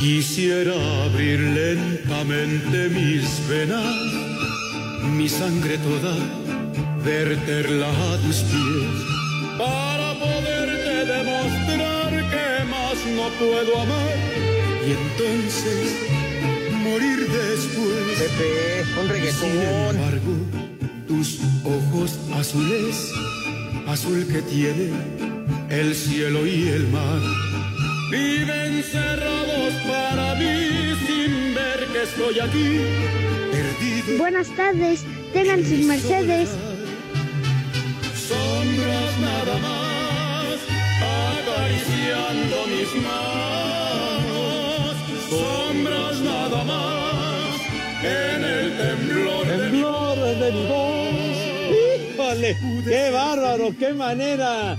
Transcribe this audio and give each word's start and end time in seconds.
Quisiera 0.00 0.72
abrir 1.04 1.38
lentamente 1.40 2.88
mis 2.88 3.46
venas, 3.46 3.84
mi 5.14 5.28
sangre 5.28 5.76
toda, 5.76 6.16
verterla 7.04 7.90
a 7.90 8.16
tus 8.24 8.36
pies, 8.50 8.94
para 9.58 10.14
poderte 10.18 11.04
demostrar 11.04 12.10
que 12.32 12.64
más 12.64 12.98
no 13.14 13.28
puedo 13.38 13.78
amar 13.82 14.16
y 14.86 14.92
entonces 14.92 15.94
morir 16.82 17.28
después. 17.28 18.18
Pepe, 18.20 18.82
un 19.02 19.06
Sin 19.06 19.08
reggaetón. 19.10 19.96
embargo, 19.96 20.34
tus 21.08 21.40
ojos 21.62 22.18
azules, 22.34 23.12
azul 23.86 24.26
que 24.26 24.40
tiene 24.40 24.88
el 25.68 25.94
cielo 25.94 26.46
y 26.46 26.68
el 26.68 26.88
mar, 26.88 27.20
viven 28.10 28.82
cerrados 28.82 29.74
para 29.86 30.34
mí 30.34 30.94
sin 31.06 31.54
ver 31.54 31.86
que 31.92 32.02
estoy 32.02 32.40
aquí, 32.40 32.80
perdido. 33.52 34.18
Buenas 34.18 34.48
tardes, 34.56 35.04
tengan 35.32 35.64
sus 35.64 35.80
mercedes. 35.86 36.50
Sombras 38.28 39.18
nada 39.20 39.58
más, 39.58 40.58
acariciando 41.38 42.56
mis 42.66 42.90
manos. 43.04 44.96
Sombras 45.28 46.20
nada 46.20 46.64
más, 46.64 47.60
en 48.02 48.44
el 48.44 48.76
temblor 48.76 49.46
Temblor 49.46 50.18
de 50.38 50.52
mi 50.52 50.66
voz. 50.66 50.89
¡Qué 52.84 53.10
bárbaro! 53.12 53.74
¡Qué 53.78 53.92
manera 53.92 54.76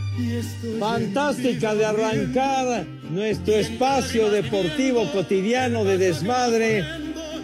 fantástica 0.79 1.75
de 1.75 1.85
arrancar 1.85 2.85
nuestro 3.09 3.55
espacio 3.55 4.29
deportivo 4.29 5.11
cotidiano 5.11 5.83
de 5.83 5.97
desmadre! 5.97 6.83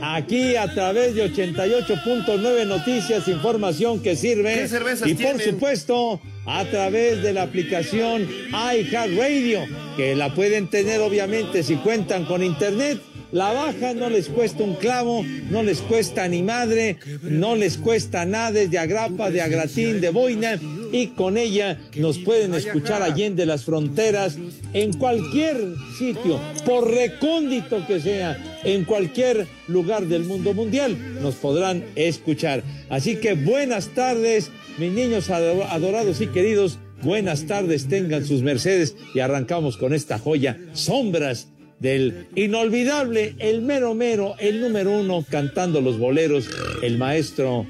Aquí 0.02 0.56
a 0.56 0.72
través 0.74 1.16
de 1.16 1.34
88.9 1.34 2.68
Noticias, 2.68 3.28
información 3.28 4.00
que 4.00 4.16
sirve. 4.16 4.54
¿Qué 4.54 4.68
cervezas 4.68 5.08
y 5.08 5.16
por 5.16 5.38
tienen? 5.38 5.54
supuesto, 5.54 6.22
a 6.46 6.64
través 6.66 7.24
de 7.24 7.34
la 7.34 7.42
aplicación 7.42 8.28
iHeartRadio, 8.52 9.66
que 9.96 10.16
la 10.16 10.34
pueden 10.36 10.70
tener 10.70 11.02
obviamente 11.02 11.64
si 11.64 11.76
cuentan 11.78 12.26
con 12.26 12.44
internet. 12.44 13.00
La 13.31 13.52
bajan, 13.52 14.00
no 14.00 14.09
les 14.09 14.30
cuesta 14.30 14.64
un 14.64 14.75
clavo, 14.75 15.23
no 15.52 15.61
les 15.61 15.80
cuesta 15.81 16.28
ni 16.30 16.44
madre, 16.44 16.97
no 17.23 17.56
les 17.58 17.78
cuesta 17.78 18.25
nada, 18.25 18.52
de 18.52 18.78
agrapa, 18.78 19.30
de 19.31 19.42
agratín, 19.42 20.00
de 20.00 20.09
boina, 20.11 20.58
y 20.94 21.08
con 21.08 21.38
ella 21.38 21.78
nos 21.98 22.20
pueden 22.20 22.53
escuchar 22.53 23.02
allende 23.03 23.45
las 23.45 23.66
fronteras, 23.66 24.38
en 24.72 24.94
cualquier 24.94 25.58
sitio, 26.00 26.39
por 26.66 26.89
recóndito 26.89 27.86
que 27.86 28.00
sea, 28.00 28.38
en 28.64 28.86
cualquier 28.86 29.45
lugar 29.67 30.08
del 30.08 30.23
mundo 30.23 30.53
mundial, 30.53 30.98
nos 31.22 31.36
podrán 31.36 31.83
escuchar. 31.95 32.64
Así 32.89 33.17
que 33.17 33.33
buenas 33.33 33.89
tardes, 33.89 34.52
mis 34.77 34.93
niños 34.93 35.30
ado- 35.30 35.66
adorados 35.66 36.21
y 36.21 36.27
queridos, 36.27 36.80
buenas 37.02 37.45
tardes, 37.45 37.87
tengan 37.89 38.26
sus 38.26 38.42
mercedes, 38.42 38.95
y 39.14 39.20
arrancamos 39.20 39.76
con 39.76 39.93
esta 39.93 40.17
joya, 40.17 40.58
Sombras 40.71 41.49
del 41.80 42.27
inolvidable, 42.36 43.36
el 43.39 43.61
mero 43.61 43.93
mero, 43.93 44.36
el 44.39 44.61
número 44.61 44.99
uno 44.99 45.23
cantando 45.30 45.82
los 45.82 45.99
boleros, 45.99 46.49
el 46.82 46.98
maestro 46.98 47.67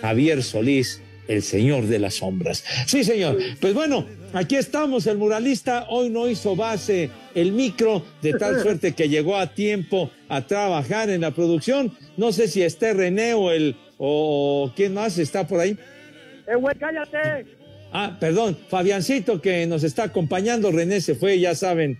Javier 0.00 0.42
Solís, 0.42 1.02
el 1.28 1.42
señor 1.42 1.86
de 1.86 1.98
las 1.98 2.14
sombras. 2.14 2.64
Sí, 2.86 3.04
señor. 3.04 3.38
Pues 3.60 3.74
bueno, 3.74 4.06
aquí 4.32 4.56
estamos, 4.56 5.06
el 5.06 5.18
muralista 5.18 5.86
hoy 5.90 6.10
no 6.10 6.28
hizo 6.28 6.56
base 6.56 7.10
el 7.34 7.52
micro, 7.52 8.04
de 8.22 8.32
tal 8.32 8.60
suerte 8.62 8.92
que 8.92 9.08
llegó 9.08 9.36
a 9.36 9.54
tiempo 9.54 10.10
a 10.28 10.46
trabajar 10.46 11.10
en 11.10 11.20
la 11.20 11.30
producción. 11.30 11.92
No 12.16 12.32
sé 12.32 12.48
si 12.48 12.62
esté 12.62 12.94
René 12.94 13.34
o 13.34 13.50
el 13.50 13.76
o 13.98 14.72
quién 14.74 14.94
más 14.94 15.18
está 15.18 15.46
por 15.46 15.60
ahí. 15.60 15.76
¡Eh, 16.46 16.54
güey, 16.56 16.74
cállate! 16.76 17.46
Ah, 17.92 18.16
perdón, 18.20 18.56
Fabiancito 18.68 19.40
que 19.40 19.66
nos 19.66 19.82
está 19.82 20.04
acompañando, 20.04 20.70
René 20.70 21.00
se 21.00 21.14
fue, 21.14 21.38
ya 21.40 21.54
saben. 21.54 21.98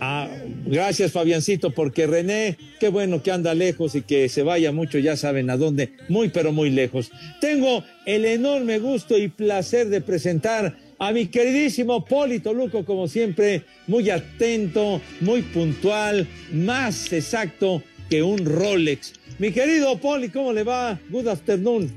Ah, 0.00 0.28
gracias 0.66 1.12
Fabiancito, 1.12 1.70
porque 1.70 2.06
René, 2.06 2.56
qué 2.80 2.88
bueno 2.88 3.22
que 3.22 3.30
anda 3.30 3.54
lejos 3.54 3.94
y 3.94 4.02
que 4.02 4.28
se 4.28 4.42
vaya 4.42 4.72
mucho, 4.72 4.98
ya 4.98 5.16
saben 5.16 5.50
a 5.50 5.56
dónde, 5.56 5.92
muy 6.08 6.28
pero 6.28 6.52
muy 6.52 6.70
lejos. 6.70 7.10
Tengo 7.40 7.84
el 8.06 8.24
enorme 8.24 8.78
gusto 8.78 9.16
y 9.18 9.28
placer 9.28 9.88
de 9.88 10.00
presentar 10.00 10.76
a 10.98 11.12
mi 11.12 11.26
queridísimo 11.26 12.04
Polito 12.04 12.54
Luco, 12.54 12.84
como 12.84 13.08
siempre, 13.08 13.62
muy 13.86 14.10
atento, 14.10 15.00
muy 15.20 15.42
puntual, 15.42 16.26
más 16.52 17.12
exacto 17.12 17.82
que 18.08 18.22
un 18.22 18.44
Rolex. 18.44 19.12
Mi 19.38 19.52
querido 19.52 19.98
Poli, 19.98 20.30
¿cómo 20.30 20.52
le 20.52 20.64
va? 20.64 20.98
Good 21.10 21.28
afternoon. 21.28 21.90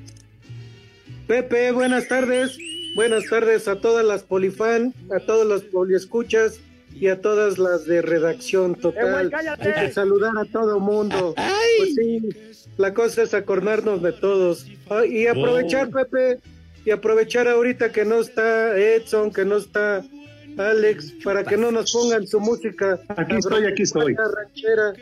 Pepe, 1.27 1.71
buenas 1.71 2.07
tardes. 2.07 2.57
Buenas 2.95 3.23
tardes 3.29 3.67
a 3.67 3.79
todas 3.79 4.03
las 4.03 4.23
polifan, 4.23 4.93
a 5.15 5.19
todos 5.19 5.45
los 5.45 5.63
poliescuchas 5.63 6.59
y 6.93 7.07
a 7.07 7.21
todas 7.21 7.57
las 7.57 7.85
de 7.85 8.01
redacción 8.01 8.75
total. 8.75 9.31
Hay 9.59 9.73
que 9.87 9.91
saludar 9.91 10.33
a 10.37 10.45
todo 10.45 10.79
mundo. 10.79 11.33
Pues 11.35 11.95
sí, 11.95 12.29
la 12.77 12.93
cosa 12.93 13.23
es 13.23 13.33
acordarnos 13.33 14.01
de 14.01 14.11
todos. 14.11 14.65
Ah, 14.89 15.05
y 15.05 15.27
aprovechar, 15.27 15.87
Oh. 15.87 15.91
Pepe, 15.91 16.39
y 16.85 16.91
aprovechar 16.91 17.47
ahorita 17.47 17.91
que 17.91 18.05
no 18.05 18.19
está 18.19 18.77
Edson, 18.77 19.31
que 19.31 19.45
no 19.45 19.57
está 19.57 20.03
Alex, 20.57 21.13
para 21.23 21.43
que 21.43 21.57
no 21.57 21.71
nos 21.71 21.91
pongan 21.91 22.27
su 22.27 22.39
música. 22.39 22.99
Aquí 23.09 23.35
estoy, 23.35 23.65
aquí 23.65 23.83
estoy. 23.83 24.15
Ranchera. 24.15 24.93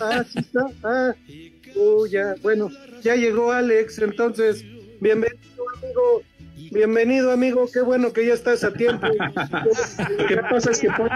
Ah, 0.00 0.24
sí 0.30 0.40
está. 0.40 0.66
Ah, 0.82 1.14
uh, 1.76 2.06
ya, 2.06 2.34
bueno, 2.42 2.70
ya 3.02 3.14
llegó 3.16 3.52
Alex, 3.52 3.98
entonces, 4.00 4.64
bienvenido, 5.00 5.38
amigo. 5.76 6.22
Bienvenido, 6.72 7.30
amigo. 7.30 7.68
Qué 7.72 7.80
bueno 7.80 8.12
que 8.12 8.26
ya 8.26 8.34
estás 8.34 8.64
a 8.64 8.72
tiempo. 8.72 9.06
Lo 9.06 10.26
que 10.26 10.36
pasa 10.50 10.70
es 10.72 10.78
que 10.80 10.88
Poli, 10.90 11.10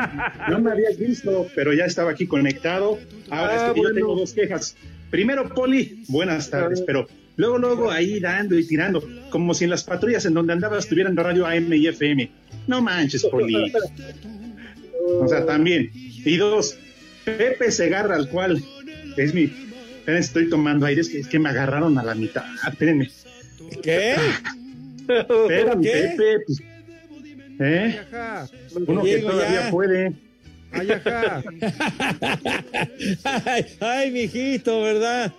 no 0.48 0.60
me 0.60 0.70
habías 0.70 0.96
visto, 0.98 1.46
pero 1.54 1.72
ya 1.72 1.84
estaba 1.84 2.12
aquí 2.12 2.26
conectado. 2.26 2.98
Ahora 3.30 3.52
Ah, 3.52 3.56
es 3.56 3.62
que 3.62 3.68
yo 3.80 3.82
bueno. 3.82 3.94
tengo 3.94 4.14
dos 4.16 4.32
quejas. 4.32 4.76
Primero, 5.10 5.48
Poli, 5.54 6.04
buenas 6.08 6.48
tardes, 6.48 6.80
Ah. 6.80 6.84
pero 6.86 7.08
luego, 7.36 7.58
luego 7.58 7.90
ahí 7.90 8.20
dando 8.20 8.58
y 8.58 8.66
tirando, 8.66 9.06
como 9.30 9.52
si 9.54 9.64
en 9.64 9.70
las 9.70 9.84
patrullas 9.84 10.24
en 10.26 10.34
donde 10.34 10.52
andabas 10.52 10.84
estuvieran 10.84 11.14
de 11.14 11.22
radio 11.22 11.46
AM 11.46 11.72
y 11.76 11.86
FM. 11.88 12.30
No 12.66 12.80
manches, 12.80 13.24
Poli. 13.26 13.72
O 15.20 15.28
sea, 15.28 15.44
también. 15.44 15.90
Y 15.94 16.36
dos, 16.36 16.78
Pepe 17.24 17.70
Segarra, 17.72 18.14
al 18.14 18.28
cual 18.28 18.62
es 19.16 19.34
mi. 19.34 19.44
Esperen, 19.98 20.20
estoy 20.20 20.48
tomando 20.48 20.86
aire, 20.86 21.00
es 21.00 21.08
que, 21.08 21.20
es 21.20 21.28
que 21.28 21.38
me 21.38 21.48
agarraron 21.48 21.98
a 21.98 22.02
la 22.02 22.14
mitad. 22.14 22.44
Espérenme. 22.68 23.10
¿Qué? 23.82 24.16
Espérame, 25.20 25.82
¿Qué? 25.82 26.14
Pepe. 26.16 26.44
pues, 26.46 26.62
¿Eh? 27.60 28.00
Uno 28.86 29.02
que 29.02 29.18
todavía 29.18 29.64
ya. 29.64 29.70
puede. 29.70 30.12
ay, 33.24 33.66
ay, 33.80 34.10
mijito, 34.10 34.80
¿verdad? 34.82 35.32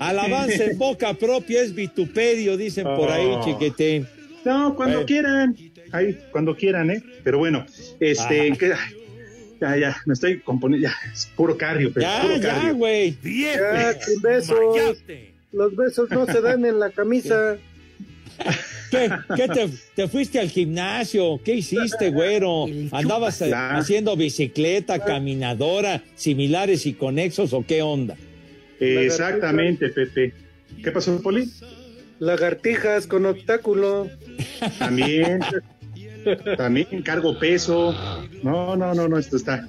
Alabanza 0.00 0.64
en 0.64 0.76
boca 0.78 1.14
propia 1.14 1.62
es 1.62 1.74
vituperio, 1.74 2.56
dicen 2.56 2.84
por 2.84 3.10
ahí, 3.10 3.26
Oh. 3.28 3.44
chiquitín. 3.44 4.06
No, 4.44 4.74
cuando 4.74 4.96
Bueno. 4.96 5.06
quieran. 5.06 5.56
Ahí, 5.92 6.18
cuando 6.32 6.56
quieran, 6.56 6.90
¿eh? 6.90 7.02
Pero 7.22 7.38
bueno, 7.38 7.64
este, 8.00 8.50
Ah. 8.52 8.56
que- 8.58 8.72
ay, 8.72 8.80
ya, 9.60 9.76
ya, 9.76 9.96
me 10.06 10.14
estoy 10.14 10.40
componiendo, 10.40 10.88
ya, 10.88 10.94
es 11.12 11.26
puro 11.36 11.56
cardio, 11.56 11.92
pero 11.94 12.06
Ya, 12.06 12.20
puro 12.22 12.36
ya, 12.36 12.70
güey. 12.72 13.16
Ya, 13.22 13.92
sin 14.00 14.20
besos. 14.20 14.58
Los 15.52 15.76
besos 15.76 16.10
no 16.10 16.26
se 16.26 16.40
dan 16.40 16.64
en 16.64 16.80
la 16.80 16.90
camisa. 16.90 17.56
¿Qué, 18.90 19.10
qué 19.36 19.48
te, 19.48 19.68
te 19.94 20.08
fuiste 20.08 20.38
al 20.38 20.48
gimnasio? 20.48 21.40
¿Qué 21.44 21.54
hiciste, 21.54 22.10
güero? 22.10 22.66
¿Andabas 22.92 23.40
eh, 23.40 23.46
Chupasla. 23.46 23.76
haciendo 23.76 24.16
bicicleta, 24.16 24.98
caminadora, 24.98 26.02
similares 26.14 26.86
y 26.86 26.94
conexos 26.94 27.52
o 27.52 27.64
qué 27.66 27.82
onda? 27.82 28.16
Exactamente, 28.80 29.88
Pepe. 29.88 30.32
¿Qué 30.82 30.90
pasó, 30.90 31.20
Poli? 31.22 31.50
Lagartijas 32.18 33.06
con 33.06 33.26
obstáculo. 33.26 34.08
También. 34.78 35.40
También 36.56 37.02
cargo 37.02 37.38
peso. 37.38 37.94
No, 38.42 38.76
no, 38.76 38.94
no, 38.94 39.08
no, 39.08 39.18
esto 39.18 39.36
está, 39.36 39.66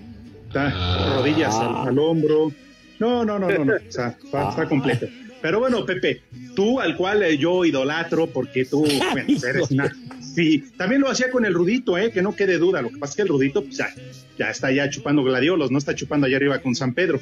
está 0.48 1.16
rodillas 1.18 1.54
al, 1.56 1.98
hombro. 2.00 2.52
No, 3.00 3.26
no, 3.26 3.40
no, 3.40 3.50
no, 3.50 3.66
no, 3.66 3.76
está, 3.76 4.18
está, 4.24 4.66
completo. 4.68 5.08
Pero 5.46 5.60
bueno, 5.60 5.86
Pepe, 5.86 6.24
tú 6.56 6.80
al 6.80 6.98
cual 6.98 7.22
eh, 7.22 7.38
yo 7.38 7.66
idolatro 7.66 8.26
porque 8.26 8.66
tú 8.66 8.82
bueno, 9.12 9.32
eres 9.48 9.70
una... 9.70 9.96
Sí, 10.20 10.72
también 10.76 11.02
lo 11.02 11.08
hacía 11.08 11.30
con 11.30 11.46
el 11.46 11.54
Rudito, 11.54 12.00
¿eh? 12.00 12.10
que 12.12 12.24
no 12.24 12.36
quede 12.36 12.58
duda. 12.58 12.82
Lo 12.82 12.90
que 12.90 12.98
pasa 12.98 13.12
es 13.12 13.16
que 13.18 13.22
el 13.22 13.28
Rudito 13.28 13.64
pues, 13.64 13.78
ya, 13.78 13.94
ya 14.40 14.50
está 14.50 14.72
ya 14.72 14.90
chupando 14.90 15.24
gladiolos, 15.24 15.70
no 15.70 15.78
está 15.78 15.94
chupando 15.94 16.26
allá 16.26 16.38
arriba 16.38 16.64
con 16.64 16.74
San 16.74 16.96
Pedro. 16.96 17.20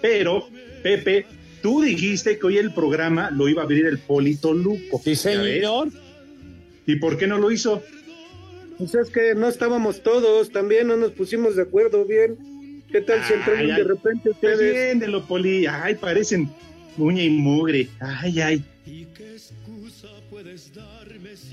Pero, 0.00 0.48
Pepe, 0.84 1.26
tú 1.62 1.82
dijiste 1.82 2.38
que 2.38 2.46
hoy 2.46 2.58
el 2.58 2.72
programa 2.72 3.32
lo 3.32 3.48
iba 3.48 3.62
a 3.62 3.64
abrir 3.64 3.86
el 3.86 3.98
Polito 3.98 4.54
Luco. 4.54 5.00
Sí, 5.02 5.16
señor. 5.16 5.88
¿Y 6.86 6.94
por 6.94 7.18
qué 7.18 7.26
no 7.26 7.38
lo 7.38 7.50
hizo? 7.50 7.82
Pues 8.78 8.94
es 8.94 9.10
que 9.10 9.34
no 9.34 9.48
estábamos 9.48 10.04
todos, 10.04 10.52
también 10.52 10.86
no 10.86 10.96
nos 10.96 11.10
pusimos 11.10 11.56
de 11.56 11.62
acuerdo 11.62 12.04
bien. 12.04 12.36
¿Qué 12.92 13.00
tal 13.00 13.24
si 13.24 13.32
entraron 13.32 13.66
de 13.66 13.82
repente 13.82 14.30
ustedes? 14.30 15.00
de 15.00 15.08
lo 15.08 15.26
Poli. 15.26 15.66
Ay, 15.66 15.96
parecen 15.96 16.48
uña 16.98 17.22
y 17.22 17.30
mugre. 17.30 17.88
Ay, 18.00 18.40
ay. 18.40 18.64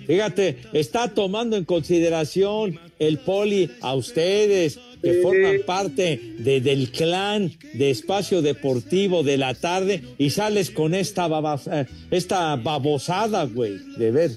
Fíjate, 0.05 0.57
está 0.73 1.07
tomando 1.07 1.55
en 1.55 1.65
consideración 1.65 2.79
el 2.99 3.19
poli 3.19 3.69
a 3.81 3.95
ustedes 3.95 4.79
que 5.01 5.21
forman 5.21 5.57
parte 5.65 6.19
de, 6.39 6.61
del 6.61 6.91
clan 6.91 7.51
de 7.73 7.89
espacio 7.89 8.41
deportivo 8.41 9.23
de 9.23 9.38
la 9.38 9.53
tarde 9.53 10.03
y 10.17 10.29
sales 10.29 10.69
con 10.69 10.93
esta, 10.93 11.27
eh, 11.71 11.85
esta 12.11 12.55
babosada, 12.55 13.45
güey, 13.45 13.79
de 13.97 14.11
ver. 14.11 14.31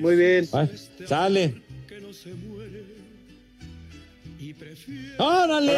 Muy 0.00 0.16
bien. 0.16 0.48
sale. 1.06 1.54
¡Órale! 5.18 5.72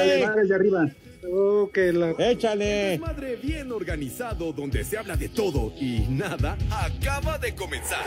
de 0.47 0.55
arriba. 0.55 0.91
Oh, 1.23 1.71
la... 1.75 2.15
Échale. 2.31 2.99
Madre 2.99 3.37
bien 3.37 3.71
organizado 3.73 4.53
donde 4.53 4.85
se 4.85 4.97
habla 4.97 5.17
de 5.17 5.29
todo 5.29 5.73
y 5.79 6.07
nada 6.09 6.57
acaba 6.71 7.39
de 7.39 7.55
comenzar. 7.55 8.05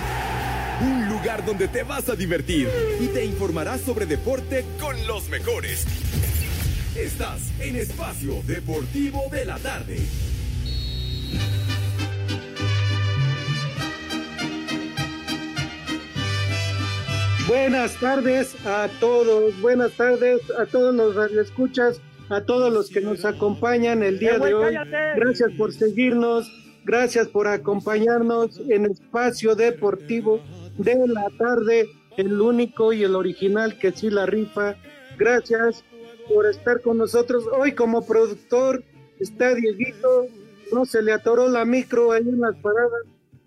Un 0.82 1.10
lugar 1.10 1.46
donde 1.46 1.68
te 1.68 1.84
vas 1.84 2.10
a 2.10 2.16
divertir 2.16 2.68
y 3.00 3.08
te 3.08 3.24
informarás 3.24 3.82
sobre 3.82 4.06
deporte 4.06 4.66
con 4.80 4.96
los 5.06 5.30
mejores. 5.30 5.86
Estás 6.96 7.52
en 7.60 7.76
Espacio 7.76 8.42
Deportivo 8.48 9.24
de 9.32 9.46
la 9.46 9.58
Tarde. 9.60 9.98
Buenas 17.48 17.94
tardes 18.00 18.56
a 18.66 18.88
todos, 19.00 19.60
buenas 19.62 19.92
tardes 19.92 20.42
a 20.58 20.66
todos 20.66 20.96
los 20.96 21.32
escuchas, 21.34 22.00
a 22.30 22.42
todos 22.42 22.72
los 22.72 22.90
que 22.90 23.02
nos 23.02 23.26
acompañan 23.26 24.04
el 24.04 24.20
día 24.20 24.38
de 24.38 24.54
hoy. 24.54 24.76
Gracias 25.16 25.52
por 25.58 25.74
seguirnos, 25.74 26.52
gracias 26.86 27.28
por 27.28 27.48
acompañarnos 27.48 28.60
en 28.70 28.86
Espacio 28.86 29.56
Deportivo 29.56 30.42
de 30.78 31.08
la 31.08 31.28
Tarde, 31.38 31.90
el 32.18 32.40
único 32.40 32.94
y 32.94 33.04
el 33.04 33.16
original 33.16 33.78
que 33.78 33.92
sí 33.92 34.10
la 34.10 34.26
rifa. 34.26 34.76
Gracias 35.18 35.84
por 36.28 36.46
estar 36.46 36.82
con 36.82 36.98
nosotros. 36.98 37.46
Hoy 37.58 37.74
como 37.74 38.06
productor 38.06 38.84
está 39.20 39.54
Dieguito, 39.54 40.28
no 40.72 40.86
se 40.86 41.02
le 41.02 41.12
atoró 41.12 41.50
la 41.50 41.66
micro 41.66 42.12
ahí 42.12 42.28
en 42.28 42.40
las 42.40 42.56
paradas, 42.58 43.02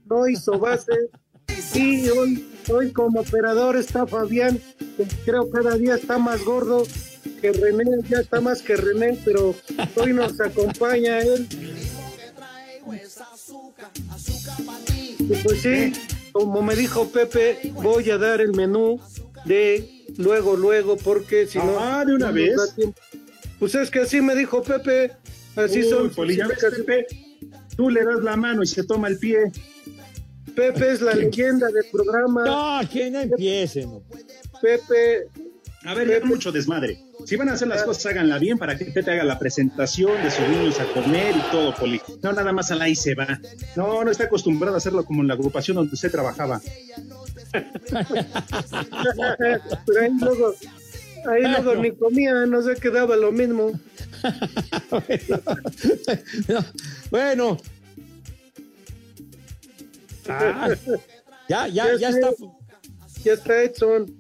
no 0.07 0.29
hizo 0.29 0.59
base. 0.59 0.93
Y 1.75 2.09
hoy, 2.09 2.47
hoy 2.71 2.93
como 2.93 3.21
operador 3.21 3.77
está 3.77 4.07
Fabián, 4.07 4.61
que 4.97 5.07
creo 5.25 5.51
cada 5.51 5.77
día 5.77 5.95
está 5.95 6.19
más 6.19 6.45
gordo 6.45 6.85
que 7.41 7.53
René, 7.53 7.85
ya 8.09 8.19
está 8.19 8.41
más 8.41 8.63
que 8.63 8.77
René, 8.77 9.19
pero 9.25 9.55
hoy 9.97 10.13
nos 10.13 10.41
acompaña 10.41 11.21
él. 11.21 11.47
Y 15.19 15.35
pues 15.43 15.63
sí, 15.63 15.93
como 16.33 16.63
me 16.63 16.77
dijo 16.77 17.09
Pepe, 17.09 17.73
voy 17.75 18.11
a 18.11 18.19
dar 18.19 18.41
el 18.41 18.53
menú 18.53 19.01
de 19.45 20.05
luego, 20.19 20.57
luego, 20.57 20.97
porque 20.97 21.47
si 21.47 21.59
no... 21.59 21.79
Ah, 21.79 22.05
de 22.05 22.15
una 22.15 22.31
vez. 22.31 22.57
Pues 23.59 23.75
es 23.75 23.91
que 23.91 24.01
así 24.01 24.21
me 24.21 24.35
dijo 24.35 24.63
Pepe, 24.63 25.13
así 25.57 25.83
son. 25.83 26.11
Pepe, 26.11 27.07
tú 27.77 27.91
le 27.91 28.05
das 28.05 28.23
la 28.23 28.37
mano 28.37 28.63
y 28.63 28.67
se 28.67 28.85
toma 28.85 29.09
el 29.09 29.19
pie. 29.19 29.51
Pepe 30.57 30.93
es 30.93 31.03
la 31.03 31.15
leyenda 31.15 31.69
del 31.69 31.85
programa. 31.93 32.45
No, 32.45 32.81
que 32.89 33.11
no 33.11 33.21
empiecen. 33.21 34.01
Pepe. 34.61 35.29
A 35.85 35.95
ver, 35.95 36.09
Pepe. 36.09 36.27
mucho 36.27 36.51
desmadre. 36.51 36.99
Si 37.27 37.37
van 37.37 37.51
a 37.51 37.53
hacer 37.53 37.69
las 37.69 37.83
cosas, 37.83 38.07
háganla 38.07 38.39
bien 38.39 38.57
para 38.57 38.77
que 38.77 38.87
te 38.87 39.11
haga 39.11 39.25
la 39.25 39.39
presentación 39.39 40.23
de 40.23 40.31
sus 40.31 40.49
niños 40.49 40.81
a 40.81 40.87
comer 40.87 41.37
y 41.37 41.51
todo, 41.51 41.75
Poli. 41.75 42.01
No, 42.23 42.33
nada 42.33 42.53
más 42.53 42.71
a 42.71 42.77
la 42.77 42.89
y 42.89 42.97
se 42.97 43.15
va. 43.15 43.39
No, 43.77 44.03
no 44.03 44.11
está 44.11 44.25
acostumbrado 44.25 44.75
a 44.75 44.79
hacerlo 44.79 45.05
como 45.05 45.23
en 45.23 45.29
la 45.29 45.35
agrupación 45.35 45.77
donde 45.77 45.95
usted 45.95 46.11
trabajaba. 46.11 46.61
Pero 47.53 47.67
ahí 50.01 50.11
luego, 50.19 50.55
ahí 51.29 51.43
luego 51.43 51.75
ni 51.77 51.93
comía, 51.93 52.47
no 52.47 52.63
se 52.63 52.77
quedaba 52.77 53.15
lo 53.17 53.31
mismo. 53.31 53.79
bueno, 57.11 57.59
Ah, 60.29 60.69
ya, 61.49 61.69
ya, 61.69 61.97
ya, 61.99 62.09
está. 62.09 62.31
Ya 63.25 63.33
está 63.33 63.63
Edson. 63.63 64.19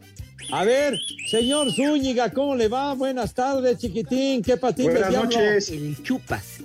A 0.52 0.64
ver, 0.64 0.96
señor 1.28 1.72
Zúñiga, 1.72 2.30
¿cómo 2.30 2.54
le 2.54 2.68
va? 2.68 2.94
Buenas 2.94 3.34
tardes, 3.34 3.78
chiquitín. 3.78 4.42
¿Qué 4.42 4.56
patín 4.56 4.92
Buenas 4.92 5.12
noches. 5.12 5.72
chupas. 6.02 6.60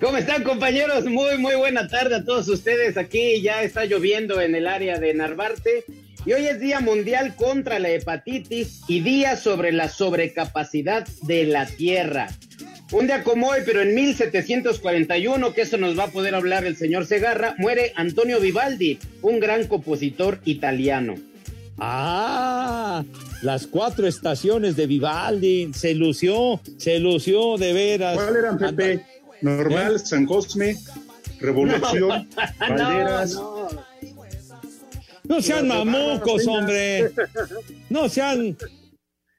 ¿Cómo 0.00 0.16
están, 0.16 0.42
compañeros? 0.42 1.04
Muy, 1.04 1.38
muy 1.38 1.54
buena 1.54 1.86
tarde 1.86 2.16
a 2.16 2.24
todos 2.24 2.48
ustedes. 2.48 2.96
Aquí 2.96 3.40
ya 3.40 3.62
está 3.62 3.84
lloviendo 3.84 4.40
en 4.40 4.54
el 4.54 4.66
área 4.66 4.98
de 4.98 5.14
Narvarte. 5.14 5.84
Y 6.24 6.32
hoy 6.32 6.46
es 6.46 6.60
Día 6.60 6.80
Mundial 6.80 7.34
contra 7.34 7.78
la 7.78 7.90
Hepatitis 7.90 8.82
y 8.86 9.00
Día 9.00 9.36
sobre 9.36 9.72
la 9.72 9.88
Sobrecapacidad 9.88 11.06
de 11.22 11.44
la 11.44 11.66
Tierra. 11.66 12.28
Un 12.92 13.06
día 13.06 13.24
como 13.24 13.48
hoy, 13.48 13.60
pero 13.64 13.80
en 13.80 13.94
1741, 13.94 15.54
que 15.54 15.62
eso 15.62 15.78
nos 15.78 15.98
va 15.98 16.04
a 16.04 16.08
poder 16.08 16.34
hablar 16.34 16.66
el 16.66 16.76
señor 16.76 17.06
Segarra, 17.06 17.54
muere 17.56 17.94
Antonio 17.96 18.38
Vivaldi, 18.38 18.98
un 19.22 19.40
gran 19.40 19.66
compositor 19.66 20.40
italiano. 20.44 21.14
Ah, 21.78 23.02
las 23.40 23.66
cuatro 23.66 24.06
estaciones 24.06 24.76
de 24.76 24.86
Vivaldi, 24.86 25.72
se 25.72 25.94
lució, 25.94 26.60
se 26.76 26.98
lució 26.98 27.56
de 27.56 27.72
veras. 27.72 28.14
¿Cuál 28.14 28.36
eran, 28.36 28.58
Pepe? 28.58 29.06
Normal, 29.40 29.96
¿Eh? 29.96 29.98
San 29.98 30.26
Cosme, 30.26 30.76
Revolución, 31.40 32.28
Valderas. 32.60 33.32
No, 33.32 33.68
no 35.24 35.40
sean 35.40 35.66
mamucos, 35.66 36.46
hombre. 36.46 37.10
No 37.88 38.10
sean, 38.10 38.54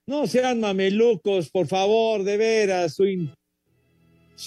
no 0.07 0.25
sean 0.25 0.59
mamelucos, 0.59 1.51
por 1.51 1.67
favor, 1.67 2.23
de 2.23 2.37
veras. 2.37 2.95
Su 2.95 3.05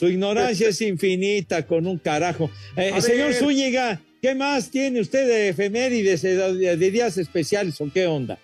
ignorancia 0.04 0.68
es 0.68 0.80
infinita 0.82 1.66
con 1.66 1.86
un 1.86 1.98
carajo. 1.98 2.50
Eh, 2.76 2.92
señor 3.00 3.32
Zúñiga, 3.32 4.00
¿qué 4.20 4.34
más 4.34 4.70
tiene 4.70 5.00
usted 5.00 5.26
de 5.26 5.48
efemérides, 5.48 6.20
de, 6.22 6.76
de 6.76 6.90
días 6.90 7.16
especiales 7.16 7.80
o 7.80 7.90
qué 7.92 8.06
onda? 8.06 8.38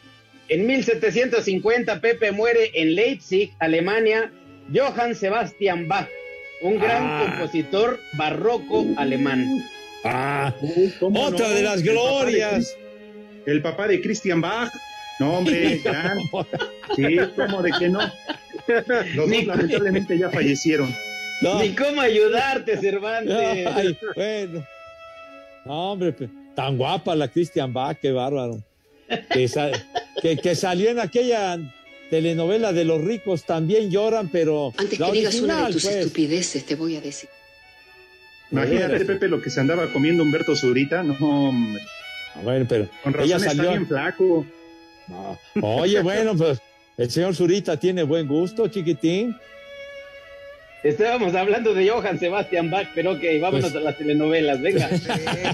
En 0.49 0.67
1750 0.67 2.01
Pepe 2.01 2.33
muere 2.33 2.71
en 2.75 2.95
Leipzig, 2.95 3.53
Alemania, 3.59 4.33
Johann 4.75 5.15
Sebastian 5.15 5.89
Bach, 5.89 6.09
un 6.63 6.79
gran 6.79 7.03
ah. 7.03 7.25
compositor 7.27 7.99
barroco 8.15 8.87
alemán. 8.97 9.47
Ah, 10.05 10.55
otra 11.01 11.49
de 11.51 11.63
las 11.63 11.83
glorias. 11.83 12.77
El 13.47 13.63
papá 13.63 13.89
de 13.89 14.01
Christian 14.01 14.41
Bach. 14.41 14.73
No, 15.19 15.39
hombre, 15.39 15.81
gran. 15.85 16.19
Sí, 16.97 17.17
¿cómo 17.37 17.63
de 17.63 17.71
que 17.79 17.89
no? 17.89 18.01
Los 19.15 19.31
dos 19.31 19.45
lamentablemente 19.47 20.19
ya 20.19 20.31
fallecieron. 20.31 20.95
Ni 21.43 21.75
cómo 21.75 22.01
ayudarte, 22.01 22.77
Cervantes. 22.79 23.67
Ay, 23.75 23.99
bueno. 24.15 24.67
No, 25.65 25.93
hombre, 25.93 26.15
tan 26.55 26.77
guapa 26.77 27.15
la 27.15 27.29
Christian 27.29 27.73
Bach, 27.73 27.99
qué 28.01 28.13
bárbaro. 28.13 28.63
Que, 29.31 30.37
que, 30.39 30.55
salió 30.55 30.91
en 30.91 30.99
aquella 30.99 31.59
telenovela 32.11 32.73
de 32.73 32.85
los 32.85 33.03
ricos 33.03 33.45
también 33.45 33.91
lloran, 33.91 34.29
pero. 34.31 34.73
Antes 34.77 34.99
que 34.99 35.13
digas 35.13 35.41
una 35.41 35.67
de 35.67 35.73
tus 35.73 35.85
pues. 35.85 35.97
estupideces, 35.97 36.65
te 36.65 36.75
voy 36.75 36.97
a 36.97 37.01
decir. 37.01 37.29
Imagínate, 38.51 39.05
Pepe, 39.05 39.29
lo 39.29 39.41
que 39.41 39.51
se 39.51 39.61
andaba 39.61 39.93
comiendo 39.93 40.23
Humberto 40.23 40.55
Zurita. 40.55 41.03
No, 41.03 41.49
hombre. 41.49 41.83
Bueno, 42.43 42.67
pero. 42.69 42.89
Con 43.03 43.13
razón 43.13 43.27
ella 43.27 43.39
salió. 43.39 43.63
Está 43.63 43.73
bien 43.73 43.87
flaco. 43.87 44.47
Oye, 45.61 46.01
bueno, 46.03 46.37
pues 46.37 46.61
el 46.97 47.11
señor 47.11 47.35
Zurita 47.35 47.77
tiene 47.79 48.03
buen 48.03 48.27
gusto, 48.27 48.69
chiquitín. 48.69 49.37
Estábamos 50.83 51.35
hablando 51.37 51.75
de 51.75 51.89
Johann 51.89 52.19
Sebastian 52.19 52.71
Bach, 52.71 52.89
pero 52.95 53.13
ok, 53.13 53.23
vámonos 53.41 53.71
pues- 53.71 53.77
a 53.77 53.85
las 53.85 53.99
telenovelas, 53.99 54.61
venga. 54.61 54.91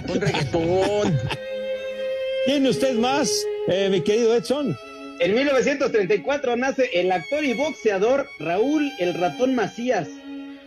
un 0.09 0.21
reggaetón. 0.21 1.19
¿Tiene 2.47 2.71
usted 2.71 2.95
más, 2.95 3.31
eh, 3.69 3.89
mi 3.91 4.01
querido 4.01 4.35
Edson? 4.35 4.77
En 5.21 5.35
1934 5.35 6.57
nace 6.57 6.89
el 6.95 7.13
actor 7.13 7.45
y 7.45 7.53
boxeador 7.53 8.29
Raúl 8.39 8.91
El 8.99 9.15
Ratón 9.15 9.55
Macías. 9.55 10.09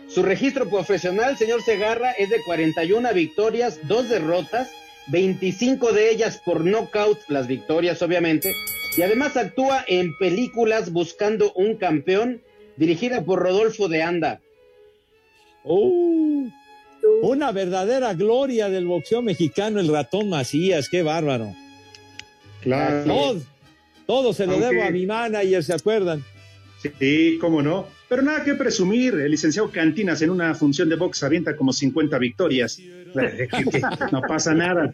Su 0.06 0.22
registro 0.22 0.68
profesional, 0.68 1.36
señor 1.38 1.62
Segarra, 1.62 2.12
es 2.12 2.30
de 2.30 2.40
41 2.44 3.12
victorias, 3.14 3.80
dos 3.88 4.10
derrotas, 4.10 4.70
25 5.08 5.92
de 5.92 6.10
ellas 6.10 6.40
por 6.44 6.64
nocaut, 6.64 7.18
las 7.28 7.48
victorias 7.48 8.00
obviamente, 8.02 8.52
y 8.96 9.02
además 9.02 9.36
actúa 9.36 9.84
en 9.88 10.16
películas 10.18 10.92
Buscando 10.92 11.52
un 11.54 11.76
campeón, 11.78 12.42
dirigida 12.76 13.24
por 13.24 13.40
Rodolfo 13.40 13.88
de 13.88 14.02
Anda. 14.02 14.40
Uh, 15.64 16.48
una 17.22 17.52
verdadera 17.52 18.14
gloria 18.14 18.68
del 18.68 18.86
boxeo 18.86 19.22
mexicano, 19.22 19.80
el 19.80 19.88
ratón 19.88 20.28
Macías, 20.28 20.88
qué 20.88 21.02
bárbaro. 21.02 21.54
Claro. 22.60 23.40
Todo, 24.06 24.32
se 24.32 24.46
lo 24.46 24.58
debo 24.58 24.82
a 24.82 24.90
mi 24.90 25.06
manager, 25.06 25.62
¿se 25.62 25.74
acuerdan? 25.74 26.24
Sí, 26.98 27.38
cómo 27.40 27.62
no. 27.62 27.86
Pero 28.08 28.22
nada 28.22 28.44
que 28.44 28.54
presumir, 28.54 29.14
el 29.14 29.30
licenciado 29.30 29.70
Cantinas 29.70 30.20
en 30.22 30.30
una 30.30 30.54
función 30.54 30.88
de 30.88 30.96
box 30.96 31.22
avienta 31.22 31.56
como 31.56 31.72
50 31.72 32.18
victorias. 32.18 32.78
No 34.12 34.22
pasa 34.22 34.54
nada. 34.54 34.92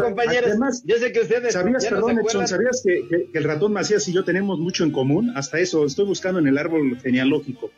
Compañeros, 0.00 0.82
yo 0.84 0.96
sé 0.96 1.12
que 1.12 1.20
ustedes. 1.20 1.52
¿Sabías, 1.52 1.86
perdón, 1.86 2.20
¿sabías 2.46 2.82
que, 2.84 3.28
el 3.32 3.44
ratón 3.44 3.72
Macías 3.72 4.06
y 4.08 4.12
yo 4.12 4.24
tenemos 4.24 4.58
mucho 4.58 4.84
en 4.84 4.90
común? 4.90 5.32
Hasta 5.34 5.58
eso, 5.58 5.84
estoy 5.84 6.06
buscando 6.06 6.40
en 6.40 6.46
el 6.46 6.58
árbol 6.58 6.98
genealógico. 7.00 7.70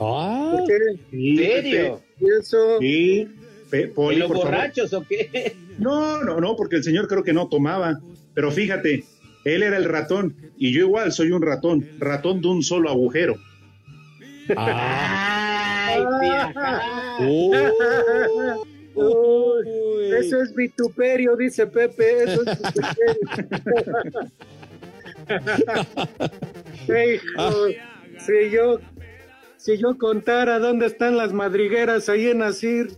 Ah, 0.00 0.64
¿En 1.12 1.36
serio? 1.36 2.00
eso? 2.20 2.78
Sí. 2.80 3.28
¿Los 3.70 4.28
borrachos 4.28 4.92
o 4.92 5.04
qué? 5.06 5.54
No, 5.78 6.24
no, 6.24 6.40
no, 6.40 6.56
porque 6.56 6.76
el 6.76 6.82
señor 6.82 7.06
creo 7.08 7.22
que 7.22 7.32
no 7.32 7.48
tomaba. 7.48 8.00
Pero 8.34 8.50
fíjate, 8.50 9.04
él 9.44 9.62
era 9.62 9.76
el 9.76 9.84
ratón 9.84 10.34
y 10.56 10.72
yo 10.72 10.80
igual 10.80 11.12
soy 11.12 11.30
un 11.30 11.42
ratón, 11.42 11.88
ratón 11.98 12.40
de 12.40 12.48
un 12.48 12.62
solo 12.62 12.90
agujero. 12.90 13.36
Ay, 14.56 16.04
eso 20.18 20.42
es 20.42 20.54
vituperio, 20.54 21.34
dice 21.36 21.66
Pepe, 21.66 22.24
eso 22.24 22.42
es 22.44 22.58
vituperio. 22.58 23.16
si 28.18 28.50
yo 28.50 28.80
si 29.58 29.76
yo 29.76 29.98
contara 29.98 30.58
dónde 30.60 30.86
están 30.86 31.16
las 31.16 31.32
madrigueras 31.32 32.08
ahí 32.08 32.28
en 32.28 32.42
Asir. 32.42 32.92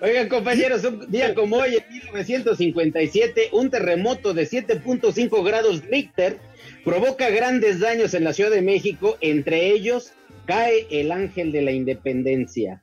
Oigan, 0.00 0.28
compañeros, 0.28 0.84
un 0.84 1.08
día 1.10 1.32
como 1.32 1.58
hoy, 1.58 1.76
en 1.76 1.84
1957, 1.88 3.50
un 3.52 3.70
terremoto 3.70 4.34
de 4.34 4.48
7.5 4.48 5.44
grados 5.44 5.86
Richter 5.86 6.40
provoca 6.84 7.30
grandes 7.30 7.78
daños 7.78 8.14
en 8.14 8.24
la 8.24 8.32
Ciudad 8.32 8.50
de 8.50 8.62
México. 8.62 9.16
Entre 9.20 9.70
ellos, 9.70 10.12
cae 10.44 10.88
el 10.90 11.12
ángel 11.12 11.52
de 11.52 11.62
la 11.62 11.70
independencia. 11.70 12.82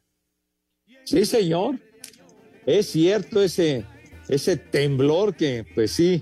Sí, 1.09 1.25
señor. 1.25 1.75
Es 2.67 2.91
cierto 2.91 3.41
ese, 3.41 3.83
ese 4.27 4.57
temblor 4.57 5.35
que, 5.35 5.65
pues 5.73 5.91
sí, 5.91 6.21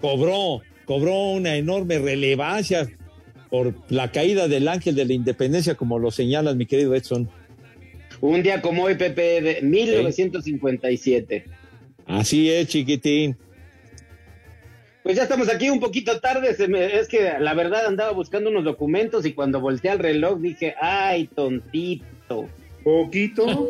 cobró, 0.00 0.62
cobró 0.84 1.32
una 1.32 1.56
enorme 1.56 1.98
relevancia 1.98 2.88
por 3.50 3.74
la 3.88 4.12
caída 4.12 4.46
del 4.46 4.68
ángel 4.68 4.94
de 4.94 5.04
la 5.04 5.14
independencia, 5.14 5.74
como 5.74 5.98
lo 5.98 6.12
señalas, 6.12 6.54
mi 6.54 6.64
querido 6.64 6.94
Edson. 6.94 7.28
Un 8.20 8.40
día 8.44 8.62
como 8.62 8.84
hoy, 8.84 8.94
Pepe, 8.94 9.40
de 9.40 9.62
1957. 9.62 11.46
Así 12.06 12.50
es, 12.52 12.68
chiquitín. 12.68 13.36
Pues 15.02 15.16
ya 15.16 15.24
estamos 15.24 15.48
aquí 15.48 15.70
un 15.70 15.80
poquito 15.80 16.20
tarde, 16.20 16.50
es 16.50 17.08
que 17.08 17.32
la 17.40 17.54
verdad 17.54 17.86
andaba 17.86 18.12
buscando 18.12 18.48
unos 18.48 18.62
documentos 18.62 19.26
y 19.26 19.32
cuando 19.32 19.60
volteé 19.60 19.90
al 19.90 19.98
reloj 19.98 20.38
dije, 20.38 20.76
ay, 20.80 21.26
tontito. 21.34 22.48
¿Poquito? 22.88 23.44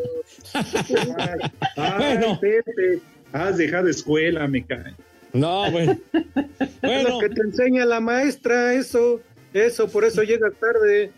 bueno. 1.77 2.39
Pepe, 2.41 3.01
has 3.33 3.59
dejado 3.59 3.89
escuela, 3.89 4.47
me 4.47 4.65
cae. 4.65 4.95
No, 5.33 5.69
bueno. 5.73 5.99
bueno. 6.83 7.09
Lo 7.09 7.19
que 7.19 7.29
te 7.31 7.41
enseña 7.41 7.85
la 7.85 7.99
maestra, 7.99 8.75
eso, 8.75 9.21
eso, 9.53 9.89
por 9.89 10.05
eso 10.05 10.23
llega 10.23 10.51
tarde. 10.53 11.11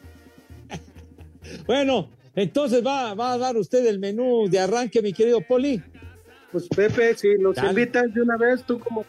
Bueno, 1.67 2.09
entonces 2.37 2.85
va, 2.85 3.13
va 3.15 3.33
a 3.33 3.39
dar 3.39 3.57
usted 3.57 3.85
el 3.85 3.99
menú 3.99 4.49
de 4.49 4.61
arranque, 4.61 5.03
mi 5.03 5.13
querido 5.13 5.41
Poli. 5.41 5.83
Pues 6.53 6.69
Pepe, 6.69 7.15
si 7.17 7.35
nos 7.39 7.59
invitas 7.59 8.15
de 8.15 8.23
una 8.23 8.37
vez, 8.37 8.63
tú 8.65 8.79
como... 8.79 9.05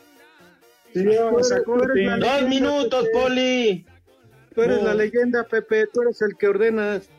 Dos 0.93 2.49
minutos, 2.49 3.07
Poli. 3.13 3.85
Tú 4.55 4.61
eres 4.63 4.83
la 4.83 4.95
leyenda, 4.95 5.43
Pepe, 5.43 5.87
tú 5.93 6.01
eres 6.01 6.21
el 6.21 6.35
que 6.35 6.47
ordenas. 6.47 7.09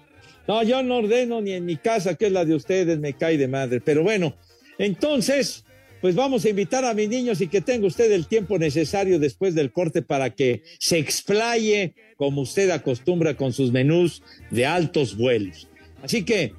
No, 0.49 0.62
yo 0.62 0.82
no 0.82 0.96
ordeno 0.99 1.40
ni 1.40 1.52
en 1.52 1.64
mi 1.64 1.76
casa, 1.76 2.14
que 2.14 2.26
es 2.26 2.32
la 2.32 2.44
de 2.44 2.54
ustedes, 2.54 2.99
me 2.99 3.12
cae 3.12 3.38
de 3.38 3.49
madre. 3.49 3.80
Pero 3.80 4.02
bueno, 4.02 4.34
entonces, 4.78 5.64
pues 6.00 6.14
vamos 6.14 6.44
a 6.44 6.49
invitar 6.49 6.84
a 6.84 6.94
mis 6.94 7.08
niños 7.08 7.40
y 7.40 7.46
que 7.46 7.61
tenga 7.61 7.87
usted 7.87 8.11
el 8.11 8.26
tiempo 8.26 8.58
necesario 8.58 9.18
después 9.18 9.54
del 9.54 9.70
corte 9.70 10.02
para 10.02 10.30
que 10.30 10.62
se 10.78 10.99
explaye 10.99 11.94
como 12.16 12.42
usted 12.42 12.70
acostumbra 12.70 13.37
con 13.37 13.52
sus 13.52 13.70
menús 13.70 14.22
de 14.50 14.66
altos 14.66 15.16
vuelos. 15.16 15.68
Así 16.02 16.25
que 16.25 16.54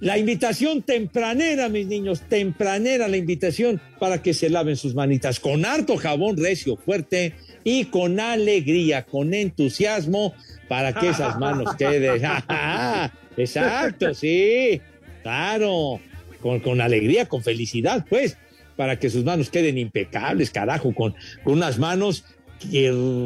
la 0.00 0.18
invitación 0.18 0.82
tempranera, 0.82 1.68
mis 1.68 1.86
niños, 1.86 2.22
tempranera 2.28 3.06
la 3.06 3.18
invitación 3.18 3.80
para 4.00 4.20
que 4.20 4.34
se 4.34 4.50
laven 4.50 4.76
sus 4.76 4.94
manitas 4.94 5.38
con 5.38 5.64
harto 5.64 5.96
jabón 5.96 6.36
recio, 6.36 6.76
fuerte 6.76 7.34
y 7.64 7.86
con 7.86 8.20
alegría, 8.20 9.04
con 9.04 9.34
entusiasmo, 9.34 10.34
para 10.68 10.92
que 10.92 11.08
esas 11.08 11.38
manos 11.38 11.74
queden. 11.78 12.22
Exacto, 13.36 14.14
sí, 14.14 14.80
claro, 15.22 16.00
con, 16.40 16.60
con, 16.60 16.80
alegría, 16.80 17.26
con 17.26 17.42
felicidad, 17.42 18.04
pues, 18.08 18.36
para 18.76 18.98
que 18.98 19.10
sus 19.10 19.24
manos 19.24 19.50
queden 19.50 19.78
impecables, 19.78 20.50
carajo, 20.50 20.94
con, 20.94 21.14
con 21.44 21.54
unas 21.54 21.78
manos 21.78 22.24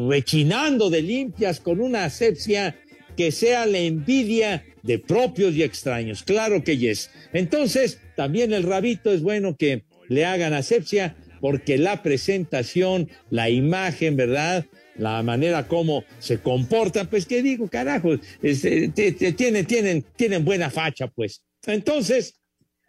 rechinando 0.08 0.90
de 0.90 1.02
limpias, 1.02 1.60
con 1.60 1.80
una 1.80 2.04
asepsia 2.04 2.76
que 3.16 3.32
sea 3.32 3.66
la 3.66 3.78
envidia 3.78 4.64
de 4.82 4.98
propios 4.98 5.54
y 5.54 5.62
extraños. 5.62 6.22
Claro 6.22 6.62
que 6.62 6.76
yes. 6.76 7.10
Entonces, 7.32 8.00
también 8.14 8.52
el 8.52 8.62
rabito 8.62 9.12
es 9.12 9.22
bueno 9.22 9.56
que 9.56 9.84
le 10.08 10.24
hagan 10.24 10.52
asepsia 10.52 11.16
porque 11.40 11.78
la 11.78 12.02
presentación, 12.02 13.08
la 13.30 13.50
imagen, 13.50 14.16
¿verdad? 14.16 14.66
La 14.96 15.22
manera 15.22 15.68
como 15.68 16.04
se 16.18 16.38
comportan, 16.38 17.06
pues 17.08 17.26
qué 17.26 17.42
digo, 17.42 17.68
carajo, 17.68 18.14
eh, 18.42 18.90
tienen, 19.36 19.66
tienen, 19.66 20.04
tienen 20.16 20.44
buena 20.44 20.70
facha, 20.70 21.08
pues. 21.08 21.42
Entonces, 21.66 22.34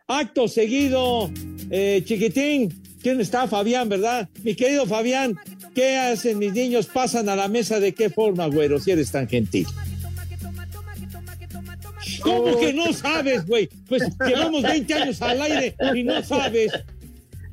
acto 0.08 0.48
seguido, 0.48 1.30
eh, 1.70 2.02
chiquitín, 2.06 2.82
¿quién 3.02 3.20
está? 3.20 3.48
Fabián, 3.48 3.90
¿verdad? 3.90 4.30
Mi 4.44 4.56
querido 4.56 4.86
Fabián, 4.86 5.38
¿qué 5.76 5.98
hacen 5.98 6.40
mis 6.40 6.54
niños? 6.54 6.88
¿Pasan 6.88 7.28
a 7.30 7.36
la 7.36 7.48
mesa 7.48 7.80
de 7.80 7.94
qué 7.94 8.10
forma, 8.10 8.48
güero, 8.48 8.80
si 8.80 8.92
eres 8.92 9.12
tan 9.12 9.28
gentil? 9.28 9.68
¿Cómo 12.22 12.58
que 12.58 12.74
no 12.74 12.94
sabes, 12.94 13.46
güey? 13.46 13.70
Pues 13.88 14.04
llevamos 14.26 14.64
20 14.64 14.94
años 14.94 15.22
al 15.22 15.42
aire 15.42 15.76
y 15.96 16.04
no 16.04 16.24
sabes. 16.24 16.72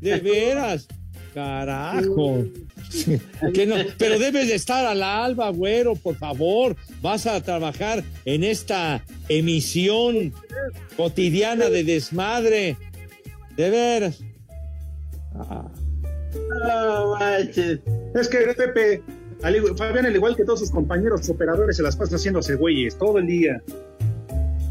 De 0.05 0.21
veras. 0.21 0.87
Carajo. 1.33 2.45
pero 3.99 4.19
debes 4.21 4.47
de 4.47 4.55
estar 4.55 4.85
a 4.85 4.95
la 4.95 5.25
alba, 5.25 5.49
güero, 5.49 5.97
por 5.97 6.15
favor. 6.15 6.77
Vas 7.03 7.27
a 7.27 7.41
trabajar 7.41 8.05
en 8.25 8.45
esta 8.45 9.03
emisión 9.29 10.33
cotidiana 10.97 11.71
de 11.71 11.83
desmadre. 11.83 12.77
De 13.57 13.71
veras. 13.71 14.23
Ah. 15.35 15.69
es 18.15 18.29
que 18.29 18.39
Pepe, 18.57 19.03
Fabián, 19.77 20.07
al 20.07 20.15
igual 20.15 20.37
que 20.37 20.45
todos 20.45 20.61
sus 20.61 20.71
compañeros 20.71 21.29
operadores, 21.31 21.79
se 21.79 21.83
las 21.83 21.97
pasan 21.97 22.19
haciéndose 22.19 22.55
güeyes 22.55 22.97
todo 22.97 23.19
el 23.19 23.27
día. 23.27 23.61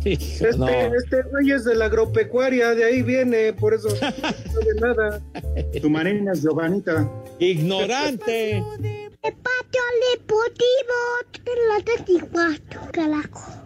Este, 0.05 0.49
este 0.49 1.21
güey 1.31 1.51
es 1.51 1.63
de 1.63 1.75
la 1.75 1.85
agropecuaria, 1.85 2.75
de 2.75 2.83
ahí 2.83 3.01
viene, 3.01 3.53
por 3.53 3.73
eso 3.73 3.89
no 3.89 3.95
sabe 3.95 4.73
nada. 4.81 5.21
Tu 5.81 5.89
marina 5.89 6.33
es 6.33 6.41
Giovanita. 6.41 7.09
Ignorante. 7.39 8.57
El 8.57 9.33
patio 9.35 9.81
deportivo, 10.11 10.99
la 11.69 12.91
carajo. 12.91 13.62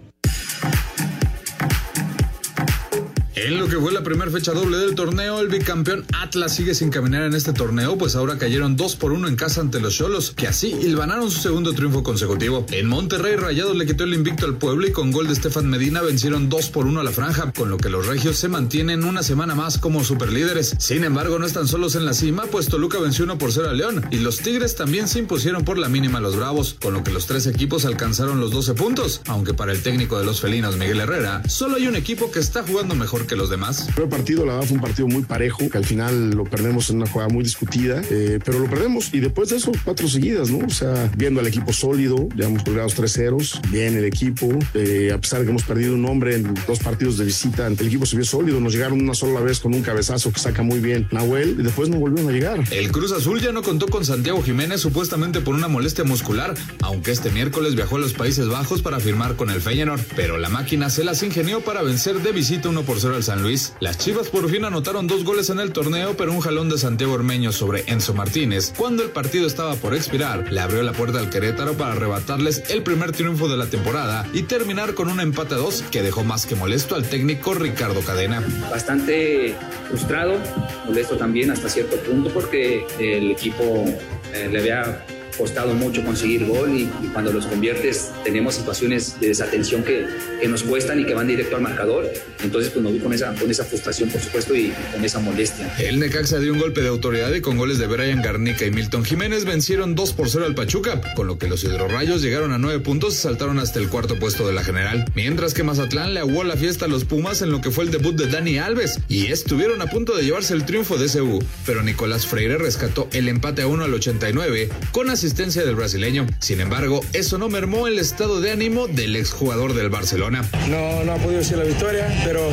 En 3.46 3.60
lo 3.60 3.68
que 3.68 3.78
fue 3.78 3.92
la 3.92 4.02
primera 4.02 4.32
fecha 4.32 4.52
doble 4.52 4.78
del 4.78 4.96
torneo, 4.96 5.40
el 5.40 5.48
bicampeón 5.48 6.06
Atlas 6.12 6.56
sigue 6.56 6.74
sin 6.74 6.90
caminar 6.90 7.22
en 7.22 7.36
este 7.36 7.54
torneo, 7.54 7.96
pues 7.96 8.16
ahora 8.16 8.40
cayeron 8.40 8.76
2 8.76 8.96
por 8.96 9.12
1 9.12 9.28
en 9.28 9.36
casa 9.36 9.62
ante 9.62 9.80
los 9.80 9.96
Cholos, 9.96 10.34
que 10.36 10.48
así 10.48 10.70
hilvanaron 10.70 11.30
su 11.30 11.40
segundo 11.40 11.74
triunfo 11.74 12.02
consecutivo. 12.02 12.66
En 12.72 12.88
Monterrey, 12.88 13.36
Rayados 13.36 13.76
le 13.76 13.86
quitó 13.86 14.06
el 14.06 14.16
invicto 14.16 14.48
al 14.48 14.58
pueblo 14.58 14.88
y 14.88 14.92
con 14.92 15.12
gol 15.12 15.28
de 15.28 15.34
Estefan 15.34 15.70
Medina 15.70 16.02
vencieron 16.02 16.50
2 16.50 16.70
por 16.70 16.88
1 16.88 17.00
a 17.00 17.04
la 17.04 17.12
franja, 17.12 17.54
con 17.54 17.70
lo 17.70 17.78
que 17.78 17.90
los 17.90 18.08
regios 18.08 18.38
se 18.38 18.48
mantienen 18.48 19.04
una 19.04 19.22
semana 19.22 19.54
más 19.54 19.78
como 19.78 20.04
superlíderes. 20.04 20.76
Sin 20.80 21.04
embargo, 21.04 21.38
no 21.38 21.46
están 21.46 21.68
solos 21.68 21.94
en 21.94 22.06
la 22.06 22.14
cima, 22.14 22.46
pues 22.52 22.70
Toluca 22.70 22.98
venció 22.98 23.26
1 23.26 23.38
por 23.38 23.52
0 23.52 23.70
a 23.70 23.74
León 23.74 24.04
y 24.10 24.18
los 24.18 24.40
Tigres 24.40 24.76
también 24.76 25.08
se 25.08 25.20
impusieron 25.20 25.64
por 25.64 25.78
la 25.78 25.90
mínima 25.90 26.18
a 26.18 26.22
los 26.22 26.36
Bravos, 26.36 26.76
con 26.82 26.96
lo 26.96 27.04
que 27.04 27.12
los 27.12 27.28
tres 27.28 27.46
equipos 27.46 27.86
alcanzaron 27.86 28.40
los 28.40 28.50
12 28.50 28.74
puntos, 28.74 29.22
aunque 29.28 29.54
para 29.54 29.74
el 29.74 29.84
técnico 29.84 30.18
de 30.18 30.26
los 30.26 30.42
felinos, 30.42 30.76
Miguel 30.78 31.02
Herrera, 31.02 31.44
solo 31.48 31.76
hay 31.76 31.86
un 31.86 31.96
equipo 31.96 32.32
que 32.32 32.40
está 32.40 32.64
jugando 32.64 32.96
mejor 32.96 33.27
que 33.28 33.36
los 33.36 33.50
demás. 33.50 33.88
El 33.98 34.10
partido, 34.10 34.46
la 34.46 34.54
verdad, 34.54 34.68
fue 34.68 34.78
un 34.78 34.82
partido 34.82 35.08
muy 35.08 35.24
parejo, 35.24 35.70
que 35.70 35.78
al 35.78 35.86
final 35.86 36.32
lo 36.32 36.46
perdemos 36.46 36.90
en 36.90 36.98
una 36.98 37.08
jugada 37.08 37.30
muy 37.30 37.44
discutida, 37.44 38.02
eh, 38.10 38.40
pero 38.44 38.60
lo 38.60 38.70
perdemos 38.70 39.14
y 39.14 39.20
después 39.20 39.50
de 39.50 39.58
eso, 39.58 39.72
cuatro 39.84 40.08
seguidas, 40.08 40.50
¿no? 40.50 40.66
O 40.66 40.70
sea, 40.70 41.12
viendo 41.18 41.40
al 41.40 41.48
equipo 41.48 41.74
sólido, 41.74 42.28
ya 42.36 42.46
hemos 42.46 42.64
colgado 42.64 42.88
tres 42.96 43.14
ceros, 43.14 43.60
bien 43.70 43.98
el 43.98 44.06
equipo, 44.06 44.50
eh, 44.74 45.12
a 45.14 45.20
pesar 45.20 45.40
de 45.40 45.46
que 45.46 45.52
hemos 45.52 45.64
perdido 45.64 45.94
un 45.94 46.06
hombre 46.06 46.36
en 46.36 46.54
dos 46.68 46.80
partidos 46.80 47.18
de 47.18 47.26
visita, 47.26 47.68
el 47.68 47.74
equipo 47.74 48.06
se 48.06 48.16
vio 48.16 48.26
sólido, 48.26 48.60
nos 48.60 48.74
llegaron 48.74 49.02
una 49.02 49.14
sola 49.14 49.42
vez 49.42 49.60
con 49.60 49.74
un 49.74 49.82
cabezazo 49.82 50.32
que 50.32 50.40
saca 50.40 50.64
muy 50.64 50.80
bien 50.80 51.08
Nahuel 51.12 51.58
y 51.60 51.64
después 51.64 51.90
no 51.90 51.98
volvieron 51.98 52.30
a 52.30 52.34
llegar. 52.34 52.64
El 52.72 52.92
Cruz 52.92 53.12
Azul 53.12 53.42
ya 53.42 53.52
no 53.52 53.62
contó 53.62 53.88
con 53.88 54.06
Santiago 54.06 54.42
Jiménez 54.42 54.82
supuestamente 54.82 55.42
por 55.42 55.56
una 55.56 55.68
molestia 55.68 56.04
muscular, 56.04 56.54
aunque 56.82 57.12
este 57.12 57.30
miércoles 57.32 57.76
viajó 57.76 57.98
a 57.98 58.00
los 58.00 58.14
Países 58.14 58.48
Bajos 58.48 58.82
para 58.82 59.00
firmar 59.00 59.36
con 59.36 59.50
el 59.50 59.62
Feyenoord, 59.62 60.02
pero 60.16 60.38
la 60.38 60.50
máquina 60.50 60.90
se 60.90 61.04
las 61.04 61.24
ingenió 61.24 61.62
para 61.62 61.82
vencer 61.82 62.22
de 62.22 62.32
visita 62.32 62.70
1 62.70 62.84
por 62.84 63.00
0 63.00 63.17
al 63.18 63.24
San 63.24 63.44
Luis. 63.44 63.74
Las 63.82 63.98
Chivas 63.98 64.30
por 64.30 64.50
fin 64.50 64.64
anotaron 64.64 65.08
dos 65.08 65.24
goles 65.24 65.50
en 65.50 65.60
el 65.60 65.74
torneo, 65.74 66.16
pero 66.16 66.32
un 66.32 66.40
jalón 66.40 66.70
de 66.70 66.78
Santiago 66.78 67.14
Ormeño 67.14 67.52
sobre 67.52 67.84
Enzo 67.88 68.14
Martínez, 68.14 68.74
cuando 68.78 69.04
el 69.04 69.10
partido 69.10 69.46
estaba 69.46 69.76
por 69.76 69.94
expirar, 69.94 70.52
le 70.52 70.60
abrió 70.62 70.82
la 70.84 70.94
puerta 70.94 71.20
al 71.20 71.30
Querétaro 71.30 71.74
para 71.74 71.94
arrebatarles 71.94 72.64
el 72.70 72.84
primer 72.84 73.12
triunfo 73.12 73.50
de 73.50 73.58
la 73.58 73.66
temporada 73.66 74.26
y 74.34 74.44
terminar 74.44 74.94
con 74.94 75.10
un 75.10 75.20
empate 75.20 75.56
a 75.56 75.58
dos 75.58 75.84
que 75.92 76.02
dejó 76.02 76.24
más 76.24 76.46
que 76.46 76.56
molesto 76.56 76.96
al 76.96 77.04
técnico 77.04 77.54
Ricardo 77.54 78.02
Cadena. 78.02 78.42
Bastante 78.70 79.56
frustrado, 79.88 80.38
molesto 80.86 81.18
también 81.18 81.52
hasta 81.52 81.68
cierto 81.68 81.98
punto 81.98 82.30
porque 82.32 82.86
el 83.00 83.32
equipo 83.32 83.86
eh, 84.34 84.50
le 84.52 84.60
había 84.60 85.06
costado 85.38 85.74
mucho 85.74 86.04
conseguir 86.04 86.46
gol 86.46 86.72
y, 86.76 86.88
cuando 87.14 87.32
los 87.32 87.46
conviertes 87.46 88.12
tenemos 88.24 88.56
situaciones 88.56 89.20
de 89.20 89.28
desatención 89.28 89.84
que, 89.84 90.06
que, 90.42 90.48
nos 90.48 90.64
cuestan 90.64 91.00
y 91.00 91.06
que 91.06 91.14
van 91.14 91.28
directo 91.28 91.56
al 91.56 91.62
marcador. 91.62 92.12
Entonces 92.44 92.72
pues 92.72 92.84
nos 92.84 92.94
vi 92.94 93.00
con 93.00 93.14
esa, 93.14 93.34
con 93.34 93.50
esa 93.50 93.64
frustración 93.64 94.10
por 94.10 94.22
supuesto 94.22 94.56
y 94.56 94.74
con 94.92 95.04
esa 95.04 95.20
molestia. 95.20 95.74
El 95.80 96.00
Necaxa 96.00 96.40
dio 96.40 96.54
un 96.54 96.60
golpe 96.60 96.82
de 96.82 96.90
autoridad 96.90 97.34
y 97.34 97.42
con 97.42 97.58
goles 97.58 97.78
de 97.78 97.88
Brian 97.88 98.22
Garnica 98.22 98.66
y 98.66 98.72
Milton 98.72 99.06
Jiménez 99.06 99.46
vencieron 99.46 99.96
2 99.96 100.14
por 100.14 100.30
0 100.30 100.46
al 100.46 100.56
Pachuca, 100.56 101.02
con 101.16 101.28
lo 101.28 101.38
que 101.38 101.48
los 101.48 101.64
hidrorrayos 101.64 102.22
llegaron 102.22 102.52
a 102.52 102.58
9 102.58 102.80
puntos 102.82 103.14
y 103.14 103.18
saltaron 103.18 103.60
hasta 103.60 103.80
el 103.80 103.90
cuarto 103.90 104.20
puesto 104.20 104.48
de 104.48 104.54
la 104.54 104.64
general. 104.64 105.06
Mientras 105.16 105.54
que 105.54 105.64
Mazatlán 105.64 106.14
le 106.14 106.20
aguó 106.20 106.44
la 106.44 106.58
fiesta 106.58 106.86
a 106.86 106.88
los 106.88 107.06
Pumas 107.06 107.42
en 107.42 107.52
lo 107.52 107.62
que 107.62 107.72
fue 107.72 107.86
el 107.86 107.92
debut 107.92 108.16
de 108.16 108.28
Dani 108.28 108.58
Alves 108.58 109.00
y 109.08 109.28
estuvieron 109.28 109.82
a 109.82 109.88
punto 109.88 110.16
de 110.16 110.24
llevarse 110.24 110.54
el 110.54 110.66
triunfo 110.66 110.98
de 110.98 111.08
CU, 111.08 111.44
pero 111.66 111.84
Nicolás 111.84 112.28
Freire 112.28 112.58
rescató 112.58 113.08
el 113.14 113.28
empate 113.28 113.62
a 113.62 113.68
1 113.68 113.84
al 113.84 113.94
89 113.94 114.70
con 114.92 115.10
asistencia 115.10 115.27
asistencia 115.28 115.66
del 115.66 115.76
brasileño. 115.76 116.26
Sin 116.40 116.62
embargo, 116.62 117.02
eso 117.12 117.38
no 117.38 117.50
mermó 117.50 117.88
el 117.88 118.00
estado 118.00 118.40
de 118.40 118.52
ánimo 118.52 118.88
del 118.88 119.18
exjugador 119.18 119.74
del 119.74 119.90
Barcelona. 119.90 120.42
No, 120.70 121.04
no 121.04 121.12
ha 121.12 121.18
podido 121.18 121.44
ser 121.44 121.58
la 121.58 121.66
victoria, 121.66 122.08
pero 122.24 122.50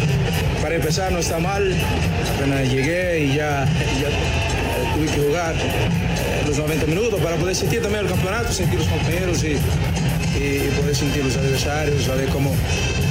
para 0.60 0.74
empezar 0.74 1.12
no 1.12 1.20
está 1.20 1.38
mal. 1.38 1.72
Apenas 2.36 2.68
llegué 2.68 3.26
y 3.26 3.36
ya, 3.36 3.64
ya 4.00 4.92
tuve 4.92 5.06
que 5.06 5.28
jugar 5.28 5.54
eh, 5.54 6.42
los 6.48 6.58
90 6.58 6.86
minutos 6.86 7.20
para 7.20 7.36
poder 7.36 7.54
sentir 7.54 7.80
también 7.80 8.06
el 8.06 8.10
campeonato, 8.10 8.52
sentir 8.52 8.80
los 8.80 8.88
compañeros 8.88 9.44
y, 9.44 9.56
y 10.36 10.68
poder 10.80 10.94
sentir 10.94 11.24
los 11.24 11.36
adversarios, 11.36 12.04
saber 12.04 12.28
cómo, 12.30 12.54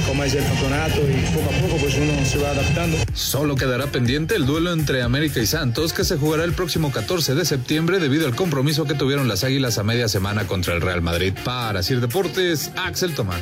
cómo 0.06 0.24
es 0.24 0.34
el 0.34 0.44
campeonato 0.44 1.00
y 1.08 1.14
poco 1.34 1.50
a 1.50 1.60
poco 1.60 1.76
pues 1.80 1.94
uno 1.96 2.24
se 2.24 2.38
va 2.38 2.50
adaptando. 2.50 2.98
Solo 3.14 3.56
quedará 3.56 3.86
pendiente 3.86 4.36
el 4.36 4.46
duelo 4.46 4.72
entre 4.72 5.02
América 5.02 5.40
y 5.40 5.46
Santos 5.46 5.92
que 5.92 6.04
se 6.04 6.16
jugará 6.16 6.44
el 6.44 6.52
próximo 6.52 6.92
14 6.92 7.34
de 7.34 7.44
septiembre 7.44 7.98
debido 7.98 8.26
al 8.26 8.36
compromiso 8.36 8.84
que 8.84 8.94
tuvieron 8.94 9.28
las 9.28 9.44
Águilas 9.44 9.78
a 9.78 9.84
media 9.84 10.08
semana 10.08 10.46
contra 10.46 10.74
el 10.74 10.80
Real 10.80 11.02
Madrid. 11.02 11.34
Para 11.44 11.82
Sir 11.82 12.00
Deportes, 12.00 12.70
Axel 12.76 13.14
Tomán. 13.14 13.40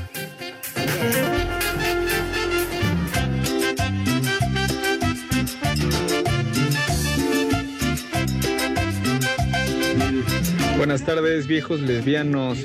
Buenas 10.76 11.04
tardes, 11.04 11.46
viejos 11.46 11.80
lesbianos. 11.80 12.58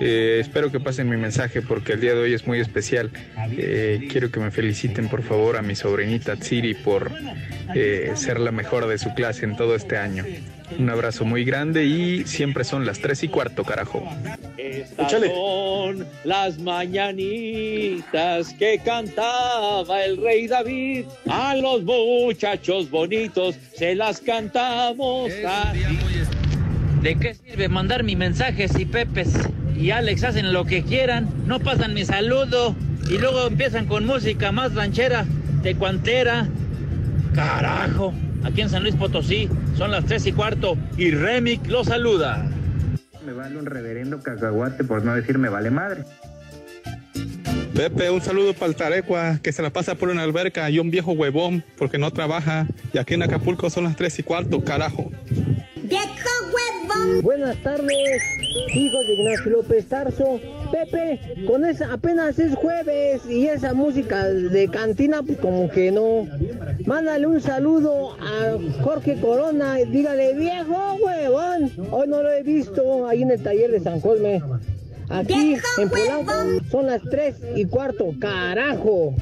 Eh, 0.00 0.38
espero 0.40 0.70
que 0.70 0.80
pasen 0.80 1.08
mi 1.08 1.16
mensaje 1.16 1.62
porque 1.62 1.92
el 1.92 2.00
día 2.00 2.14
de 2.14 2.20
hoy 2.20 2.34
es 2.34 2.46
muy 2.46 2.60
especial. 2.60 3.10
Eh, 3.56 4.08
quiero 4.10 4.30
que 4.30 4.40
me 4.40 4.50
feliciten 4.50 5.08
por 5.08 5.22
favor 5.22 5.56
a 5.56 5.62
mi 5.62 5.74
sobrinita 5.74 6.36
Tsiri 6.36 6.74
por 6.74 7.10
eh, 7.74 8.12
ser 8.14 8.40
la 8.40 8.50
mejor 8.50 8.86
de 8.86 8.98
su 8.98 9.14
clase 9.14 9.44
en 9.44 9.56
todo 9.56 9.74
este 9.74 9.96
año. 9.96 10.24
Un 10.78 10.90
abrazo 10.90 11.24
muy 11.24 11.44
grande 11.44 11.84
y 11.84 12.24
siempre 12.24 12.64
son 12.64 12.86
las 12.86 12.98
tres 12.98 13.22
y 13.22 13.28
cuarto, 13.28 13.64
carajo. 13.64 14.02
Estas 14.56 15.12
son 15.12 16.06
las 16.24 16.58
mañanitas 16.58 18.54
que 18.54 18.80
cantaba 18.84 20.04
el 20.04 20.16
rey 20.16 20.48
David. 20.48 21.04
A 21.30 21.54
los 21.54 21.82
muchachos 21.82 22.90
bonitos 22.90 23.56
se 23.76 23.94
las 23.94 24.20
cantamos. 24.20 25.30
¿De 27.02 27.16
qué 27.16 27.34
sirve 27.34 27.68
mandar 27.68 28.02
mi 28.02 28.16
mensaje 28.16 28.66
si 28.66 28.86
Pepes 28.86 29.34
y 29.76 29.90
Alex 29.90 30.24
hacen 30.24 30.52
lo 30.52 30.64
que 30.64 30.82
quieran, 30.82 31.28
no 31.46 31.60
pasan 31.60 31.94
mi 31.94 32.04
saludo 32.04 32.74
y 33.08 33.18
luego 33.18 33.46
empiezan 33.46 33.86
con 33.86 34.06
música 34.06 34.52
más 34.52 34.74
ranchera, 34.74 35.24
de 35.62 35.74
cuantera. 35.74 36.46
Carajo, 37.34 38.14
aquí 38.44 38.60
en 38.60 38.70
San 38.70 38.82
Luis 38.82 38.94
Potosí 38.94 39.48
son 39.76 39.90
las 39.90 40.04
tres 40.04 40.26
y 40.26 40.32
cuarto 40.32 40.76
y 40.96 41.10
Remic 41.10 41.66
lo 41.66 41.84
saluda. 41.84 42.48
Me 43.26 43.32
vale 43.32 43.58
un 43.58 43.66
reverendo 43.66 44.22
cacahuate 44.22 44.84
por 44.84 45.04
no 45.04 45.14
decir 45.14 45.38
me 45.38 45.48
vale 45.48 45.70
madre. 45.70 46.04
Pepe, 47.74 48.08
un 48.08 48.20
saludo 48.20 48.54
para 48.54 48.66
el 48.66 48.76
Tarecua, 48.76 49.40
que 49.42 49.50
se 49.50 49.60
la 49.60 49.70
pasa 49.70 49.96
por 49.96 50.08
una 50.08 50.22
alberca 50.22 50.70
y 50.70 50.78
un 50.78 50.92
viejo 50.92 51.10
huevón 51.10 51.64
porque 51.76 51.98
no 51.98 52.12
trabaja. 52.12 52.68
Y 52.92 52.98
aquí 52.98 53.14
en 53.14 53.24
Acapulco 53.24 53.68
son 53.68 53.84
las 53.84 53.96
tres 53.96 54.16
y 54.20 54.22
cuarto, 54.22 54.62
carajo. 54.62 55.10
¡Viejo! 55.82 56.33
Buenas 57.22 57.56
tardes, 57.62 58.22
hijos 58.74 59.06
de 59.06 59.14
Ignacio 59.14 59.50
López 59.50 59.86
Tarso. 59.86 60.40
Pepe, 60.70 61.20
con 61.46 61.64
esa 61.64 61.92
apenas 61.92 62.38
es 62.38 62.54
jueves 62.54 63.22
y 63.28 63.46
esa 63.46 63.74
música 63.74 64.24
de 64.24 64.68
cantina, 64.68 65.22
pues 65.22 65.38
como 65.38 65.68
que 65.70 65.90
no. 65.90 66.26
Mándale 66.86 67.26
un 67.26 67.40
saludo 67.40 68.16
a 68.20 68.56
Jorge 68.82 69.20
Corona, 69.20 69.76
dígale, 69.76 70.34
viejo 70.34 70.96
huevón. 71.00 71.70
Hoy 71.90 72.08
no 72.08 72.22
lo 72.22 72.30
he 72.30 72.42
visto 72.42 73.06
ahí 73.06 73.22
en 73.22 73.30
el 73.32 73.42
taller 73.42 73.70
de 73.70 73.80
San 73.80 74.00
Cosme. 74.00 74.42
Aquí 75.08 75.56
en 75.78 75.88
Polanco 75.88 76.32
son 76.70 76.86
las 76.86 77.02
tres 77.02 77.36
y 77.54 77.64
cuarto, 77.66 78.14
carajo. 78.20 79.14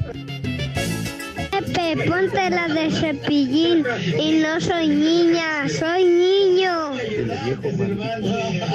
Pepe, 1.51 2.05
ponte 2.07 2.49
la 2.49 2.67
de 2.67 2.89
cepillín 2.89 3.85
y 4.19 4.39
no 4.41 4.59
soy 4.59 4.87
niña, 4.87 5.69
soy 5.69 6.05
niño. 6.05 6.93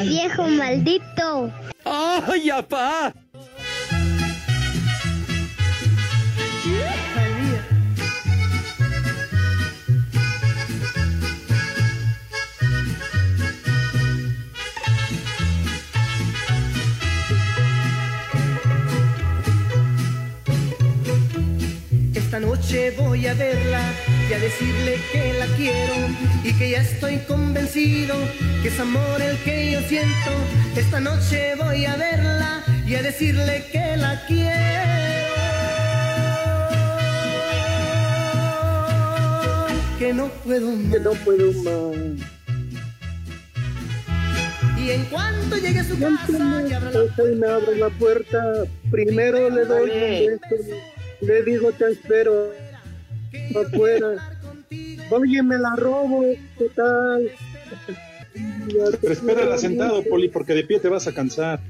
Viejo 0.05 0.47
maldito. 0.49 1.53
¡Ay, 1.85 2.51
apá! 2.51 3.13
Esta 22.15 22.41
noche 22.41 22.95
voy 22.99 23.27
a 23.27 23.35
verla 23.35 23.81
y 24.29 24.33
a 24.35 24.39
decirle 24.39 24.99
que 25.11 25.33
la 25.39 25.47
quiero 25.57 25.95
y 26.45 26.53
que 26.53 26.71
ya 26.71 26.83
estoy 26.83 27.17
convencido 27.21 28.15
que 28.63 28.69
es 28.69 28.79
amor 28.79 29.23
el 29.23 29.39
que 29.39 29.73
yo 29.73 29.81
siento. 29.83 30.31
Esta 30.77 31.01
noche 31.01 31.55
voy 31.57 31.87
a 31.87 31.97
verla 31.97 32.63
y 32.87 32.95
a 32.97 33.03
decirle 33.03 33.65
que 33.73 33.97
la 33.97 34.21
quiero. 34.27 34.49
Que 39.99 40.13
no 40.13 40.29
puedo 40.29 40.73
más. 40.73 40.93
Que 40.93 41.01
no 41.01 41.13
puedo 41.13 41.53
más. 41.63 42.29
Y 44.79 44.91
en 44.91 45.05
cuanto 45.07 45.57
llegue 45.57 45.81
a 45.81 45.85
su 45.85 45.99
casa 45.99 46.65
y 46.69 46.73
abra 46.73 46.91
la 46.91 47.15
puerta, 47.15 47.23
me 47.35 47.47
abre 47.47 47.77
la 47.77 47.89
puerta, 47.91 48.65
primero 48.91 49.51
le 49.51 49.65
doy 49.65 49.91
un 49.91 50.41
beso, 50.51 50.77
le 51.21 51.43
digo 51.43 51.73
te 51.73 51.93
espero 51.93 52.68
afuera. 53.55 54.37
Oye, 55.11 55.43
me 55.43 55.59
la 55.59 55.75
robo, 55.77 56.25
¿qué 56.59 56.69
tal? 56.75 57.31
Pero 59.01 59.13
espérala 59.13 59.59
sentado, 59.59 60.03
Poli, 60.05 60.29
porque 60.29 60.55
de 60.55 60.65
pie 60.65 60.79
te 60.79 60.89
vas 60.89 61.07
a 61.07 61.13
cansar. 61.13 61.61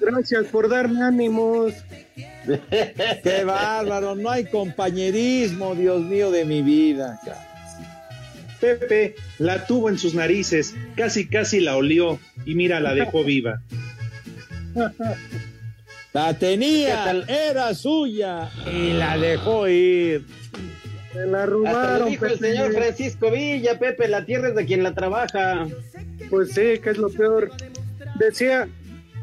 gracias 0.00 0.46
por 0.46 0.68
darme 0.68 1.02
ánimos. 1.02 1.74
Qué 3.22 3.44
bárbaro, 3.44 4.14
no 4.14 4.30
hay 4.30 4.44
compañerismo, 4.44 5.74
Dios 5.74 6.02
mío 6.02 6.30
de 6.30 6.44
mi 6.44 6.62
vida. 6.62 7.20
Pepe 8.60 9.16
la 9.38 9.66
tuvo 9.66 9.88
en 9.88 9.98
sus 9.98 10.14
narices, 10.14 10.74
casi 10.94 11.26
casi 11.26 11.60
la 11.60 11.76
olió 11.76 12.18
y 12.44 12.54
mira, 12.54 12.80
la 12.80 12.94
dejó 12.94 13.24
viva. 13.24 13.62
La 16.12 16.34
tenía, 16.34 17.24
era 17.28 17.72
suya 17.74 18.50
y 18.66 18.92
la 18.92 19.16
dejó 19.16 19.68
ir. 19.68 20.26
Se 21.12 21.26
la 21.26 21.46
robaron. 21.46 22.08
dijo 22.08 22.26
el 22.26 22.38
señor 22.38 22.72
Francisco 22.72 23.30
Villa, 23.30 23.78
Pepe, 23.78 24.08
la 24.08 24.24
tierra 24.24 24.48
es 24.48 24.54
de 24.56 24.66
quien 24.66 24.82
la 24.82 24.92
trabaja. 24.92 25.68
Pues 26.28 26.50
sí, 26.50 26.78
que 26.82 26.90
es 26.90 26.98
lo 26.98 27.10
peor. 27.10 27.50
Decía, 28.18 28.68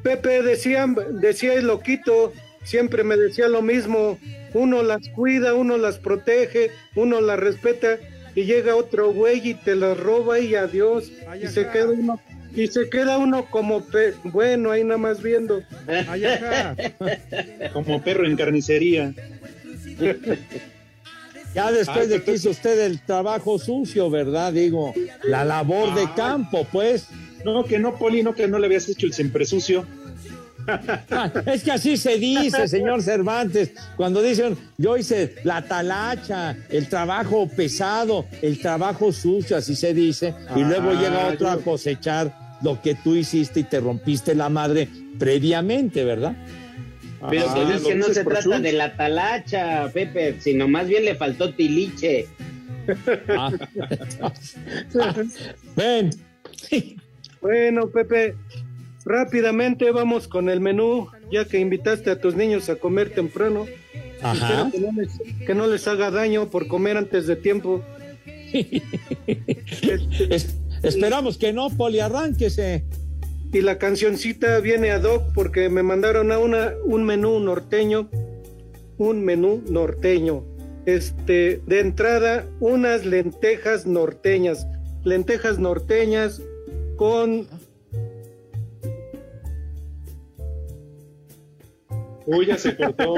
Pepe 0.02 0.42
decía, 0.44 0.88
decía 1.12 1.56
el 1.56 1.68
loquito, 1.68 2.32
siempre 2.64 3.04
me 3.04 3.18
decía 3.18 3.50
lo 3.50 3.62
mismo. 3.62 4.18
Uno 4.54 4.82
las 4.82 5.10
cuida, 5.10 5.54
uno 5.54 5.78
las 5.78 5.98
protege, 5.98 6.72
uno 6.96 7.20
las 7.20 7.38
respeta 7.38 7.98
y 8.34 8.46
llega 8.46 8.76
otro 8.76 9.12
güey 9.12 9.42
y 9.50 9.54
te 9.56 9.76
las 9.76 9.98
roba 9.98 10.40
y 10.40 10.56
adiós. 10.56 11.12
y 11.42 11.48
se 11.48 11.70
queda 11.70 11.90
uno 11.90 12.20
y 12.58 12.68
se 12.68 12.90
queda 12.90 13.20
uno 13.20 13.46
como 13.46 13.86
bueno 14.24 14.72
ahí 14.72 14.84
nada 14.84 14.98
más 14.98 15.22
viendo. 15.22 15.62
como 17.74 18.02
perro 18.02 18.26
en 18.26 18.36
carnicería. 18.36 19.14
Ya 21.54 21.72
después 21.72 22.10
de 22.10 22.24
que 22.24 22.34
hizo 22.34 22.50
usted 22.50 22.80
el 22.80 23.00
trabajo 23.00 23.60
sucio, 23.60 24.10
¿verdad? 24.10 24.54
Digo, 24.54 24.94
la 25.24 25.46
labor 25.46 25.94
de 25.94 26.12
campo, 26.16 26.68
pues. 26.72 27.08
No, 27.46 27.64
que 27.64 27.78
no, 27.78 27.96
Poli, 27.96 28.24
no, 28.24 28.34
que 28.34 28.48
no 28.48 28.58
le 28.58 28.66
habías 28.66 28.90
hecho 28.90 29.06
el 29.06 29.14
siempre 29.14 29.46
sucio. 29.46 29.86
Ah, 30.68 31.32
es 31.46 31.64
que 31.64 31.72
así 31.72 31.96
se 31.96 32.18
dice, 32.18 32.68
señor 32.68 33.02
Cervantes, 33.02 33.72
cuando 33.96 34.22
dicen 34.22 34.58
yo 34.78 34.98
hice 34.98 35.36
la 35.44 35.62
talacha, 35.62 36.58
el 36.70 36.90
trabajo 36.90 37.48
pesado, 37.48 38.26
el 38.42 38.60
trabajo 38.60 39.14
sucio, 39.14 39.56
así 39.56 39.78
se 39.78 39.94
dice, 39.94 40.34
y 40.58 40.60
luego 40.60 40.92
llega 40.92 41.28
ah, 41.28 41.32
otro 41.34 41.50
a 41.50 41.58
cosechar 41.60 42.47
lo 42.62 42.82
que 42.82 42.96
tú 42.96 43.16
hiciste 43.16 43.62
y 43.62 43.64
te 43.64 43.80
rompiste 43.80 44.36
la 44.36 44.50
madre 44.50 44.88
previamente, 45.20 46.04
¿verdad? 46.04 46.36
Pero 47.30 47.46
ah, 47.50 47.74
es 47.76 47.84
que 47.84 47.96
no 47.96 48.06
se 48.06 48.24
trata 48.24 48.60
de 48.60 48.74
la 48.74 48.96
talacha, 48.96 49.90
Pepe, 49.92 50.40
sino 50.40 50.68
más 50.68 50.88
bien 50.88 51.06
le 51.06 51.16
faltó 51.16 51.54
tiliche. 51.54 52.28
Ah, 53.30 53.52
ven. 55.76 56.12
Bueno, 57.42 57.90
Pepe, 57.90 58.36
rápidamente 59.04 59.92
vamos 59.92 60.28
con 60.28 60.50
el 60.50 60.60
menú, 60.60 61.10
ya 61.32 61.46
que 61.46 61.60
invitaste 61.60 62.12
a 62.12 62.22
tus 62.22 62.36
niños 62.36 62.70
a 62.70 62.76
comer 62.76 63.10
temprano. 63.10 63.66
Ajá. 64.22 64.70
Que 64.72 64.80
no, 64.80 64.92
les, 64.94 65.10
que 65.46 65.56
no, 65.56 65.68
les, 65.68 65.88
haga 65.88 66.12
daño 66.12 66.50
por 66.50 66.68
comer 66.68 66.98
antes 66.98 67.28
de 67.28 67.36
tiempo. 67.36 67.84
esperamos 70.84 71.38
que 71.38 71.54
no, 71.54 71.70
Poli, 71.70 72.00
arránquese 72.00 72.86
y 73.52 73.62
la 73.62 73.78
cancioncita 73.78 74.60
viene 74.60 74.92
ad 74.92 75.04
hoc 75.04 75.24
porque 75.34 75.70
me 75.70 75.84
mandaron 75.84 76.32
a 76.32 76.40
una 76.40 76.74
un 76.84 77.04
menú 77.04 77.40
norteño, 77.40 78.10
un 78.98 79.24
menú 79.24 79.64
norteño. 79.70 80.44
Este, 80.86 81.62
de 81.66 81.80
entrada 81.82 82.46
unas 82.60 83.06
lentejas 83.06 83.86
norteñas, 83.86 84.68
lentejas 85.04 85.60
norteñas 85.60 86.42
con 86.96 87.48
Uy, 92.26 92.46
ya 92.46 92.58
se 92.58 92.76
cortó. 92.76 93.16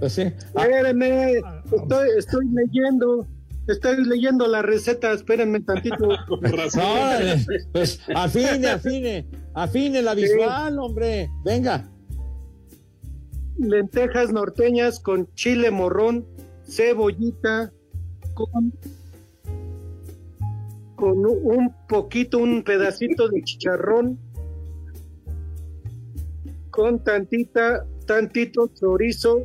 Pues 0.00 0.14
sí. 0.14 0.22
Espérenme, 0.22 1.34
estoy, 1.70 2.08
estoy 2.18 2.46
leyendo. 2.48 3.26
Estoy 3.66 4.04
leyendo 4.04 4.46
la 4.46 4.62
receta, 4.62 5.12
espérenme 5.12 5.60
tantito. 5.60 6.06
no, 6.28 6.38
pues 7.72 8.00
afine, 8.14 8.68
afine, 8.68 9.26
afine 9.54 10.02
la 10.02 10.14
visual, 10.14 10.78
hombre. 10.78 11.28
Venga. 11.44 11.90
Lentejas 13.58 14.30
norteñas 14.30 15.00
con 15.00 15.32
chile 15.34 15.70
morrón, 15.70 16.26
cebollita, 16.68 17.72
con, 18.34 18.72
con 20.94 21.26
un 21.26 21.74
poquito, 21.88 22.38
un 22.38 22.62
pedacito 22.62 23.28
de 23.28 23.42
chicharrón, 23.42 24.18
con 26.70 27.02
tantita, 27.02 27.84
tantito 28.06 28.68
chorizo, 28.74 29.42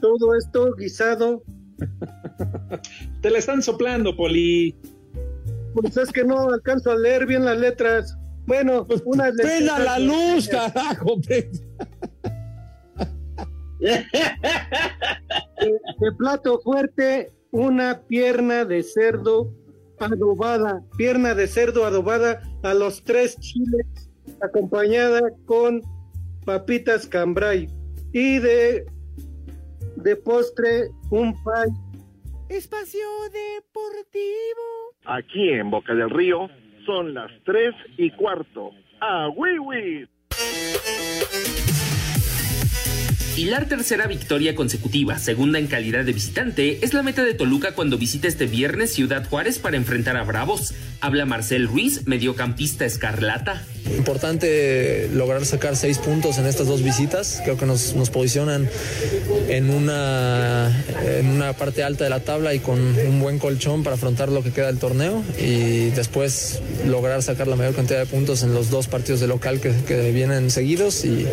todo 0.00 0.34
esto 0.34 0.74
guisado 0.74 1.42
te 3.20 3.30
la 3.30 3.38
están 3.38 3.62
soplando, 3.62 4.16
Poli. 4.16 4.74
Pues 5.74 5.96
es 5.96 6.10
que 6.10 6.24
no 6.24 6.50
alcanzo 6.50 6.90
a 6.90 6.96
leer 6.96 7.26
bien 7.26 7.44
las 7.44 7.58
letras. 7.58 8.16
Bueno, 8.46 8.86
pues 8.86 9.02
una 9.04 9.30
Prenda 9.30 9.78
la 9.78 9.98
luz, 9.98 10.48
carajo. 10.48 11.16
De, 11.24 11.50
de, 13.80 14.06
plato 16.18 16.60
fuerte, 16.60 17.32
una 17.50 18.00
pierna 18.02 18.64
de 18.64 18.82
cerdo 18.82 19.52
adobada, 19.98 20.82
pierna 20.96 21.34
de 21.34 21.46
cerdo 21.46 21.84
adobada 21.84 22.42
a 22.62 22.74
los 22.74 23.04
tres 23.04 23.38
chiles, 23.38 23.86
acompañada 24.40 25.20
con 25.46 25.82
papitas 26.44 27.06
cambray. 27.06 27.68
Y 28.12 28.40
de 28.40 28.84
de 30.02 30.16
postre 30.16 30.88
un 31.10 31.32
pay. 31.44 31.70
Espacio 32.48 33.06
Deportivo. 33.32 34.94
Aquí 35.04 35.50
en 35.50 35.70
Boca 35.70 35.94
del 35.94 36.10
Río 36.10 36.48
son 36.84 37.14
las 37.14 37.30
tres 37.44 37.74
y 37.96 38.10
cuarto. 38.10 38.70
¡A 39.00 39.28
Wiwi! 39.28 40.08
La 43.38 43.64
tercera 43.64 44.06
victoria 44.06 44.54
consecutiva, 44.54 45.18
segunda 45.18 45.58
en 45.58 45.66
calidad 45.66 46.04
de 46.04 46.12
visitante, 46.12 46.84
es 46.84 46.92
la 46.92 47.02
meta 47.02 47.24
de 47.24 47.32
Toluca 47.32 47.72
cuando 47.72 47.96
visita 47.96 48.28
este 48.28 48.44
viernes 48.44 48.92
Ciudad 48.92 49.26
Juárez 49.26 49.58
para 49.58 49.78
enfrentar 49.78 50.18
a 50.18 50.22
Bravos. 50.22 50.74
Habla 51.00 51.24
Marcel 51.24 51.66
Ruiz, 51.66 52.06
mediocampista 52.06 52.84
escarlata. 52.84 53.62
Importante 53.96 55.08
lograr 55.14 55.44
sacar 55.46 55.76
seis 55.76 55.98
puntos 55.98 56.38
en 56.38 56.46
estas 56.46 56.66
dos 56.66 56.82
visitas. 56.82 57.40
Creo 57.42 57.56
que 57.56 57.66
nos, 57.66 57.94
posicionan 58.10 58.68
en 59.48 59.70
una, 59.70 60.70
en 61.04 61.26
una 61.28 61.54
parte 61.54 61.82
alta 61.82 62.04
de 62.04 62.10
la 62.10 62.20
tabla 62.20 62.54
y 62.54 62.60
con 62.60 62.78
un 62.78 63.20
buen 63.20 63.38
colchón 63.38 63.82
para 63.82 63.96
afrontar 63.96 64.28
lo 64.28 64.42
que 64.42 64.52
queda 64.52 64.66
del 64.66 64.78
torneo 64.78 65.24
y 65.40 65.90
después 65.90 66.60
lograr 66.86 67.22
sacar 67.22 67.48
la 67.48 67.56
mayor 67.56 67.74
cantidad 67.74 67.98
de 67.98 68.06
puntos 68.06 68.42
en 68.42 68.54
los 68.54 68.70
dos 68.70 68.88
partidos 68.88 69.20
de 69.20 69.26
local 69.26 69.60
que, 69.60 69.72
vienen 70.12 70.50
seguidos 70.50 71.04
y, 71.04 71.26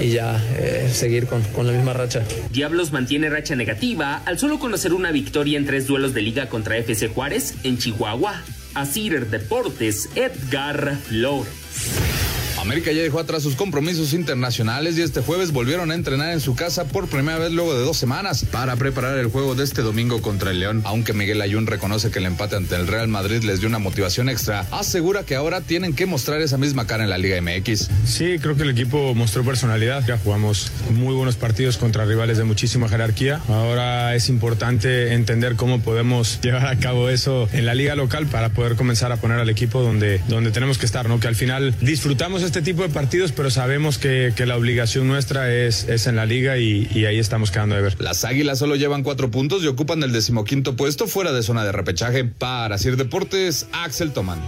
y 0.00 0.10
ya 0.10 0.42
eh, 0.58 0.90
seguir 0.92 1.11
con, 1.20 1.66
la 1.66 1.72
misma 1.72 1.92
racha. 1.92 2.22
Diablos 2.50 2.92
mantiene 2.92 3.28
racha 3.28 3.54
negativa 3.54 4.22
al 4.24 4.38
solo 4.38 4.58
conocer 4.58 4.92
una 4.92 5.12
victoria 5.12 5.58
en 5.58 5.66
tres 5.66 5.86
duelos 5.86 6.14
de 6.14 6.22
liga 6.22 6.48
contra 6.48 6.76
FC 6.78 7.08
Juárez 7.08 7.54
en 7.62 7.78
Chihuahua. 7.78 8.42
Asir 8.74 9.26
Deportes, 9.26 10.08
Edgar 10.14 10.96
Flores. 10.96 12.21
América 12.62 12.92
ya 12.92 13.02
dejó 13.02 13.18
atrás 13.18 13.42
sus 13.42 13.56
compromisos 13.56 14.12
internacionales 14.12 14.96
y 14.96 15.02
este 15.02 15.20
jueves 15.20 15.50
volvieron 15.50 15.90
a 15.90 15.96
entrenar 15.96 16.32
en 16.32 16.40
su 16.40 16.54
casa 16.54 16.84
por 16.84 17.08
primera 17.08 17.38
vez 17.38 17.50
luego 17.50 17.74
de 17.74 17.80
dos 17.80 17.96
semanas 17.96 18.46
para 18.52 18.76
preparar 18.76 19.18
el 19.18 19.26
juego 19.26 19.56
de 19.56 19.64
este 19.64 19.82
domingo 19.82 20.22
contra 20.22 20.52
el 20.52 20.60
León. 20.60 20.80
Aunque 20.84 21.12
Miguel 21.12 21.42
Ayun 21.42 21.66
reconoce 21.66 22.12
que 22.12 22.20
el 22.20 22.26
empate 22.26 22.54
ante 22.54 22.76
el 22.76 22.86
Real 22.86 23.08
Madrid 23.08 23.42
les 23.42 23.58
dio 23.58 23.68
una 23.68 23.80
motivación 23.80 24.28
extra, 24.28 24.60
asegura 24.70 25.24
que 25.24 25.34
ahora 25.34 25.60
tienen 25.60 25.92
que 25.92 26.06
mostrar 26.06 26.40
esa 26.40 26.56
misma 26.56 26.86
cara 26.86 27.02
en 27.02 27.10
la 27.10 27.18
Liga 27.18 27.42
MX. 27.42 27.88
Sí, 28.04 28.36
creo 28.40 28.56
que 28.56 28.62
el 28.62 28.70
equipo 28.70 29.12
mostró 29.12 29.42
personalidad. 29.42 30.06
Ya 30.06 30.18
jugamos 30.18 30.70
muy 30.92 31.16
buenos 31.16 31.34
partidos 31.34 31.78
contra 31.78 32.04
rivales 32.04 32.38
de 32.38 32.44
muchísima 32.44 32.88
jerarquía. 32.88 33.40
Ahora 33.48 34.14
es 34.14 34.28
importante 34.28 35.14
entender 35.14 35.56
cómo 35.56 35.80
podemos 35.80 36.40
llevar 36.42 36.68
a 36.68 36.78
cabo 36.78 37.08
eso 37.08 37.48
en 37.52 37.66
la 37.66 37.74
liga 37.74 37.96
local 37.96 38.26
para 38.26 38.50
poder 38.50 38.76
comenzar 38.76 39.10
a 39.10 39.16
poner 39.16 39.40
al 39.40 39.50
equipo 39.50 39.82
donde, 39.82 40.20
donde 40.28 40.52
tenemos 40.52 40.78
que 40.78 40.86
estar, 40.86 41.08
¿no? 41.08 41.18
Que 41.18 41.26
al 41.26 41.34
final 41.34 41.74
disfrutamos 41.80 42.42
este 42.42 42.51
tipo 42.60 42.82
de 42.82 42.88
partidos, 42.88 43.32
pero 43.32 43.50
sabemos 43.50 43.98
que, 43.98 44.34
la 44.44 44.56
obligación 44.56 45.06
nuestra 45.06 45.54
es, 45.54 45.88
es 45.88 46.06
en 46.06 46.16
la 46.16 46.26
liga 46.26 46.58
y, 46.58 46.88
y, 46.92 47.06
ahí 47.06 47.18
estamos 47.18 47.50
quedando 47.50 47.76
de 47.76 47.82
ver. 47.82 48.00
Las 48.00 48.24
Águilas 48.24 48.58
solo 48.58 48.76
llevan 48.76 49.02
cuatro 49.04 49.30
puntos 49.30 49.62
y 49.62 49.68
ocupan 49.68 50.02
el 50.02 50.12
decimoquinto 50.12 50.76
puesto 50.76 51.06
fuera 51.06 51.32
de 51.32 51.42
zona 51.42 51.64
de 51.64 51.72
repechaje. 51.72 52.24
Para 52.24 52.76
Sir 52.76 52.96
Deportes, 52.96 53.68
Axel 53.72 54.12
Tomán. 54.12 54.40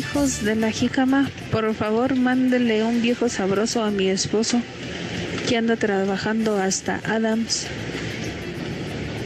hijos 0.00 0.44
de 0.44 0.54
la 0.56 0.70
jícama, 0.70 1.28
por 1.50 1.74
favor 1.74 2.16
mándele 2.16 2.84
un 2.84 3.02
viejo 3.02 3.28
sabroso 3.28 3.82
a 3.82 3.90
mi 3.90 4.08
esposo 4.08 4.62
que 5.48 5.56
anda 5.56 5.76
trabajando 5.76 6.56
hasta 6.58 7.00
Adams. 7.04 7.66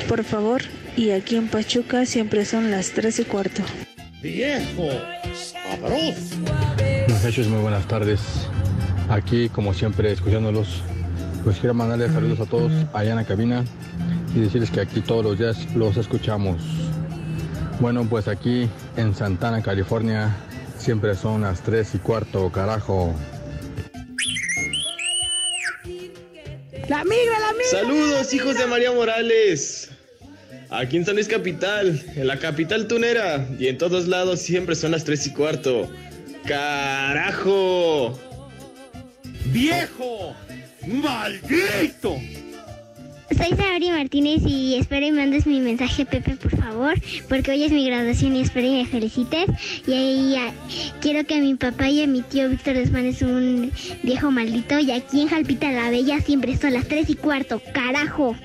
Por 0.08 0.24
favor, 0.24 0.62
y 0.96 1.10
aquí 1.10 1.36
en 1.36 1.48
Pachuca 1.48 2.06
siempre 2.06 2.44
son 2.44 2.70
las 2.70 2.90
tres 2.90 3.18
y 3.18 3.24
cuarto. 3.24 3.62
Viejo, 4.22 4.88
sabroso. 5.34 6.36
Muchachos, 7.08 7.48
muy 7.48 7.60
buenas 7.60 7.86
tardes. 7.86 8.20
Aquí, 9.08 9.48
como 9.48 9.74
siempre, 9.74 10.12
escuchándolos. 10.12 10.82
Pues 11.42 11.58
quiero 11.58 11.74
mandarles 11.74 12.12
saludos 12.12 12.40
a 12.40 12.46
todos 12.46 12.72
allá 12.94 13.10
en 13.10 13.16
la 13.16 13.24
cabina 13.24 13.64
y 14.34 14.40
decirles 14.40 14.70
que 14.70 14.80
aquí 14.80 15.00
todos 15.02 15.24
los 15.24 15.38
días 15.38 15.58
los 15.74 15.96
escuchamos. 15.98 16.62
Bueno, 17.80 18.06
pues 18.08 18.28
aquí 18.28 18.68
en 18.96 19.14
Santana, 19.14 19.62
California, 19.62 20.34
siempre 20.78 21.14
son 21.14 21.42
las 21.42 21.60
3 21.62 21.96
y 21.96 21.98
cuarto, 21.98 22.50
carajo. 22.50 23.14
La 26.88 27.04
migra, 27.04 27.38
la 27.40 27.52
migra. 27.52 27.70
Saludos, 27.70 28.32
hijos 28.32 28.56
de 28.56 28.66
María 28.66 28.92
Morales. 28.92 29.90
Aquí 30.70 30.96
en 30.96 31.04
San 31.04 31.14
Luis 31.14 31.28
Capital, 31.28 32.02
en 32.16 32.26
la 32.26 32.38
capital 32.38 32.88
tunera. 32.88 33.46
Y 33.58 33.68
en 33.68 33.78
todos 33.78 34.08
lados 34.08 34.40
siempre 34.40 34.74
son 34.74 34.92
las 34.92 35.04
3 35.04 35.26
y 35.26 35.30
cuarto. 35.30 35.90
¡Carajo! 36.44 38.18
¡Viejo! 39.46 40.34
¡Maldito! 40.86 42.18
Soy 43.36 43.56
Sabri 43.56 43.90
Martínez 43.90 44.42
y 44.46 44.74
espero 44.74 45.06
y 45.06 45.10
mandes 45.10 45.46
mi 45.46 45.58
mensaje, 45.58 46.04
Pepe, 46.04 46.36
por 46.36 46.56
favor, 46.56 46.94
porque 47.28 47.50
hoy 47.50 47.64
es 47.64 47.72
mi 47.72 47.86
graduación 47.86 48.36
y 48.36 48.42
espero 48.42 48.66
y 48.66 48.70
me 48.70 48.86
felicites. 48.86 49.46
Y 49.86 49.92
ahí 49.92 50.36
ah, 50.36 50.52
quiero 51.00 51.24
que 51.24 51.36
a 51.36 51.40
mi 51.40 51.54
papá 51.54 51.88
y 51.88 52.02
a 52.02 52.06
mi 52.06 52.20
tío 52.22 52.48
Víctor 52.48 52.74
les 52.74 52.92
mandes 52.92 53.22
un 53.22 53.72
viejo 54.02 54.30
maldito. 54.30 54.78
Y 54.78 54.92
aquí 54.92 55.22
en 55.22 55.28
Jalpita 55.28 55.72
la 55.72 55.90
Bella 55.90 56.20
siempre 56.20 56.56
son 56.56 56.74
las 56.74 56.86
3 56.86 57.10
y 57.10 57.14
cuarto, 57.14 57.60
carajo. 57.72 58.36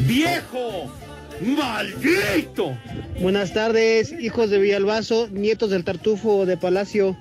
¡Viejo! 0.00 0.92
¡Maldito! 1.40 2.76
Buenas 3.20 3.52
tardes, 3.52 4.14
hijos 4.20 4.50
de 4.50 4.58
Villalbazo, 4.58 5.28
nietos 5.28 5.70
del 5.70 5.84
Tartufo 5.84 6.46
de 6.46 6.56
Palacio. 6.56 7.16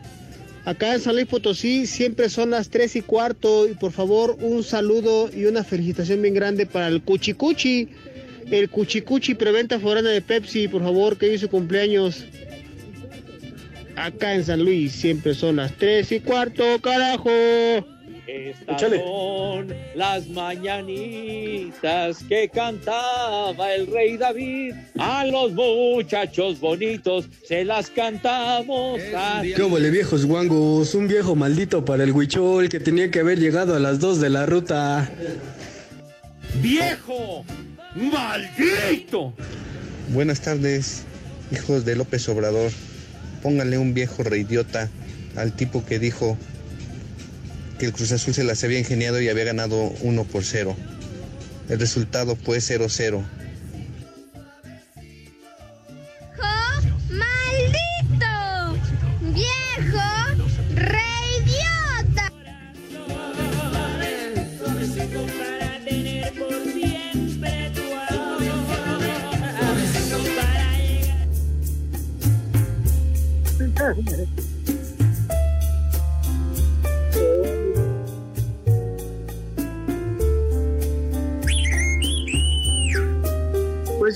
Acá 0.65 0.93
en 0.93 0.99
San 0.99 1.15
Luis 1.15 1.27
Potosí 1.27 1.85
siempre 1.85 2.29
son 2.29 2.49
las 2.49 2.69
3 2.69 2.97
y 2.97 3.01
cuarto 3.01 3.67
y 3.67 3.75
por 3.75 3.91
favor 3.91 4.37
un 4.41 4.63
saludo 4.63 5.29
y 5.33 5.45
una 5.45 5.63
felicitación 5.63 6.21
bien 6.21 6.33
grande 6.33 6.65
para 6.65 6.87
el 6.87 7.01
Cuchicuchi, 7.01 7.89
el 8.51 8.69
Cuchicuchi 8.69 9.35
preventa 9.35 9.79
forana 9.79 10.09
de 10.09 10.21
Pepsi, 10.21 10.67
por 10.67 10.81
favor, 10.83 11.17
que 11.17 11.29
hoy 11.29 11.37
su 11.37 11.49
cumpleaños. 11.49 12.25
Acá 13.95 14.35
en 14.35 14.43
San 14.43 14.63
Luis 14.63 14.91
siempre 14.91 15.33
son 15.33 15.57
las 15.57 15.71
3 15.77 16.11
y 16.11 16.19
cuarto, 16.19 16.63
carajo. 16.81 17.29
Estas 18.27 18.81
son 18.81 19.67
las 19.93 20.27
mañanitas 20.29 22.23
que 22.27 22.49
cantaba 22.49 23.73
el 23.73 23.85
rey 23.87 24.17
David. 24.17 24.73
A 24.97 25.25
los 25.25 25.51
muchachos 25.51 26.59
bonitos 26.59 27.25
se 27.47 27.63
las 27.63 27.89
cantamos. 27.91 28.99
A... 29.15 29.43
¿Qué 29.43 29.63
huele 29.63 29.91
viejos 29.91 30.25
guangos? 30.25 30.95
Un 30.95 31.07
viejo 31.07 31.35
maldito 31.35 31.85
para 31.85 32.03
el 32.03 32.11
huichol 32.11 32.67
que 32.69 32.79
tenía 32.79 33.11
que 33.11 33.19
haber 33.19 33.39
llegado 33.39 33.75
a 33.75 33.79
las 33.79 33.99
2 33.99 34.19
de 34.19 34.29
la 34.31 34.45
ruta. 34.47 35.07
¡Viejo! 36.61 37.45
¡Maldito! 37.95 39.33
Buenas 40.09 40.41
tardes, 40.41 41.03
hijos 41.51 41.85
de 41.85 41.95
López 41.95 42.27
Obrador. 42.29 42.71
Pónganle 43.43 43.77
un 43.77 43.93
viejo 43.93 44.23
reidiota 44.23 44.89
al 45.35 45.55
tipo 45.55 45.85
que 45.85 45.99
dijo 45.99 46.37
que 47.77 47.85
el 47.85 47.93
Cruz 47.93 48.11
Azul 48.11 48.33
se 48.33 48.43
las 48.43 48.63
había 48.63 48.79
ingeniado 48.79 49.21
y 49.21 49.29
había 49.29 49.43
ganado 49.43 49.93
1 50.01 50.23
por 50.25 50.43
0. 50.43 50.75
El 51.69 51.79
resultado 51.79 52.35
fue 52.35 52.57
0-0. 52.57 53.23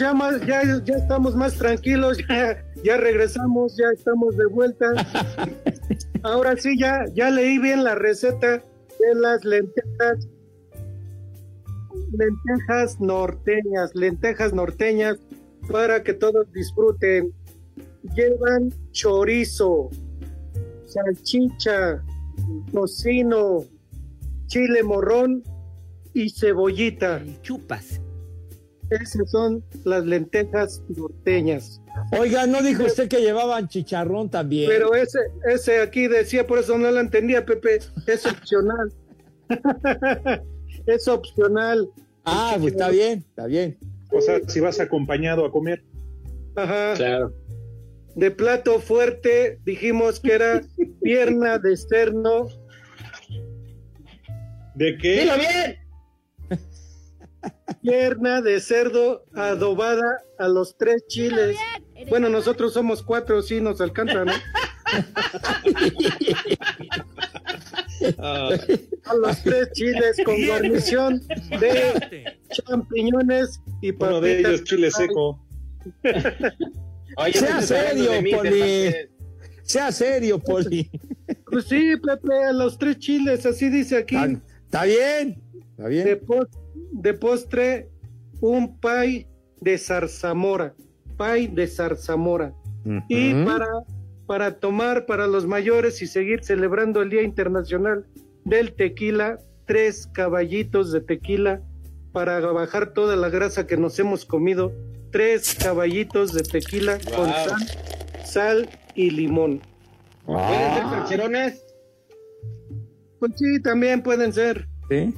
Ya 0.09 0.13
más, 0.15 0.45
ya, 0.45 0.63
ya 0.83 0.95
estamos 0.95 1.35
más 1.35 1.55
tranquilos, 1.55 2.17
ya, 2.27 2.65
ya 2.83 2.97
regresamos, 2.97 3.77
ya 3.77 3.85
estamos 3.93 4.35
de 4.37 4.45
vuelta. 4.47 4.87
Ahora 6.23 6.55
sí, 6.57 6.77
ya, 6.79 7.05
ya 7.13 7.29
leí 7.29 7.59
bien 7.59 7.83
la 7.83 7.93
receta 7.95 8.57
de 8.57 9.15
las 9.15 9.45
lentejas, 9.45 10.27
lentejas 12.11 12.99
norteñas, 12.99 13.93
lentejas 13.93 14.53
norteñas, 14.53 15.17
para 15.71 16.01
que 16.03 16.13
todos 16.13 16.51
disfruten. 16.53 17.31
Llevan 18.15 18.73
chorizo, 18.91 19.89
salchicha, 20.85 22.03
tocino, 22.71 23.65
chile 24.47 24.81
morrón 24.81 25.43
y 26.13 26.31
cebollita. 26.31 27.21
Chupas. 27.43 28.01
Esas 28.89 29.29
son 29.29 29.63
las 29.83 30.05
lentejas 30.05 30.81
norteñas. 30.89 31.81
Oiga, 32.17 32.47
¿no 32.47 32.61
dijo 32.61 32.83
usted 32.83 33.07
que 33.07 33.21
llevaban 33.21 33.67
chicharrón 33.67 34.29
también? 34.29 34.69
Pero 34.69 34.95
ese, 34.95 35.19
ese 35.47 35.81
aquí 35.81 36.07
decía, 36.07 36.47
por 36.47 36.59
eso 36.59 36.77
no 36.77 36.89
lo 36.89 36.99
entendía, 36.99 37.45
Pepe, 37.45 37.79
es 38.07 38.25
opcional. 38.25 38.91
es 40.85 41.07
opcional. 41.07 41.89
Ah, 42.25 42.55
pues 42.59 42.73
está 42.73 42.89
bien, 42.89 43.19
está 43.27 43.45
bien. 43.45 43.77
O 44.11 44.21
sea, 44.21 44.39
si 44.47 44.59
vas 44.59 44.79
acompañado 44.79 45.45
a 45.45 45.51
comer. 45.51 45.83
Ajá. 46.55 46.93
Claro. 46.95 47.33
De 48.15 48.31
plato 48.31 48.79
fuerte 48.79 49.59
dijimos 49.65 50.19
que 50.19 50.33
era 50.33 50.61
pierna 51.01 51.59
de 51.59 51.77
cerdo. 51.77 52.49
¿De 54.75 54.97
qué? 54.97 55.21
¡Dilo 55.21 55.35
bien! 55.37 55.88
Pierna 57.81 58.41
de 58.41 58.59
cerdo 58.59 59.23
adobada 59.33 60.21
a 60.37 60.47
los 60.47 60.77
tres 60.77 61.05
chiles. 61.07 61.57
Bueno, 62.09 62.29
nosotros 62.29 62.73
somos 62.73 63.01
cuatro, 63.03 63.41
sí 63.41 63.61
nos 63.61 63.81
alcanza, 63.81 64.25
¿no? 64.25 64.33
A 68.11 69.13
los 69.15 69.43
tres 69.43 69.71
chiles 69.73 70.17
con 70.23 70.45
guarnición 70.45 71.21
de 71.59 72.37
champiñones 72.49 73.61
y 73.81 73.91
uno 73.91 74.21
de 74.21 74.35
papitas. 74.35 74.51
ellos 74.51 74.63
chile 74.63 74.91
seco. 74.91 75.45
Sea 77.33 77.61
serio, 77.61 78.21
mí, 78.21 78.33
Poli. 78.33 78.93
Sea 79.63 79.91
serio, 79.91 80.39
Poli. 80.39 80.89
Pues 81.45 81.65
sí, 81.65 81.93
Pepe, 81.97 82.45
a 82.45 82.53
los 82.53 82.77
tres 82.77 82.99
chiles, 82.99 83.45
así 83.45 83.69
dice 83.69 83.97
aquí. 83.97 84.15
Está 84.69 84.83
bien, 84.85 85.41
está 85.71 85.83
De, 85.83 85.89
bien. 85.89 86.05
de 86.91 87.13
postre, 87.15 87.89
un 88.39 88.79
pay 88.79 89.25
de 89.61 89.77
zarzamora. 89.77 90.75
Pay 91.17 91.47
de 91.47 91.67
zarzamora. 91.67 92.53
Y 93.07 93.33
para, 93.45 93.67
para 94.25 94.59
tomar 94.59 95.05
para 95.05 95.27
los 95.27 95.45
mayores 95.45 96.01
y 96.01 96.07
seguir 96.07 96.43
celebrando 96.43 97.01
el 97.01 97.09
Día 97.09 97.23
Internacional 97.23 98.05
del 98.45 98.73
Tequila, 98.73 99.37
tres 99.65 100.07
caballitos 100.13 100.91
de 100.91 101.01
tequila 101.01 101.61
para 102.13 102.39
bajar 102.39 102.93
toda 102.93 103.15
la 103.15 103.29
grasa 103.29 103.67
que 103.67 103.75
nos 103.77 103.99
hemos 103.99 104.23
comido. 104.25 104.71
Tres 105.11 105.55
caballitos 105.55 106.33
de 106.33 106.43
tequila 106.43 106.99
con 107.15 107.27
sal, 107.29 107.67
sal 108.23 108.69
y 108.95 109.09
limón. 109.09 109.61
¿Pueden 110.25 110.73
ser 110.75 110.83
percherones? 110.91 111.65
Pues 113.19 113.33
sí, 113.35 113.61
también 113.61 114.01
pueden 114.01 114.33
ser. 114.33 114.67
¿Sí? 114.89 115.13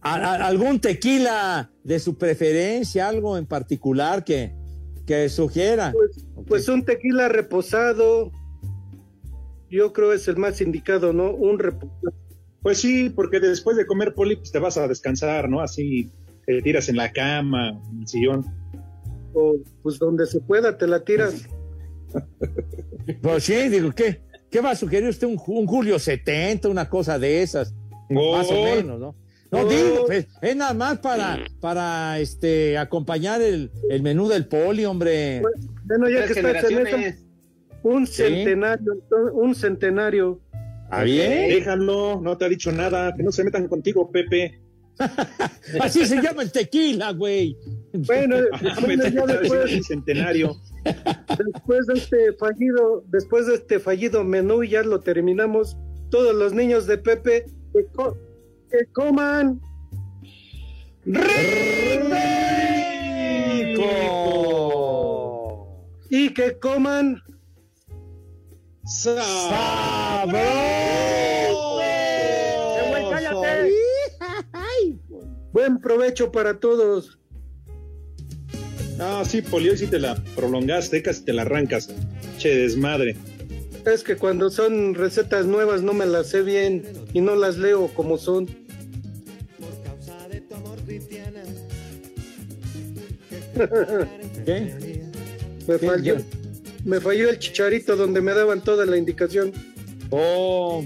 ¿A- 0.00 0.14
a- 0.14 0.46
¿Algún 0.46 0.80
tequila 0.80 1.70
de 1.84 1.98
su 1.98 2.16
preferencia, 2.16 3.08
algo 3.08 3.36
en 3.36 3.46
particular 3.46 4.24
que, 4.24 4.54
que 5.06 5.28
sugiera? 5.28 5.92
Pues 6.46 6.68
un 6.68 6.84
tequila 6.84 7.28
reposado, 7.28 8.30
yo 9.68 9.92
creo 9.92 10.12
es 10.12 10.28
el 10.28 10.36
más 10.36 10.60
indicado, 10.60 11.12
¿no? 11.12 11.30
Un 11.32 11.58
reposado. 11.58 12.14
Pues 12.62 12.78
sí, 12.78 13.10
porque 13.10 13.40
después 13.40 13.76
de 13.76 13.86
comer 13.86 14.14
poli, 14.14 14.36
pues 14.36 14.50
te 14.52 14.58
vas 14.58 14.76
a 14.76 14.88
descansar, 14.88 15.48
¿no? 15.48 15.60
Así 15.60 16.10
te 16.46 16.62
tiras 16.62 16.88
en 16.88 16.96
la 16.96 17.12
cama, 17.12 17.70
en 17.92 18.00
el 18.00 18.08
sillón. 18.08 18.44
o 19.34 19.56
pues 19.82 19.98
donde 19.98 20.24
se 20.26 20.40
pueda 20.40 20.78
te 20.78 20.86
la 20.86 21.04
tiras. 21.04 21.46
Pues 23.20 23.44
sí, 23.44 23.68
digo, 23.68 23.92
¿qué, 23.92 24.20
qué 24.56 24.62
va 24.62 24.70
a 24.70 24.74
sugerir 24.74 25.10
usted? 25.10 25.26
Un, 25.26 25.38
un 25.48 25.66
Julio 25.66 25.98
70, 25.98 26.70
una 26.70 26.88
cosa 26.88 27.18
de 27.18 27.42
esas. 27.42 27.74
Más 28.08 28.50
o 28.50 28.64
menos, 28.64 28.98
¿no? 28.98 29.14
No 29.52 29.68
digo, 29.68 30.06
pues, 30.06 30.26
es 30.40 30.56
nada 30.56 30.72
más 30.72 30.98
para, 30.98 31.44
para 31.60 32.18
este 32.18 32.78
acompañar 32.78 33.42
el, 33.42 33.70
el 33.90 34.02
menú 34.02 34.28
del 34.28 34.46
poli, 34.46 34.86
hombre. 34.86 35.42
Bueno, 35.84 36.08
ya 36.08 36.26
que 36.26 36.32
eso, 36.32 36.96
un 37.82 38.06
centenario, 38.06 38.94
un 39.34 39.54
centenario. 39.54 40.40
¿Ah, 40.90 41.02
bien? 41.02 41.50
Déjalo, 41.50 42.20
no 42.22 42.38
te 42.38 42.46
ha 42.46 42.48
dicho 42.48 42.72
nada, 42.72 43.14
que 43.14 43.22
no 43.22 43.32
se 43.32 43.44
metan 43.44 43.68
contigo, 43.68 44.10
Pepe. 44.10 44.58
Así 45.80 46.06
se 46.06 46.22
llama 46.22 46.42
el 46.42 46.50
tequila, 46.50 47.12
güey. 47.12 47.56
Bueno, 47.92 48.36
bueno, 48.80 49.06
ya 49.06 49.26
después, 49.26 49.86
centenario. 49.86 50.56
Después 51.38 51.86
de 51.86 51.94
este 51.94 52.32
fallido, 52.34 53.04
después 53.08 53.46
de 53.46 53.54
este 53.54 53.78
fallido 53.78 54.24
menú, 54.24 54.62
ya 54.64 54.82
lo 54.82 55.00
terminamos. 55.00 55.76
Todos 56.10 56.34
los 56.34 56.52
niños 56.52 56.86
de 56.86 56.98
Pepe 56.98 57.46
que, 57.72 57.86
co- 57.94 58.16
que 58.70 58.86
coman 58.92 59.60
y 66.10 66.32
que 66.32 66.58
coman 66.60 67.22
Buen 75.52 75.80
provecho 75.80 76.30
para 76.30 76.58
todos. 76.58 77.18
Ah, 78.98 79.22
sí, 79.28 79.42
Poli, 79.42 79.68
hoy 79.68 79.76
sí 79.76 79.86
te 79.86 79.98
la 79.98 80.14
prolongaste, 80.34 81.02
casi 81.02 81.22
te 81.22 81.32
la 81.32 81.42
arrancas. 81.42 81.88
Che, 82.38 82.56
desmadre. 82.56 83.16
Es 83.84 84.02
que 84.02 84.16
cuando 84.16 84.50
son 84.50 84.94
recetas 84.94 85.46
nuevas 85.46 85.82
no 85.82 85.92
me 85.92 86.06
las 86.06 86.28
sé 86.28 86.42
bien 86.42 86.82
y 87.12 87.20
no 87.20 87.36
las 87.36 87.56
leo 87.56 87.88
como 87.88 88.18
son. 88.18 88.46
¿Qué? 94.44 95.02
Me 95.66 95.78
falló, 95.78 96.16
me 96.84 97.00
falló 97.00 97.30
el 97.30 97.38
chicharito 97.38 97.96
donde 97.96 98.20
me 98.20 98.32
daban 98.32 98.62
toda 98.62 98.86
la 98.86 98.96
indicación. 98.96 99.52
Oh. 100.10 100.84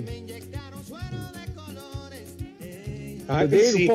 Ah, 3.28 3.46
Te 3.48 3.72
sí. 3.72 3.88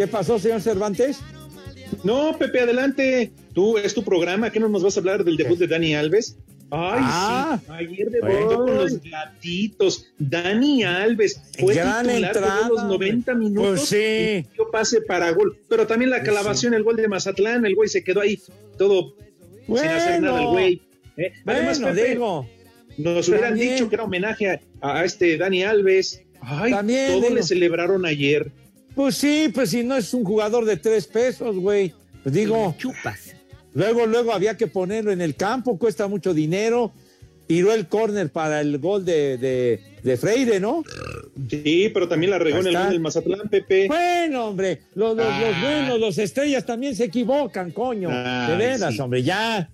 ¿Qué 0.00 0.06
pasó, 0.06 0.38
señor 0.38 0.62
Cervantes? 0.62 1.18
No, 2.04 2.34
Pepe, 2.38 2.60
adelante. 2.60 3.30
Tú, 3.52 3.76
es 3.76 3.92
tu 3.92 4.02
programa. 4.02 4.50
¿Qué 4.50 4.58
no 4.58 4.66
nos 4.70 4.82
vas 4.82 4.96
a 4.96 5.00
hablar 5.00 5.24
del 5.24 5.36
debut 5.36 5.58
de 5.58 5.66
Dani 5.66 5.94
Alves? 5.94 6.38
Ay, 6.70 7.00
Ah. 7.02 7.60
sí. 7.62 7.66
Ayer 7.70 8.10
debutó 8.10 8.64
con 8.64 8.74
los 8.76 8.98
gatitos. 9.02 10.06
Dani 10.18 10.84
Alves 10.84 11.42
fue 11.58 11.74
Gran 11.74 12.06
titular 12.06 12.30
entrada, 12.34 12.68
los 12.70 12.84
90 12.84 13.34
minutos. 13.34 13.70
Pues 13.72 13.88
sí. 13.90 13.96
y 14.50 14.54
dio 14.54 14.70
pase 14.72 15.02
para 15.02 15.30
gol. 15.32 15.58
Pero 15.68 15.86
también 15.86 16.10
la 16.10 16.22
calabación, 16.22 16.72
el 16.72 16.82
gol 16.82 16.96
de 16.96 17.06
Mazatlán. 17.06 17.66
El 17.66 17.74
güey 17.74 17.90
se 17.90 18.02
quedó 18.02 18.22
ahí 18.22 18.40
todo 18.78 19.14
sin 19.66 19.76
hacer 19.76 20.22
nada, 20.22 20.40
el 20.40 20.46
güey. 20.48 20.82
¿eh? 21.18 21.30
Además, 21.44 21.78
Bueno, 21.78 21.94
Pepe, 21.94 22.08
digo. 22.08 22.48
nos 22.96 23.28
hubieran 23.28 23.50
También. 23.50 23.74
dicho 23.74 23.88
que 23.90 23.96
era 23.96 24.04
homenaje 24.04 24.48
a, 24.50 24.60
a 24.80 25.04
este 25.04 25.36
Dani 25.36 25.62
Alves. 25.62 26.22
Ay, 26.40 26.70
También, 26.72 27.08
todo 27.10 27.20
digo. 27.20 27.34
le 27.34 27.42
celebraron 27.42 28.06
ayer. 28.06 28.50
Pues 28.94 29.14
sí, 29.16 29.50
pues 29.54 29.70
si 29.70 29.82
no 29.84 29.96
es 29.96 30.12
un 30.14 30.24
jugador 30.24 30.64
de 30.64 30.76
tres 30.76 31.06
pesos, 31.06 31.56
güey. 31.56 31.92
Pues 32.22 32.34
digo. 32.34 32.74
Chupas. 32.78 33.34
Luego, 33.72 34.04
luego 34.06 34.32
había 34.32 34.56
que 34.56 34.66
ponerlo 34.66 35.12
en 35.12 35.20
el 35.20 35.36
campo, 35.36 35.78
cuesta 35.78 36.08
mucho 36.08 36.34
dinero. 36.34 36.92
Tiró 37.46 37.72
el 37.72 37.86
córner 37.88 38.30
para 38.30 38.60
el 38.60 38.78
gol 38.78 39.04
de, 39.04 39.36
de, 39.36 39.80
de 40.04 40.16
Freire, 40.16 40.60
¿no? 40.60 40.84
Sí, 41.48 41.90
pero 41.92 42.06
también 42.08 42.30
la 42.30 42.38
regó 42.38 42.58
en 42.58 42.66
el 42.68 43.00
Mazatlán, 43.00 43.48
Pepe. 43.48 43.88
Bueno, 43.88 44.46
hombre, 44.46 44.82
los, 44.94 45.16
los, 45.16 45.26
los 45.26 45.34
Ah. 45.54 45.60
buenos, 45.62 45.98
los 45.98 46.18
estrellas 46.18 46.64
también 46.64 46.94
se 46.94 47.04
equivocan, 47.04 47.72
coño. 47.72 48.08
de 48.08 48.56
veras, 48.56 48.94
sí. 48.94 49.00
hombre, 49.00 49.22
ya. 49.24 49.68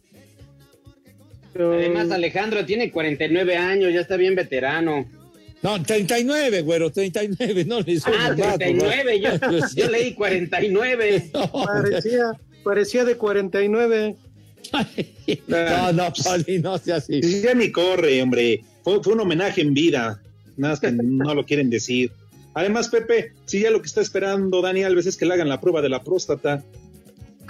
Además, 1.55 2.11
Alejandro 2.11 2.65
tiene 2.67 2.91
49 2.91 3.57
años, 3.57 3.93
ya 3.93 4.01
está 4.01 4.17
bien 4.17 4.35
veterano. 4.35 5.07
No, 5.63 5.83
39, 5.83 6.63
güero, 6.63 6.91
39, 6.93 7.65
no 7.65 7.81
le 7.81 7.99
Ah, 8.05 8.29
el 8.29 8.39
rato, 8.39 8.59
39, 8.59 9.21
yo, 9.21 9.31
¿no? 9.51 9.69
yo 9.75 9.91
leí 9.91 10.15
49. 10.15 11.31
Parecía, 11.33 12.33
parecía 12.63 13.05
de 13.05 13.17
49. 13.17 14.17
No, 15.47 15.93
no, 15.93 16.13
Poli, 16.13 16.59
no 16.59 16.79
sea 16.79 16.97
así. 16.97 17.23
Sí, 17.23 17.41
Ya 17.43 17.55
ni 17.55 17.71
corre, 17.71 18.21
hombre. 18.23 18.63
Fue, 18.85 19.03
fue 19.03 19.15
un 19.15 19.21
homenaje 19.21 19.61
en 19.61 19.75
vida. 19.75 20.21
Nada 20.57 20.73
más 20.75 20.81
que 20.81 20.91
no 20.93 21.35
lo 21.35 21.45
quieren 21.45 21.71
decir. 21.71 22.11
Además, 22.55 22.89
Pepe, 22.89 23.33
si 23.45 23.61
ya 23.61 23.71
lo 23.71 23.81
que 23.81 23.87
está 23.87 24.01
esperando 24.01 24.63
Dani 24.63 24.83
Alves 24.83 25.07
es 25.07 25.17
que 25.17 25.27
le 25.27 25.35
hagan 25.35 25.49
la 25.49 25.61
prueba 25.61 25.83
de 25.83 25.89
la 25.91 26.03
próstata. 26.03 26.65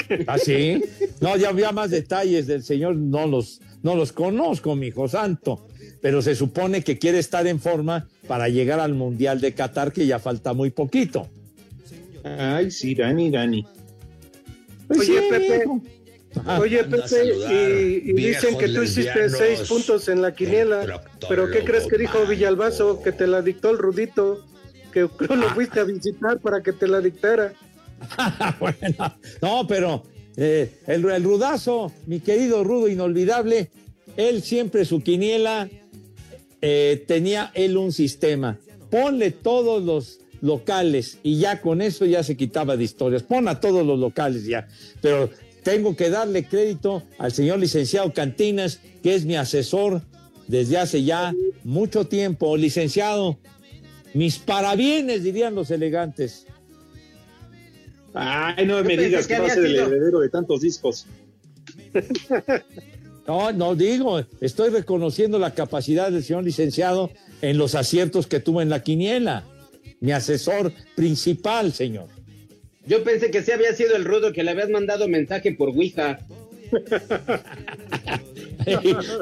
¿Ah, 0.26 0.38
sí? 0.38 0.82
No, 1.20 1.36
ya 1.36 1.50
había 1.50 1.72
más 1.72 1.90
detalles 1.90 2.46
del 2.46 2.62
señor, 2.62 2.96
no 2.96 3.26
los, 3.26 3.60
no 3.82 3.94
los 3.94 4.12
conozco, 4.12 4.74
mi 4.76 4.88
hijo 4.88 5.08
santo. 5.08 5.66
Pero 6.00 6.22
se 6.22 6.34
supone 6.34 6.82
que 6.82 6.98
quiere 6.98 7.18
estar 7.18 7.46
en 7.46 7.60
forma 7.60 8.08
para 8.28 8.48
llegar 8.48 8.80
al 8.80 8.94
Mundial 8.94 9.40
de 9.40 9.54
Qatar, 9.54 9.92
que 9.92 10.06
ya 10.06 10.18
falta 10.18 10.52
muy 10.52 10.70
poquito. 10.70 11.28
Ay, 12.24 12.70
sí, 12.70 12.94
Dani, 12.94 13.30
Dani. 13.30 13.66
Pues 14.88 15.00
Oye, 15.00 15.20
sí, 15.20 15.26
Pepe. 15.30 15.62
hijo. 15.62 15.82
Oye, 16.60 16.84
Pepe, 16.84 17.24
y, 18.04 18.12
dicen 18.12 18.58
que 18.58 18.68
tú 18.68 18.82
hiciste 18.82 19.30
seis 19.30 19.60
puntos 19.68 20.08
en 20.08 20.22
la 20.22 20.34
quiniela. 20.34 21.02
Pero 21.28 21.50
¿qué 21.50 21.64
crees 21.64 21.86
que 21.86 21.96
dijo. 21.96 22.26
Villalbazo? 22.26 23.02
Que 23.02 23.12
te 23.12 23.26
la 23.26 23.42
dictó 23.42 23.70
el 23.70 23.78
Rudito. 23.78 24.44
Que 24.92 25.08
creo 25.08 25.36
lo 25.36 25.48
fuiste 25.50 25.80
a 25.80 25.84
visitar 25.84 26.38
para 26.40 26.62
que 26.62 26.72
te 26.72 26.88
la 26.88 27.00
dictara. 27.00 27.52
Bueno, 28.60 29.16
no, 29.42 29.66
pero 29.66 30.02
eh, 30.36 30.80
el, 30.86 31.04
el 31.08 31.24
rudazo, 31.24 31.92
mi 32.06 32.20
querido 32.20 32.64
rudo 32.64 32.88
inolvidable, 32.88 33.70
él 34.16 34.42
siempre 34.42 34.84
su 34.84 35.02
quiniela 35.02 35.68
eh, 36.62 37.04
tenía 37.06 37.50
él 37.54 37.76
un 37.76 37.92
sistema. 37.92 38.58
Ponle 38.90 39.30
todos 39.30 39.82
los 39.82 40.20
locales 40.40 41.18
y 41.22 41.38
ya 41.38 41.60
con 41.60 41.82
eso 41.82 42.04
ya 42.06 42.22
se 42.22 42.36
quitaba 42.36 42.76
de 42.76 42.84
historias. 42.84 43.22
Pon 43.22 43.48
a 43.48 43.60
todos 43.60 43.86
los 43.86 43.98
locales 43.98 44.46
ya. 44.46 44.68
Pero 45.00 45.30
tengo 45.62 45.96
que 45.96 46.10
darle 46.10 46.44
crédito 46.44 47.02
al 47.18 47.32
señor 47.32 47.58
licenciado 47.58 48.12
Cantinas, 48.12 48.80
que 49.02 49.14
es 49.14 49.24
mi 49.24 49.36
asesor 49.36 50.02
desde 50.46 50.78
hace 50.78 51.02
ya 51.04 51.34
mucho 51.64 52.06
tiempo. 52.06 52.56
Licenciado, 52.56 53.38
mis 54.14 54.38
parabienes, 54.38 55.24
dirían 55.24 55.54
los 55.54 55.70
elegantes. 55.70 56.46
Ay, 58.18 58.64
no 58.64 58.82
me 58.82 58.96
digas 58.96 59.26
que 59.26 59.34
que 59.34 59.40
va 59.40 59.46
a 59.46 59.50
ser 59.50 59.66
el 59.66 59.76
heredero 59.76 60.20
de 60.20 60.28
tantos 60.28 60.62
discos. 60.62 61.06
No, 63.26 63.50
no 63.50 63.74
digo, 63.74 64.24
estoy 64.40 64.70
reconociendo 64.70 65.40
la 65.40 65.52
capacidad 65.52 66.12
del 66.12 66.22
señor 66.22 66.44
licenciado 66.44 67.10
en 67.42 67.58
los 67.58 67.74
aciertos 67.74 68.28
que 68.28 68.38
tuvo 68.38 68.62
en 68.62 68.70
la 68.70 68.84
quiniela. 68.84 69.42
Mi 69.98 70.12
asesor 70.12 70.72
principal, 70.94 71.72
señor. 71.72 72.06
Yo 72.86 73.02
pensé 73.02 73.32
que 73.32 73.42
sí 73.42 73.50
había 73.50 73.72
sido 73.74 73.96
el 73.96 74.04
rudo 74.04 74.32
que 74.32 74.44
le 74.44 74.52
habías 74.52 74.70
mandado 74.70 75.08
mensaje 75.08 75.50
por 75.52 75.70
Ouija. 75.70 76.20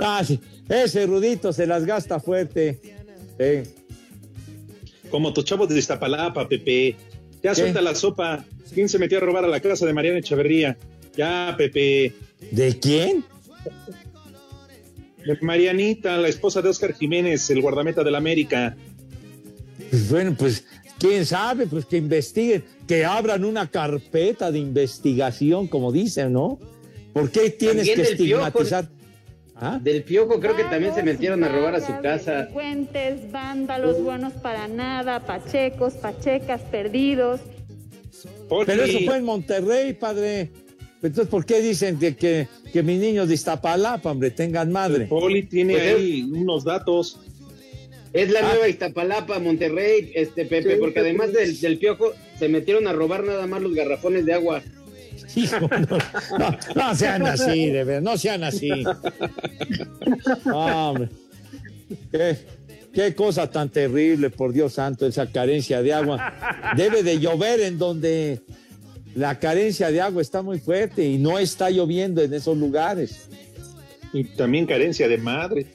Ah, 0.02 0.22
sí, 0.24 0.40
ese 0.70 1.06
rudito 1.06 1.52
se 1.52 1.66
las 1.66 1.84
gasta 1.84 2.18
fuerte. 2.18 2.80
Sí. 3.38 3.70
Como 5.10 5.34
tus 5.34 5.44
chavos 5.44 5.68
de 5.68 5.78
Iztapalapa, 5.78 6.48
Pepe. 6.48 6.96
Ya 7.44 7.50
¿Qué? 7.50 7.60
suelta 7.60 7.82
la 7.82 7.94
sopa. 7.94 8.42
¿Quién 8.72 8.88
se 8.88 8.98
metió 8.98 9.18
a 9.18 9.20
robar 9.20 9.44
a 9.44 9.48
la 9.48 9.60
casa 9.60 9.84
de 9.84 9.92
Mariana 9.92 10.18
Echeverría? 10.18 10.78
Ya, 11.14 11.54
Pepe. 11.58 12.14
¿De 12.50 12.78
quién? 12.80 13.22
De 15.26 15.38
Marianita, 15.42 16.16
la 16.16 16.28
esposa 16.28 16.62
de 16.62 16.70
Oscar 16.70 16.94
Jiménez, 16.94 17.48
el 17.50 17.60
guardameta 17.60 18.02
del 18.02 18.14
América. 18.14 18.74
Pues 19.90 20.10
bueno, 20.10 20.34
pues 20.38 20.64
quién 20.98 21.26
sabe, 21.26 21.66
pues 21.66 21.84
que 21.84 21.98
investiguen, 21.98 22.64
que 22.88 23.04
abran 23.04 23.44
una 23.44 23.70
carpeta 23.70 24.50
de 24.50 24.60
investigación, 24.60 25.68
como 25.68 25.92
dicen, 25.92 26.32
¿no? 26.32 26.58
¿Por 27.12 27.30
qué 27.30 27.50
tienes 27.50 27.86
También 27.86 27.96
que 27.96 28.12
estigmatizar? 28.12 28.88
¿Ah? 29.56 29.78
Del 29.80 30.02
piojo 30.02 30.40
creo 30.40 30.56
que 30.56 30.64
también 30.64 30.94
se 30.94 31.02
metieron 31.02 31.44
a 31.44 31.48
robar 31.48 31.76
a 31.76 31.80
su 31.80 31.92
casa. 32.02 32.32
Delincuentes, 32.42 33.30
vándalos, 33.30 34.02
buenos 34.02 34.32
para 34.34 34.66
nada, 34.66 35.20
pachecos, 35.24 35.94
pachecas, 35.94 36.60
perdidos. 36.62 37.40
Pero 38.66 38.82
eso 38.84 38.98
fue 39.04 39.16
en 39.18 39.24
Monterrey, 39.24 39.92
padre. 39.92 40.50
Entonces, 41.02 41.28
¿por 41.28 41.44
qué 41.44 41.60
dicen 41.60 41.98
que, 41.98 42.16
que, 42.16 42.48
que 42.72 42.82
mis 42.82 42.98
niños 42.98 43.28
de 43.28 43.34
Iztapalapa, 43.34 44.10
hombre, 44.10 44.30
tengan 44.30 44.72
madre? 44.72 45.06
Poli 45.06 45.42
tiene 45.44 45.74
Pues 45.74 45.96
ahí 45.96 46.22
unos 46.22 46.64
datos. 46.64 47.20
Es 48.12 48.30
la 48.30 48.40
Ah. 48.40 48.50
nueva 48.52 48.68
Iztapalapa, 48.68 49.38
Monterrey, 49.38 50.12
este 50.14 50.46
Pepe, 50.46 50.74
Sí, 50.74 50.76
porque 50.78 50.94
Pepe. 50.94 51.08
además 51.08 51.32
del, 51.32 51.60
del 51.60 51.78
piojo 51.78 52.12
se 52.38 52.48
metieron 52.48 52.86
a 52.88 52.92
robar 52.92 53.22
nada 53.24 53.46
más 53.46 53.60
los 53.60 53.74
garrafones 53.74 54.24
de 54.24 54.32
agua. 54.34 54.62
no, 56.76 56.94
sean 56.94 57.26
así, 57.26 57.70
de 57.70 57.84
verdad, 57.84 58.02
no 58.02 58.16
sean 58.16 58.44
así. 58.44 58.70
Hombre, 60.52 61.08
qué, 62.10 62.36
qué 62.92 63.14
cosa 63.14 63.50
tan 63.50 63.68
terrible, 63.68 64.30
por 64.30 64.52
Dios 64.52 64.74
santo, 64.74 65.06
esa 65.06 65.26
carencia 65.26 65.82
de 65.82 65.92
agua. 65.92 66.72
Debe 66.76 67.02
de 67.02 67.18
llover 67.18 67.60
en 67.60 67.78
donde 67.78 68.40
la 69.14 69.38
carencia 69.38 69.90
de 69.90 70.00
agua 70.00 70.22
está 70.22 70.42
muy 70.42 70.58
fuerte 70.58 71.04
y 71.04 71.18
no 71.18 71.38
está 71.38 71.70
lloviendo 71.70 72.22
en 72.22 72.34
esos 72.34 72.56
lugares. 72.56 73.28
Y 74.12 74.24
también 74.24 74.66
carencia 74.66 75.08
de 75.08 75.18
madre. 75.18 75.66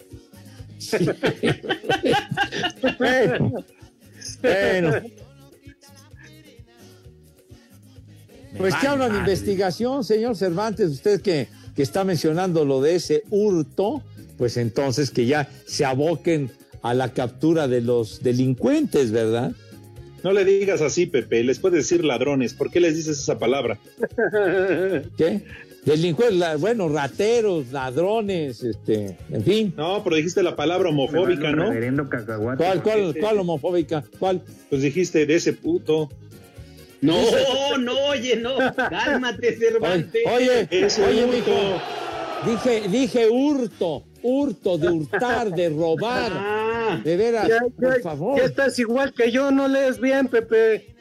bueno, 2.97 3.53
bueno. 4.41 4.91
Pues 8.59 8.75
que 8.75 8.87
hablan 8.87 9.13
de 9.13 9.19
investigación, 9.19 10.03
señor 10.03 10.35
Cervantes, 10.35 10.91
usted 10.91 11.21
que, 11.21 11.47
que 11.75 11.81
está 11.81 12.03
mencionando 12.03 12.65
lo 12.65 12.81
de 12.81 12.95
ese 12.95 13.23
hurto, 13.29 14.03
pues 14.37 14.57
entonces 14.57 15.11
que 15.11 15.25
ya 15.25 15.49
se 15.65 15.85
aboquen 15.85 16.51
a 16.81 16.93
la 16.93 17.13
captura 17.13 17.69
de 17.69 17.79
los 17.79 18.21
delincuentes, 18.21 19.11
¿verdad? 19.11 19.53
No 20.25 20.33
le 20.33 20.43
digas 20.43 20.81
así, 20.81 21.05
Pepe, 21.05 21.41
les 21.45 21.59
puedes 21.59 21.87
decir 21.87 22.03
ladrones, 22.03 22.53
¿por 22.53 22.69
qué 22.69 22.81
les 22.81 22.97
dices 22.97 23.17
esa 23.19 23.39
palabra? 23.39 23.79
¿Qué? 25.17 25.45
Delincuentes, 25.85 26.59
bueno, 26.59 26.89
rateros, 26.89 27.71
ladrones, 27.71 28.61
este, 28.61 29.17
en 29.31 29.43
fin. 29.45 29.73
No, 29.77 30.03
pero 30.03 30.17
dijiste 30.17 30.43
la 30.43 30.57
palabra 30.57 30.89
homofóbica, 30.89 31.53
¿no? 31.53 31.71
¿Cuál, 32.57 32.83
cuál, 32.83 33.15
cuál 33.17 33.39
homofóbica? 33.39 34.03
¿Cuál? 34.19 34.41
Pues 34.69 34.81
dijiste 34.81 35.25
de 35.25 35.35
ese 35.35 35.53
puto. 35.53 36.09
No, 37.01 37.77
no, 37.79 37.93
oye, 38.07 38.35
no. 38.35 38.57
Cálmate, 38.75 39.57
Cervantes. 39.57 40.23
Oye, 40.25 40.67
oye, 41.07 41.27
mijo. 41.27 41.81
Dije, 42.45 42.87
dije 42.87 43.27
hurto, 43.29 44.03
hurto, 44.23 44.77
de 44.77 44.89
hurtar, 44.89 45.51
de 45.51 45.69
robar. 45.69 46.31
Ah. 46.33 47.01
de 47.03 47.17
veras, 47.17 47.49
por 47.77 48.01
favor. 48.01 48.39
Ya 48.39 48.45
estás 48.45 48.79
igual 48.79 49.13
que 49.13 49.31
yo, 49.31 49.51
no 49.51 49.67
lees 49.67 49.99
bien, 49.99 50.27
Pepe. 50.27 50.95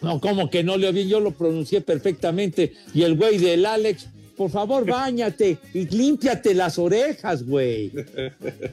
No, 0.00 0.20
como 0.20 0.48
que 0.48 0.62
no 0.62 0.76
leo 0.76 0.92
bien, 0.92 1.08
yo 1.08 1.20
lo 1.20 1.32
pronuncié 1.32 1.80
perfectamente. 1.80 2.72
Y 2.94 3.02
el 3.02 3.16
güey 3.16 3.38
del 3.38 3.66
Alex, 3.66 4.06
por 4.36 4.50
favor, 4.50 4.86
bañate 4.86 5.58
y 5.74 5.86
límpiate 5.86 6.54
las 6.54 6.78
orejas, 6.78 7.44
güey. 7.44 7.92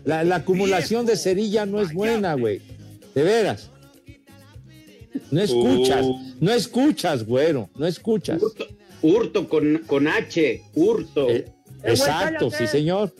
La, 0.06 0.24
la 0.24 0.38
acumulación 0.38 1.06
de 1.06 1.18
cerilla 1.18 1.66
no 1.66 1.82
es 1.82 1.94
buena, 1.94 2.36
güey. 2.36 2.62
De 3.14 3.24
veras. 3.24 3.70
No 5.32 5.41
escuchas, 5.41 6.05
Uh. 6.05 6.20
no 6.39 6.51
escuchas, 6.53 7.26
güero, 7.26 7.70
no 7.78 7.86
escuchas. 7.88 8.41
Hurto, 8.41 8.68
hurto 9.01 9.49
con, 9.49 9.80
con 9.86 10.07
H, 10.07 10.61
hurto. 10.76 11.30
Eh, 11.30 11.45
exacto, 11.84 12.49
sí, 12.51 12.68
señor. 12.68 13.13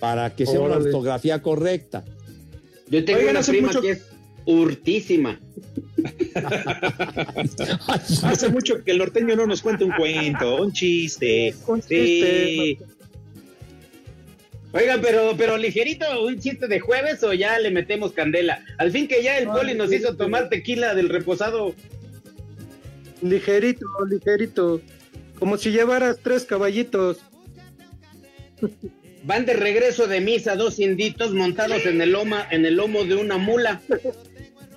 Para 0.00 0.34
que 0.34 0.44
sea 0.46 0.60
una 0.60 0.76
ortografía 0.76 1.40
correcta. 1.40 2.04
Yo 2.88 3.04
tengo 3.04 3.20
Oigan, 3.20 3.36
una 3.36 3.46
prima 3.46 3.68
mucho- 3.68 3.80
que 3.80 3.90
es 3.92 4.02
hurtísima. 4.44 5.40
Hace 8.24 8.48
mucho 8.50 8.82
que 8.84 8.90
el 8.92 8.98
norteño 8.98 9.36
no 9.36 9.46
nos 9.46 9.62
cuenta 9.62 9.84
un 9.84 9.92
cuento, 9.96 10.62
un 10.62 10.72
chiste. 10.72 11.54
Sí. 11.88 12.78
Oigan, 14.74 15.00
pero, 15.00 15.36
pero 15.38 15.56
ligerito, 15.56 16.04
un 16.24 16.40
chiste 16.40 16.66
de 16.66 16.80
jueves 16.80 17.22
o 17.22 17.32
ya 17.32 17.60
le 17.60 17.70
metemos 17.70 18.10
candela. 18.10 18.64
Al 18.76 18.90
fin 18.90 19.06
que 19.06 19.22
ya 19.22 19.38
el 19.38 19.46
poli 19.46 19.72
nos 19.74 19.92
hizo 19.92 20.16
tomar 20.16 20.48
tequila 20.48 20.96
del 20.96 21.10
reposado. 21.10 21.76
Ligerito, 23.22 23.86
ligerito. 24.10 24.80
Como 25.38 25.58
si 25.58 25.70
llevaras 25.70 26.18
tres 26.20 26.44
caballitos. 26.44 27.18
Van 29.22 29.46
de 29.46 29.52
regreso 29.52 30.08
de 30.08 30.20
misa 30.20 30.56
dos 30.56 30.80
inditos 30.80 31.32
montados 31.34 31.86
en 31.86 32.00
el 32.00 32.10
loma, 32.10 32.44
en 32.50 32.66
el 32.66 32.74
lomo 32.74 33.04
de 33.04 33.14
una 33.14 33.38
mula. 33.38 33.80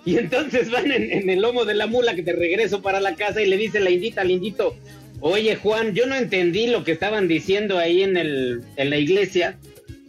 Y 0.06 0.18
entonces 0.18 0.70
van 0.70 0.92
en, 0.92 1.12
en 1.12 1.28
el 1.32 1.42
lomo 1.42 1.66
de 1.66 1.74
la 1.74 1.88
mula 1.88 2.14
que 2.14 2.22
de 2.22 2.34
regreso 2.34 2.84
para 2.84 3.00
la 3.00 3.16
casa 3.16 3.42
y 3.42 3.48
le 3.48 3.58
dice 3.58 3.80
la 3.80 3.90
indita 3.90 4.22
al 4.22 4.30
indito, 4.30 4.76
oye 5.22 5.56
Juan, 5.56 5.96
yo 5.96 6.06
no 6.06 6.16
entendí 6.16 6.68
lo 6.68 6.84
que 6.84 6.92
estaban 6.92 7.28
diciendo 7.28 7.80
ahí 7.80 8.04
en, 8.04 8.16
el, 8.16 8.62
en 8.78 8.90
la 8.92 8.98
iglesia 8.98 9.58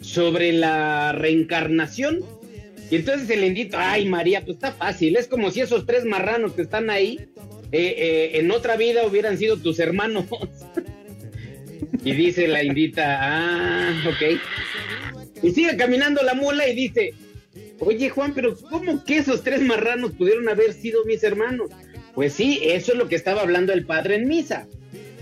sobre 0.01 0.53
la 0.53 1.13
reencarnación. 1.13 2.21
Y 2.91 2.97
entonces 2.97 3.29
el 3.31 3.45
indito, 3.45 3.77
ay 3.79 4.07
María, 4.07 4.45
pues 4.45 4.57
está 4.57 4.73
fácil, 4.73 5.17
es 5.17 5.29
como 5.29 5.51
si 5.51 5.61
esos 5.61 5.85
tres 5.85 6.05
marranos 6.05 6.55
que 6.55 6.63
están 6.63 6.89
ahí 6.89 7.29
eh, 7.71 7.95
eh, 7.99 8.31
en 8.35 8.51
otra 8.51 8.77
vida 8.77 9.07
hubieran 9.07 9.37
sido 9.39 9.57
tus 9.57 9.79
hermanos. 9.79 10.27
Y 12.05 12.13
dice 12.13 12.47
la 12.47 12.63
indita, 12.63 13.19
ah, 13.21 13.93
ok. 14.09 14.41
Y 15.43 15.51
sigue 15.51 15.77
caminando 15.77 16.23
la 16.23 16.35
mula 16.35 16.67
y 16.69 16.75
dice, 16.75 17.13
oye 17.81 18.09
Juan, 18.09 18.35
pero 18.35 18.57
¿cómo 18.57 19.05
que 19.05 19.19
esos 19.19 19.43
tres 19.43 19.61
marranos 19.63 20.13
pudieron 20.13 20.49
haber 20.49 20.73
sido 20.73 21.05
mis 21.05 21.23
hermanos? 21.23 21.71
Pues 22.15 22.33
sí, 22.33 22.61
eso 22.63 22.93
es 22.93 22.99
lo 22.99 23.09
que 23.09 23.17
estaba 23.17 23.43
hablando 23.43 23.73
el 23.73 23.85
padre 23.85 24.17
en 24.17 24.29
misa. 24.29 24.67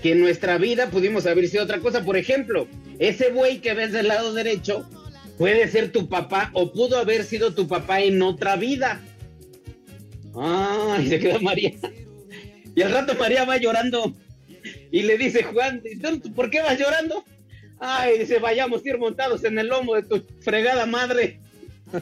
Que 0.03 0.13
en 0.13 0.21
nuestra 0.21 0.59
vida 0.59 0.91
pudimos 0.91 1.27
haber 1.27 1.49
sido 1.49 1.65
otra 1.65 1.81
cosa. 1.81 2.05
Por 2.05 2.17
ejemplo, 2.17 2.69
ese 2.99 3.31
buey 3.31 3.59
que 3.59 3.75
ves 3.75 3.93
del 3.93 4.09
lado 4.09 4.33
derecho 4.33 4.89
puede 5.39 5.69
ser 5.69 5.93
tu 5.93 6.09
papá 6.09 6.51
o 6.55 6.73
pudo 6.73 6.99
haber 6.99 7.25
sido 7.25 7.55
tu 7.55 7.67
papá 7.67 8.01
en 8.01 8.23
otra 8.23 8.57
vida. 8.57 9.01
Ah, 10.35 10.99
y 11.03 11.09
se 11.09 11.19
queda 11.19 11.39
María. 11.39 11.73
Y 12.75 12.83
al 12.83 12.93
rato 12.93 13.15
María 13.15 13.45
va 13.45 13.57
llorando 13.57 14.15
y 14.91 15.03
le 15.03 15.17
dice 15.17 15.43
Juan, 15.45 15.83
"¿Tú 16.23 16.33
¿por 16.35 16.51
qué 16.51 16.61
vas 16.61 16.79
llorando? 16.79 17.25
Ay, 17.79 18.19
dice, 18.19 18.39
vayamos 18.39 18.85
a 18.85 18.89
ir 18.89 18.99
montados 18.99 19.45
en 19.45 19.59
el 19.59 19.69
lomo 19.69 19.95
de 19.95 20.03
tu 20.03 20.23
fregada 20.41 20.87
madre. 20.87 21.41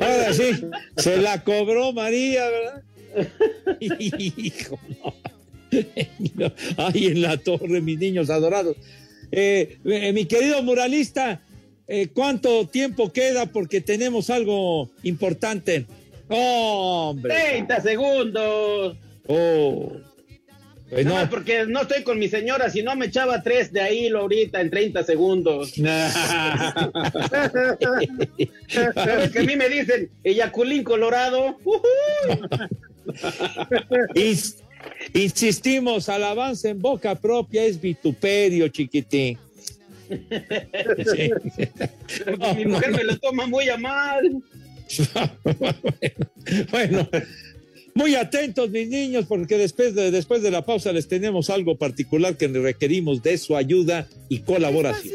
Ahora 0.00 0.32
sí, 0.32 0.68
se 0.96 1.16
la 1.18 1.42
cobró 1.42 1.92
María, 1.92 2.48
¿verdad? 2.48 2.82
Hijo, 3.80 4.78
no. 5.02 5.14
Ay, 6.76 7.06
en 7.06 7.22
la 7.22 7.36
torre, 7.38 7.80
mis 7.80 7.98
niños 7.98 8.30
adorados. 8.30 8.76
Eh, 9.32 9.78
eh, 9.84 10.12
mi 10.12 10.26
querido 10.26 10.62
muralista, 10.62 11.40
eh, 11.88 12.08
¿cuánto 12.14 12.66
tiempo 12.68 13.12
queda? 13.12 13.46
Porque 13.46 13.80
tenemos 13.80 14.30
algo 14.30 14.90
importante. 15.02 15.86
¡Hombre! 16.28 17.34
30 17.34 17.80
segundos. 17.80 18.96
Oh. 19.26 19.92
Pues 20.88 21.04
no, 21.04 21.20
no. 21.20 21.28
porque 21.28 21.66
no 21.66 21.82
estoy 21.82 22.04
con 22.04 22.16
mi 22.16 22.28
señora, 22.28 22.70
si 22.70 22.80
no 22.80 22.94
me 22.94 23.06
echaba 23.06 23.42
tres 23.42 23.72
de 23.72 23.80
ahí 23.80 24.08
lo 24.08 24.20
ahorita 24.20 24.60
en 24.60 24.70
30 24.70 25.02
segundos. 25.02 25.72
¿Sabes 28.94 29.30
que 29.32 29.38
a 29.40 29.42
mí 29.42 29.56
me 29.56 29.68
dicen 29.68 30.08
eyaculín 30.22 30.84
colorado? 30.84 31.56
Ins- 32.28 32.68
insistimos, 35.14 36.08
alabanza 36.08 36.68
en 36.68 36.80
boca 36.80 37.14
propia 37.14 37.64
es 37.64 37.80
vituperio, 37.80 38.68
chiquitín. 38.68 39.38
Sí. 40.08 41.30
mi 42.56 42.64
mujer 42.66 42.92
me 42.92 43.02
lo 43.02 43.18
toma 43.18 43.46
muy 43.46 43.68
a 43.68 43.76
mal. 43.76 44.40
bueno, 46.70 47.08
muy 47.92 48.14
atentos 48.14 48.70
mis 48.70 48.88
niños 48.88 49.24
porque 49.26 49.58
después 49.58 49.96
de, 49.96 50.12
después 50.12 50.42
de 50.42 50.52
la 50.52 50.64
pausa 50.64 50.92
les 50.92 51.08
tenemos 51.08 51.50
algo 51.50 51.76
particular 51.76 52.36
que 52.36 52.46
requerimos 52.46 53.20
de 53.22 53.36
su 53.36 53.56
ayuda 53.56 54.06
y 54.28 54.40
colaboración. 54.40 55.14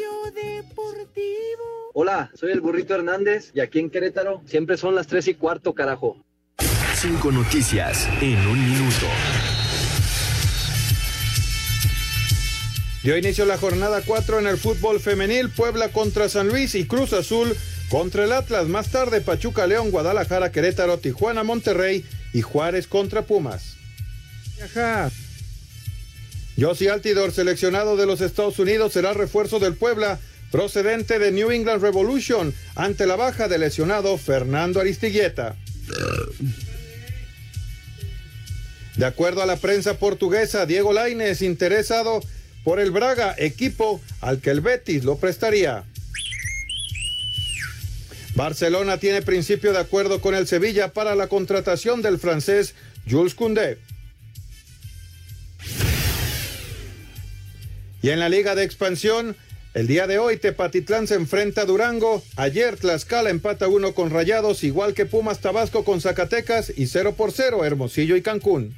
Hola, 1.93 2.31
soy 2.35 2.51
el 2.51 2.61
burrito 2.61 2.95
Hernández 2.95 3.51
y 3.53 3.59
aquí 3.59 3.79
en 3.79 3.89
Querétaro 3.89 4.41
siempre 4.45 4.77
son 4.77 4.95
las 4.95 5.07
tres 5.07 5.27
y 5.27 5.35
cuarto, 5.35 5.73
carajo. 5.73 6.17
Cinco 7.01 7.31
noticias 7.31 8.07
en 8.21 8.37
un 8.45 8.63
minuto. 8.63 9.07
Dio 13.01 13.17
inicio 13.17 13.45
la 13.45 13.57
jornada 13.57 14.03
4 14.05 14.37
en 14.37 14.45
el 14.45 14.57
fútbol 14.57 14.99
femenil, 14.99 15.49
Puebla 15.49 15.89
contra 15.89 16.29
San 16.29 16.49
Luis 16.49 16.75
y 16.75 16.85
Cruz 16.85 17.13
Azul 17.13 17.57
contra 17.89 18.25
el 18.25 18.31
Atlas. 18.31 18.67
Más 18.67 18.91
tarde, 18.91 19.19
Pachuca, 19.19 19.65
León, 19.65 19.89
Guadalajara, 19.89 20.51
Querétaro, 20.51 20.99
Tijuana, 20.99 21.41
Monterrey 21.41 22.05
y 22.33 22.43
Juárez 22.43 22.85
contra 22.85 23.23
Pumas. 23.23 23.77
Josie 26.55 26.91
Altidor, 26.91 27.31
seleccionado 27.31 27.97
de 27.97 28.05
los 28.05 28.21
Estados 28.21 28.59
Unidos, 28.59 28.93
será 28.93 29.13
refuerzo 29.13 29.57
del 29.57 29.73
Puebla, 29.73 30.19
procedente 30.51 31.17
de 31.17 31.31
New 31.31 31.49
England 31.49 31.81
Revolution, 31.81 32.53
ante 32.75 33.07
la 33.07 33.15
baja 33.15 33.47
del 33.47 33.61
lesionado 33.61 34.19
Fernando 34.19 34.79
Aristigueta. 34.79 35.55
De 39.01 39.07
acuerdo 39.07 39.41
a 39.41 39.47
la 39.47 39.55
prensa 39.55 39.97
portuguesa, 39.97 40.67
Diego 40.67 40.93
Lainez 40.93 41.41
interesado 41.41 42.21
por 42.63 42.79
el 42.79 42.91
Braga, 42.91 43.33
equipo 43.35 43.99
al 44.19 44.41
que 44.41 44.51
el 44.51 44.61
Betis 44.61 45.05
lo 45.05 45.17
prestaría. 45.17 45.85
Barcelona 48.35 48.99
tiene 48.99 49.23
principio 49.23 49.71
de 49.73 49.79
acuerdo 49.79 50.21
con 50.21 50.35
el 50.35 50.45
Sevilla 50.45 50.93
para 50.93 51.15
la 51.15 51.25
contratación 51.25 52.03
del 52.03 52.19
francés 52.19 52.75
Jules 53.09 53.33
Koundé. 53.33 53.79
Y 58.03 58.11
en 58.11 58.19
la 58.19 58.29
Liga 58.29 58.53
de 58.53 58.65
Expansión, 58.65 59.35
el 59.73 59.87
día 59.87 60.05
de 60.05 60.19
hoy 60.19 60.37
Tepatitlán 60.37 61.07
se 61.07 61.15
enfrenta 61.15 61.61
a 61.61 61.65
Durango. 61.65 62.21
Ayer 62.35 62.77
Tlaxcala 62.77 63.31
empata 63.31 63.67
uno 63.67 63.95
con 63.95 64.11
Rayados, 64.11 64.63
igual 64.63 64.93
que 64.93 65.07
Pumas 65.07 65.39
Tabasco 65.39 65.83
con 65.83 66.01
Zacatecas 66.01 66.71
y 66.75 66.85
0 66.85 67.15
por 67.17 67.31
0 67.31 67.65
Hermosillo 67.65 68.15
y 68.15 68.21
Cancún. 68.21 68.75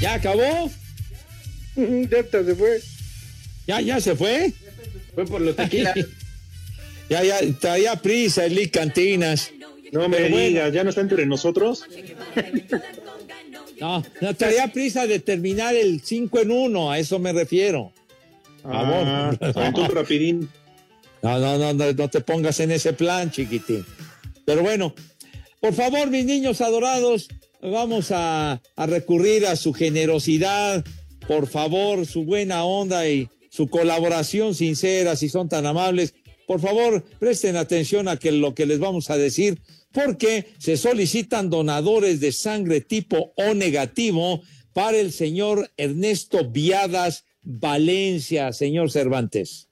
¿Ya 0.00 0.14
acabó? 0.14 0.70
Ya 1.76 2.22
se 2.30 2.54
fue. 2.54 2.80
¿Ya, 3.66 3.80
ya 3.80 4.00
se 4.00 4.16
fue? 4.16 4.52
Fue 5.14 5.24
por 5.26 5.40
los 5.40 5.54
tequilas. 5.56 5.94
ya, 7.10 7.22
ya, 7.22 7.38
traía 7.58 7.96
prisa, 7.96 8.46
Eli 8.46 8.68
Cantinas. 8.68 9.52
No 9.92 10.08
me 10.08 10.28
digas, 10.28 10.72
¿ya 10.72 10.84
no 10.84 10.90
está 10.90 11.00
entre 11.00 11.26
nosotros? 11.26 11.84
No, 13.80 14.04
no 14.20 14.34
traía 14.34 14.68
prisa 14.68 15.06
de 15.06 15.18
terminar 15.18 15.74
el 15.74 16.00
5 16.02 16.40
en 16.40 16.50
1, 16.50 16.92
a 16.92 16.98
eso 16.98 17.18
me 17.18 17.32
refiero. 17.32 17.92
Ah, 18.64 19.36
rapidín. 19.92 20.48
No, 21.22 21.38
no, 21.38 21.58
no, 21.58 21.74
no, 21.74 21.92
no 21.92 22.08
te 22.08 22.22
pongas 22.22 22.60
en 22.60 22.70
ese 22.70 22.94
plan, 22.94 23.30
chiquitín. 23.30 23.84
Pero 24.46 24.62
bueno, 24.62 24.94
por 25.60 25.74
favor, 25.74 26.08
mis 26.08 26.24
niños 26.24 26.62
adorados, 26.62 27.28
vamos 27.62 28.10
a, 28.10 28.60
recurrir 28.76 29.46
a 29.46 29.56
su 29.56 29.72
generosidad, 29.72 30.84
por 31.26 31.46
favor, 31.46 32.06
su 32.06 32.24
buena 32.24 32.64
onda 32.64 33.08
y 33.08 33.28
su 33.50 33.68
colaboración 33.68 34.54
sincera, 34.54 35.16
si 35.16 35.28
son 35.28 35.48
tan 35.48 35.66
amables. 35.66 36.14
Por 36.46 36.60
favor, 36.60 37.04
presten 37.18 37.56
atención 37.56 38.08
a 38.08 38.16
que 38.16 38.32
lo 38.32 38.54
que 38.54 38.66
les 38.66 38.78
vamos 38.78 39.10
a 39.10 39.16
decir, 39.16 39.60
porque 39.92 40.46
se 40.58 40.76
solicitan 40.76 41.50
donadores 41.50 42.20
de 42.20 42.32
sangre 42.32 42.80
tipo 42.80 43.32
O 43.36 43.54
negativo 43.54 44.42
para 44.72 44.98
el 44.98 45.12
señor 45.12 45.70
Ernesto 45.76 46.48
Viadas 46.48 47.24
Valencia, 47.42 48.52
señor 48.52 48.90
Cervantes. 48.90 49.68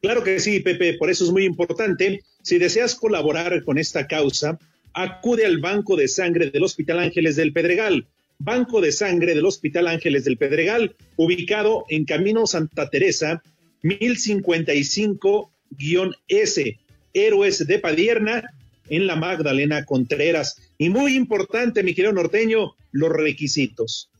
Claro 0.00 0.24
que 0.24 0.40
sí, 0.40 0.60
Pepe, 0.60 0.94
por 0.94 1.10
eso 1.10 1.24
es 1.24 1.30
muy 1.30 1.44
importante. 1.44 2.20
Si 2.42 2.58
deseas 2.58 2.94
colaborar 2.94 3.64
con 3.64 3.78
esta 3.78 4.06
causa, 4.06 4.58
acude 4.92 5.46
al 5.46 5.58
Banco 5.58 5.94
de 5.96 6.08
Sangre 6.08 6.50
del 6.50 6.64
Hospital 6.64 6.98
Ángeles 6.98 7.36
del 7.36 7.52
Pedregal. 7.52 8.08
Banco 8.38 8.80
de 8.80 8.90
Sangre 8.92 9.34
del 9.34 9.44
Hospital 9.44 9.86
Ángeles 9.86 10.24
del 10.24 10.38
Pedregal, 10.38 10.96
ubicado 11.16 11.84
en 11.90 12.06
Camino 12.06 12.46
Santa 12.46 12.88
Teresa, 12.88 13.42
1055-S, 13.82 16.78
Héroes 17.12 17.66
de 17.66 17.78
Padierna, 17.78 18.44
en 18.88 19.06
la 19.06 19.16
Magdalena 19.16 19.84
Contreras. 19.84 20.56
Y 20.78 20.88
muy 20.90 21.16
importante, 21.16 21.82
mi 21.82 21.94
querido 21.94 22.12
norteño, 22.12 22.74
los 22.92 23.10
requisitos. 23.10 24.10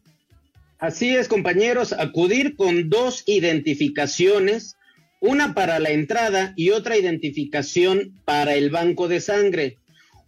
Así 0.78 1.14
es, 1.14 1.28
compañeros, 1.28 1.92
acudir 1.92 2.56
con 2.56 2.88
dos 2.88 3.22
identificaciones, 3.26 4.76
una 5.20 5.52
para 5.52 5.78
la 5.78 5.90
entrada 5.90 6.54
y 6.56 6.70
otra 6.70 6.96
identificación 6.96 8.14
para 8.24 8.54
el 8.54 8.70
banco 8.70 9.06
de 9.06 9.20
sangre. 9.20 9.76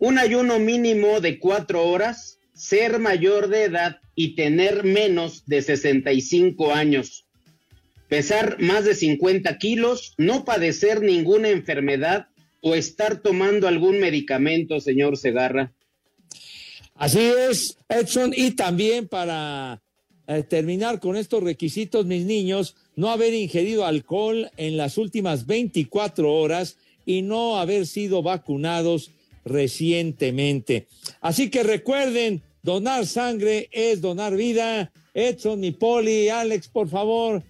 Un 0.03 0.19
ayuno 0.19 0.59
mínimo 0.59 1.21
de 1.21 1.39
cuatro 1.39 1.87
horas, 1.87 2.41
ser 2.55 2.99
mayor 2.99 3.47
de 3.47 3.63
edad 3.63 4.01
y 4.17 4.35
tener 4.35 4.83
menos 4.83 5.45
de 5.47 5.63
65 5.63 6.73
años. 6.73 7.25
Pesar 8.09 8.61
más 8.61 8.85
de 8.85 8.97
50 8.97 9.57
kilos, 9.59 10.15
no 10.19 10.45
padecer 10.45 11.03
ninguna 11.03 11.51
enfermedad 11.51 12.27
o 12.63 12.75
estar 12.75 13.23
tomando 13.23 13.69
algún 13.69 14.01
medicamento, 14.01 14.81
señor 14.81 15.17
Segarra. 15.17 15.73
Así 16.97 17.21
es, 17.21 17.79
Edson, 17.89 18.35
y 18.37 18.51
también 18.57 19.07
para 19.07 19.81
eh, 20.27 20.43
terminar 20.43 20.99
con 20.99 21.15
estos 21.15 21.45
requisitos, 21.45 22.07
mis 22.07 22.25
niños, 22.25 22.75
no 22.97 23.09
haber 23.09 23.35
ingerido 23.35 23.87
alcohol 23.87 24.51
en 24.57 24.77
las 24.77 24.99
últimas 24.99 25.47
24 25.47 26.29
horas 26.29 26.77
y 27.07 27.23
no 27.23 27.61
haber 27.61 27.87
sido 27.87 28.21
vacunados 28.21 29.13
recientemente. 29.45 30.87
Así 31.21 31.51
que 31.51 31.63
recuerden, 31.63 32.43
donar 32.63 33.07
sangre 33.07 33.69
es 33.73 34.01
donar 34.01 34.37
vida. 34.37 34.93
Edson, 35.15 35.61
mi 35.61 35.73
poli, 35.73 36.29
Alex, 36.29 36.69
por 36.69 36.89
favor, 36.89 37.43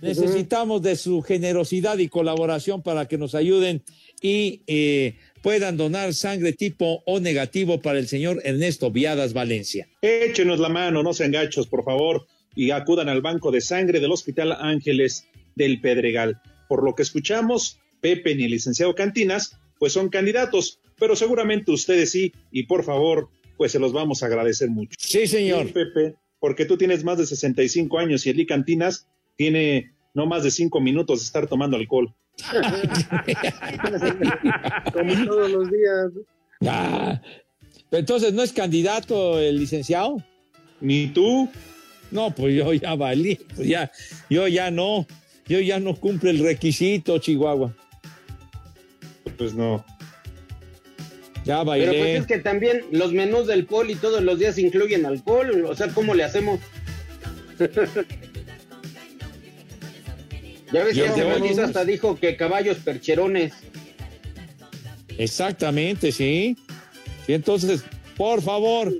necesitamos 0.00 0.82
de 0.82 0.96
su 0.96 1.22
generosidad 1.22 1.98
y 1.98 2.08
colaboración 2.08 2.82
para 2.82 3.08
que 3.08 3.18
nos 3.18 3.34
ayuden 3.34 3.82
y 4.20 4.62
eh, 4.66 5.14
puedan 5.42 5.76
donar 5.76 6.14
sangre 6.14 6.52
tipo 6.52 7.02
O 7.06 7.20
negativo 7.20 7.80
para 7.80 7.98
el 7.98 8.08
señor 8.08 8.40
Ernesto 8.44 8.90
Viadas 8.90 9.32
Valencia. 9.32 9.88
Échenos 10.02 10.60
la 10.60 10.68
mano, 10.68 11.02
no 11.02 11.12
sean 11.12 11.32
gachos, 11.32 11.66
por 11.66 11.84
favor, 11.84 12.26
y 12.54 12.70
acudan 12.70 13.08
al 13.08 13.22
banco 13.22 13.50
de 13.50 13.60
sangre 13.60 14.00
del 14.00 14.12
Hospital 14.12 14.52
Ángeles 14.52 15.26
del 15.54 15.80
Pedregal. 15.80 16.40
Por 16.68 16.84
lo 16.84 16.94
que 16.94 17.02
escuchamos, 17.02 17.78
Pepe 18.00 18.34
ni 18.34 18.44
el 18.44 18.52
licenciado 18.52 18.94
Cantinas, 18.94 19.56
pues 19.78 19.92
son 19.92 20.08
candidatos, 20.08 20.80
pero 20.98 21.16
seguramente 21.16 21.70
ustedes 21.70 22.10
sí, 22.10 22.32
y 22.50 22.64
por 22.64 22.84
favor, 22.84 23.28
pues 23.56 23.72
se 23.72 23.78
los 23.78 23.92
vamos 23.92 24.22
a 24.22 24.26
agradecer 24.26 24.70
mucho. 24.70 24.96
Sí, 24.98 25.26
señor. 25.26 25.72
Pepe, 25.72 26.14
porque 26.40 26.64
tú 26.64 26.76
tienes 26.76 27.04
más 27.04 27.18
de 27.18 27.26
65 27.26 27.98
años 27.98 28.26
y 28.26 28.30
Eli 28.30 28.46
Cantinas 28.46 29.08
tiene 29.36 29.92
no 30.14 30.26
más 30.26 30.42
de 30.42 30.50
cinco 30.50 30.80
minutos 30.80 31.20
de 31.20 31.24
estar 31.24 31.46
tomando 31.46 31.76
alcohol. 31.76 32.12
Como 34.92 35.24
todos 35.24 35.50
los 35.50 35.70
días. 35.70 36.10
Ah, 36.66 37.20
entonces, 37.90 38.32
¿no 38.32 38.42
es 38.42 38.52
candidato 38.52 39.38
el 39.38 39.58
licenciado? 39.58 40.22
Ni 40.80 41.08
tú. 41.08 41.48
No, 42.10 42.30
pues 42.30 42.54
yo 42.54 42.72
ya 42.72 42.94
valí. 42.94 43.38
Pues 43.54 43.68
ya, 43.68 43.90
yo 44.30 44.48
ya 44.48 44.70
no. 44.70 45.06
Yo 45.46 45.60
ya 45.60 45.80
no 45.80 45.96
cumple 45.96 46.30
el 46.30 46.40
requisito, 46.40 47.18
Chihuahua. 47.18 47.74
Pues 49.36 49.54
no. 49.54 49.84
Ya 51.48 51.62
bailé. 51.62 51.86
Pero 51.86 51.98
pues 51.98 52.20
es 52.20 52.26
que 52.26 52.38
también 52.38 52.84
los 52.90 53.14
menús 53.14 53.46
del 53.46 53.64
poli 53.64 53.94
todos 53.94 54.22
los 54.22 54.38
días 54.38 54.58
incluyen 54.58 55.06
alcohol. 55.06 55.64
O 55.64 55.74
sea, 55.74 55.88
¿cómo 55.88 56.14
le 56.14 56.22
hacemos? 56.22 56.60
Ya 60.70 60.84
ves 60.84 60.94
que 60.94 61.50
ese 61.50 61.62
hasta 61.62 61.86
dijo 61.86 62.16
que 62.20 62.36
caballos 62.36 62.76
percherones. 62.84 63.54
Exactamente, 65.16 66.12
sí. 66.12 66.58
Y 67.26 67.32
entonces, 67.32 67.82
por 68.18 68.42
favor, 68.42 68.92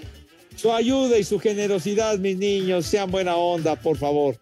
su 0.57 0.73
ayuda 0.73 1.19
y 1.19 1.25
su 1.25 1.39
generosidad, 1.39 2.17
mis 2.19 2.39
niños, 2.39 2.87
sean 2.87 3.11
buena 3.11 3.37
onda, 3.37 3.77
por 3.77 3.99
favor. 3.99 4.39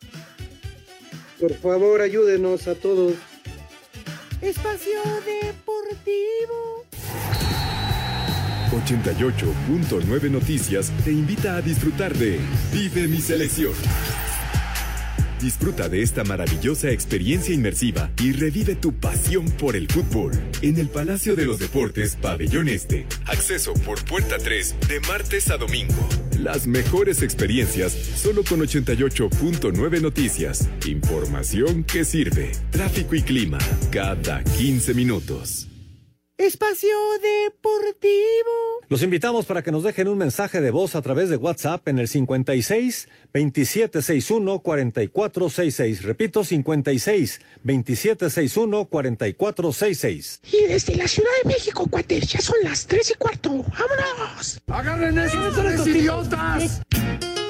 Por 1.40 1.54
favor, 1.54 2.00
ayúdenos 2.00 2.68
a 2.68 2.76
todos. 2.76 3.14
Espacio 4.40 5.02
Deportivo. 5.24 6.85
88.9 8.70 10.30
Noticias 10.30 10.92
te 11.04 11.12
invita 11.12 11.56
a 11.56 11.62
disfrutar 11.62 12.14
de 12.14 12.40
Vive 12.72 13.08
mi 13.08 13.20
selección. 13.20 13.72
Disfruta 15.40 15.88
de 15.88 16.02
esta 16.02 16.24
maravillosa 16.24 16.90
experiencia 16.90 17.54
inmersiva 17.54 18.10
y 18.22 18.32
revive 18.32 18.74
tu 18.74 18.94
pasión 18.94 19.50
por 19.50 19.76
el 19.76 19.86
fútbol 19.86 20.32
en 20.62 20.78
el 20.78 20.88
Palacio 20.88 21.36
de 21.36 21.44
los 21.44 21.58
Deportes 21.58 22.16
Pabellón 22.16 22.68
Este. 22.68 23.06
Acceso 23.26 23.74
por 23.74 24.02
puerta 24.04 24.38
3 24.38 24.76
de 24.88 25.00
martes 25.00 25.50
a 25.50 25.58
domingo. 25.58 26.08
Las 26.38 26.66
mejores 26.66 27.22
experiencias 27.22 27.92
solo 27.92 28.44
con 28.44 28.60
88.9 28.60 30.00
noticias. 30.00 30.68
Información 30.86 31.84
que 31.84 32.04
sirve. 32.04 32.52
Tráfico 32.70 33.14
y 33.14 33.22
clima 33.22 33.58
cada 33.90 34.42
15 34.42 34.94
minutos. 34.94 35.68
Espacio 36.38 36.94
Deportivo. 37.22 38.10
Los 38.88 39.02
invitamos 39.02 39.46
para 39.46 39.62
que 39.62 39.72
nos 39.72 39.82
dejen 39.82 40.06
un 40.08 40.18
mensaje 40.18 40.60
de 40.60 40.70
voz 40.70 40.94
a 40.94 41.00
través 41.00 41.30
de 41.30 41.36
WhatsApp 41.36 41.88
en 41.88 41.98
el 41.98 42.08
56 42.08 43.08
2761 43.32 44.60
4466. 44.60 46.02
Repito, 46.02 46.44
56 46.44 47.40
2761 47.64 48.84
4466. 48.84 50.40
Y 50.52 50.66
desde 50.66 50.96
la 50.96 51.08
Ciudad 51.08 51.30
de 51.42 51.48
México, 51.48 51.86
cuates, 51.90 52.28
ya 52.30 52.40
son 52.40 52.56
las 52.62 52.86
tres 52.86 53.10
y 53.12 53.14
cuarto. 53.14 53.50
¡Vámonos! 53.50 54.60
¡Agarren 54.66 55.18
esos 55.18 55.54
tres 55.54 55.86
idiotas! 55.86 56.82
Suave 56.92 57.45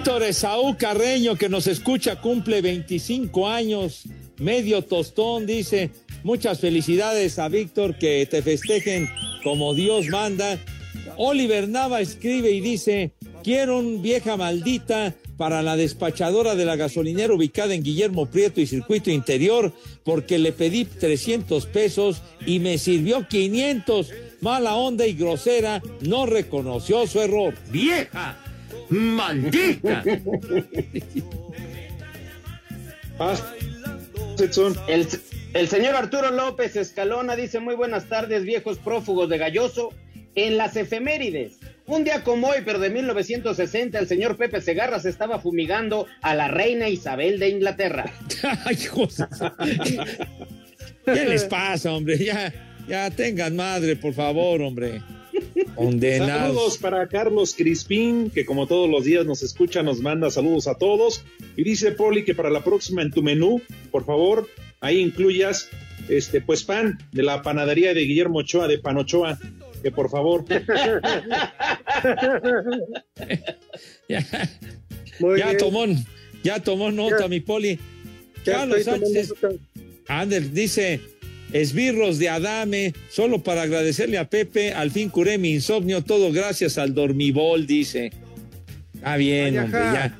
Víctor 0.00 0.22
Esaú 0.22 0.78
Carreño, 0.78 1.36
que 1.36 1.50
nos 1.50 1.66
escucha, 1.66 2.22
cumple 2.22 2.62
25 2.62 3.46
años, 3.46 4.04
medio 4.38 4.80
tostón, 4.80 5.44
dice, 5.44 5.90
Muchas 6.22 6.58
felicidades 6.58 7.38
a 7.38 7.50
Víctor, 7.50 7.98
que 7.98 8.24
te 8.24 8.40
festejen 8.40 9.10
como 9.44 9.74
Dios 9.74 10.08
manda. 10.08 10.58
Oliver 11.18 11.68
Nava 11.68 12.00
escribe 12.00 12.50
y 12.50 12.62
dice, 12.62 13.12
quiero 13.44 13.78
un 13.78 14.00
vieja 14.00 14.38
maldita 14.38 15.14
para 15.36 15.60
la 15.60 15.76
despachadora 15.76 16.54
de 16.54 16.64
la 16.64 16.76
gasolinera 16.76 17.34
ubicada 17.34 17.74
en 17.74 17.82
Guillermo 17.82 18.24
Prieto 18.24 18.62
y 18.62 18.66
Circuito 18.66 19.10
Interior, 19.10 19.70
porque 20.02 20.38
le 20.38 20.52
pedí 20.52 20.86
300 20.86 21.66
pesos 21.66 22.22
y 22.46 22.58
me 22.58 22.78
sirvió 22.78 23.28
500. 23.28 24.12
Mala 24.40 24.76
onda 24.76 25.06
y 25.06 25.12
grosera, 25.12 25.82
no 26.00 26.24
reconoció 26.24 27.06
su 27.06 27.20
error. 27.20 27.52
¡Vieja! 27.70 28.39
¡Maldita! 28.90 30.02
El, 34.88 35.06
el 35.54 35.68
señor 35.68 35.94
Arturo 35.94 36.30
López 36.30 36.76
Escalona 36.76 37.36
dice 37.36 37.60
muy 37.60 37.74
buenas 37.74 38.08
tardes, 38.08 38.44
viejos 38.44 38.78
prófugos 38.78 39.28
de 39.28 39.38
Galloso. 39.38 39.90
En 40.36 40.56
las 40.56 40.76
efemérides, 40.76 41.58
un 41.86 42.04
día 42.04 42.22
como 42.22 42.48
hoy, 42.48 42.58
pero 42.64 42.78
de 42.78 42.88
1960, 42.88 43.98
el 43.98 44.06
señor 44.06 44.36
Pepe 44.36 44.60
Segarra 44.60 45.00
se 45.00 45.08
estaba 45.08 45.40
fumigando 45.40 46.06
a 46.22 46.36
la 46.36 46.46
reina 46.46 46.88
Isabel 46.88 47.40
de 47.40 47.48
Inglaterra. 47.48 48.04
Ay, 48.64 48.76
José. 48.76 49.24
¿Qué 51.04 51.24
les 51.24 51.44
pasa, 51.44 51.92
hombre? 51.92 52.16
Ya, 52.16 52.52
ya 52.88 53.10
tengan 53.10 53.56
madre, 53.56 53.96
por 53.96 54.14
favor, 54.14 54.62
hombre. 54.62 55.02
Condenados. 55.74 56.54
Saludos 56.54 56.78
para 56.78 57.06
Carlos 57.08 57.54
Crispín, 57.56 58.30
que 58.30 58.44
como 58.44 58.66
todos 58.66 58.90
los 58.90 59.04
días 59.04 59.26
nos 59.26 59.42
escucha, 59.42 59.82
nos 59.82 60.00
manda 60.00 60.30
saludos 60.30 60.66
a 60.66 60.74
todos. 60.74 61.22
Y 61.56 61.64
dice 61.64 61.92
Poli 61.92 62.24
que 62.24 62.34
para 62.34 62.50
la 62.50 62.64
próxima 62.64 63.02
en 63.02 63.10
tu 63.10 63.22
menú, 63.22 63.60
por 63.90 64.04
favor, 64.04 64.48
ahí 64.80 64.98
incluyas 64.98 65.68
este 66.08 66.40
pues 66.40 66.64
pan 66.64 66.98
de 67.12 67.22
la 67.22 67.42
panadería 67.42 67.94
de 67.94 68.02
Guillermo 68.02 68.40
Ochoa 68.40 68.68
de 68.68 68.78
Panochoa, 68.78 69.38
que 69.82 69.90
por 69.90 70.10
favor. 70.10 70.44
ya, 74.08 74.26
ya 75.20 75.56
ya 76.42 76.60
tomó 76.60 76.90
nota, 76.90 77.20
Ya. 77.20 77.28
mi 77.28 77.40
poli. 77.40 77.78
Ya 78.44 78.52
Carlos 78.52 78.84
Sánchez. 78.84 79.34
Ander 80.08 80.50
dice, 80.50 81.00
esbirros 81.52 82.18
de 82.18 82.28
Adame, 82.28 82.94
solo 83.10 83.42
para 83.42 83.62
agradecerle 83.62 84.18
a 84.18 84.28
Pepe, 84.28 84.72
al 84.72 84.90
fin 84.90 85.08
curé 85.08 85.38
mi 85.38 85.52
insomnio, 85.52 86.02
todo 86.02 86.32
gracias 86.32 86.78
al 86.78 86.94
dormibol, 86.94 87.66
dice. 87.66 88.12
Ah, 89.02 89.16
bien, 89.16 89.58
Ay, 89.58 89.64
hombre, 89.64 89.80
ya. 89.80 90.18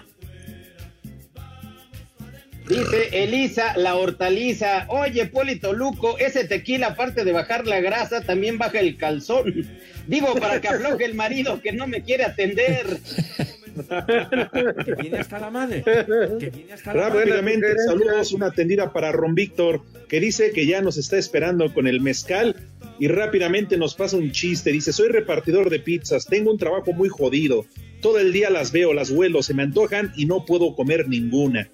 Dice 2.69 3.25
Elisa 3.25 3.77
la 3.77 3.97
hortaliza, 3.97 4.87
oye 4.89 5.27
Polito 5.27 5.73
Luco, 5.73 6.17
ese 6.19 6.45
tequila 6.45 6.89
aparte 6.89 7.25
de 7.25 7.33
bajar 7.33 7.67
la 7.67 7.81
grasa 7.81 8.21
también 8.21 8.59
baja 8.59 8.79
el 8.79 8.97
calzón. 8.97 9.69
Digo, 10.07 10.35
para 10.37 10.61
que 10.61 10.69
afloje 10.69 11.05
el 11.05 11.15
marido 11.15 11.61
que 11.61 11.73
no 11.73 11.89
me 11.89 12.03
quiere 12.03 12.25
atender. 12.25 12.87
Que 14.85 14.95
viene 15.01 15.19
hasta 15.19 15.39
la 15.39 15.51
madre. 15.51 15.83
Que 15.83 16.51
viene 16.51 16.73
hasta 16.73 16.95
la 16.95 17.09
madre. 17.09 17.21
Rápidamente, 17.21 17.67
saludos, 17.87 18.33
una 18.33 18.47
atendida 18.47 18.93
para 18.93 19.13
Ron 19.13 19.35
Víctor, 19.35 19.83
que 20.09 20.21
dice 20.21 20.51
que 20.53 20.67
ya 20.67 20.81
nos 20.83 20.97
está 20.97 21.19
esperando 21.19 21.73
con 21.73 21.87
el 21.87 22.01
mezcal 22.01 22.57
y 22.99 23.09
rápidamente 23.09 23.77
nos 23.77 23.95
pasa 23.95 24.17
un 24.17 24.31
chiste. 24.31 24.73
Dice, 24.73 24.93
soy 24.93 25.09
repartidor 25.09 25.71
de 25.71 25.81
pizzas, 25.81 26.27
tengo 26.27 26.51
un 26.51 26.59
trabajo 26.59 26.93
muy 26.93 27.09
jodido. 27.09 27.65
Todo 28.01 28.19
el 28.19 28.33
día 28.33 28.51
las 28.51 28.73
veo, 28.73 28.93
las 28.93 29.11
huelo, 29.11 29.43
se 29.43 29.55
me 29.55 29.63
antojan 29.63 30.13
y 30.17 30.27
no 30.27 30.45
puedo 30.45 30.75
comer 30.75 31.09
ninguna. 31.09 31.71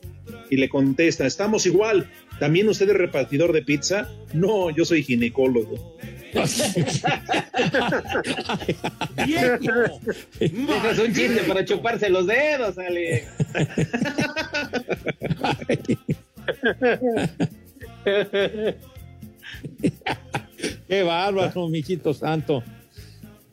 Y 0.51 0.57
le 0.57 0.68
contesta, 0.68 1.26
estamos 1.26 1.66
igual. 1.66 2.11
¿También 2.38 2.68
usted 2.68 2.88
es 2.90 2.97
repartidor 2.97 3.53
de 3.53 3.62
pizza? 3.62 4.09
No, 4.34 4.70
yo 4.70 4.84
soy 4.84 5.03
ginecólogo. 5.03 5.97
¡Viejo! 9.24 10.01
Es 10.41 10.99
un 10.99 11.14
chiste 11.14 11.43
para 11.47 11.64
chuparse 11.64 12.09
los 12.11 12.26
dedos, 12.26 12.78
Ale. 12.78 13.24
Qué 20.89 21.03
bárbaro, 21.03 21.68
mijito 21.68 22.14
santo. 22.14 22.62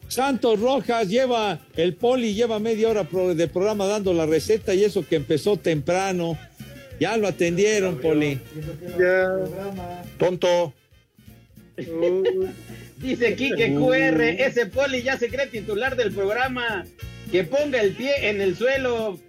Santos 0.08 0.60
Rojas 0.60 1.08
lleva, 1.08 1.60
el 1.76 1.96
poli 1.96 2.36
lleva 2.36 2.60
media 2.60 2.90
hora 2.90 3.08
de 3.34 3.48
programa 3.48 3.88
dando 3.88 4.14
la 4.14 4.28
receta 4.28 4.76
y 4.76 4.84
eso 4.84 5.04
que 5.08 5.16
empezó 5.16 5.58
temprano. 5.58 6.38
Ya 7.00 7.18
lo 7.18 7.28
atendieron, 7.28 7.98
poli. 7.98 8.40
Ya. 9.00 9.30
Tonto. 10.20 10.74
Dice 12.98 13.36
Quique 13.36 13.74
QR, 13.74 14.22
ese 14.22 14.66
poli 14.68 15.02
ya 15.02 15.18
se 15.18 15.30
cree 15.30 15.48
titular 15.48 15.96
del 15.96 16.14
programa. 16.14 16.86
Que 17.32 17.44
ponga 17.44 17.82
el 17.82 17.94
pie 17.94 18.30
en 18.30 18.42
el 18.42 18.56
suelo, 18.56 19.20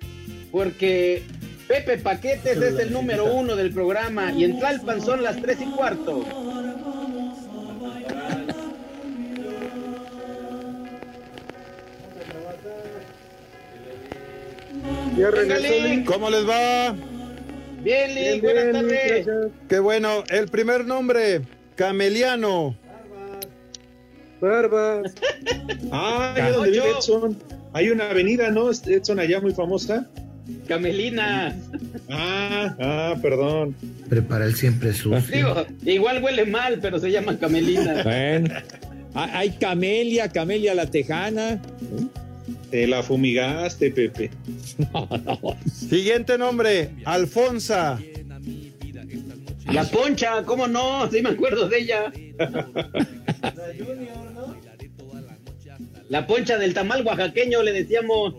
porque 0.53 1.22
Pepe 1.66 1.97
Paquetes 1.99 2.59
es 2.59 2.78
el 2.78 2.92
número 2.92 3.24
uno 3.24 3.57
del 3.57 3.72
programa 3.72 4.30
y 4.32 4.45
en 4.45 4.59
Tlalpan 4.59 5.01
son 5.01 5.22
las 5.22 5.40
tres 5.40 5.59
y 5.62 5.66
cuarto. 5.66 6.24
Ya 15.16 15.30
regresó. 15.30 16.12
¿Cómo 16.12 16.28
les 16.28 16.47
va? 16.47 16.95
Bien, 17.82 18.14
Link, 18.14 18.42
Bien, 18.42 18.42
buenas 18.42 18.72
tardes. 18.72 19.26
Qué 19.68 19.78
bueno. 19.78 20.24
El 20.28 20.49
primer 20.49 20.84
nombre, 20.84 21.42
Cameliano. 21.77 22.77
Barba. 24.41 25.03
Ah, 25.91 26.35
allá 26.35 26.53
donde 26.53 26.70
vive 26.70 26.91
Edson. 26.91 27.37
Hay 27.72 27.89
una 27.89 28.11
avenida, 28.11 28.51
¿no? 28.51 28.70
Edson 28.70 29.18
allá 29.18 29.41
muy 29.41 29.53
famosa. 29.53 30.09
Camelina. 30.68 31.57
Ah, 32.11 32.77
ah, 32.79 33.14
perdón. 33.20 33.75
Prepara 34.09 34.45
el 34.45 34.55
siempre 34.55 34.93
sucio. 34.93 35.20
Digo, 35.33 35.66
igual 35.85 36.22
huele 36.22 36.45
mal, 36.45 36.79
pero 36.81 36.99
se 36.99 37.11
llama 37.11 37.39
Camelina. 37.39 38.03
Bueno. 38.03 38.55
Hay 39.14 39.51
Camelia, 39.53 40.29
Camelia 40.29 40.75
la 40.75 40.87
Tejana. 40.87 41.62
Te 42.70 42.87
la 42.87 43.03
fumigaste, 43.03 43.91
Pepe. 43.91 44.31
Siguiente 45.72 46.37
nombre, 46.37 46.91
Alfonsa. 47.05 48.01
La 49.73 49.85
Poncha, 49.85 50.43
¿cómo 50.45 50.67
no? 50.67 51.11
Sí 51.11 51.23
me 51.23 51.31
acuerdo 51.31 51.69
de 51.69 51.79
ella. 51.79 52.12
La 56.09 56.27
Poncha 56.27 56.59
del 56.59 56.75
tamal 56.75 57.05
oaxaqueño, 57.05 57.62
le 57.62 57.73
decíamos. 57.73 58.35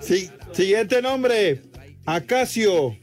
Sí, 0.00 0.30
siguiente 0.52 1.00
nombre, 1.00 1.62
Acacio. 2.04 2.96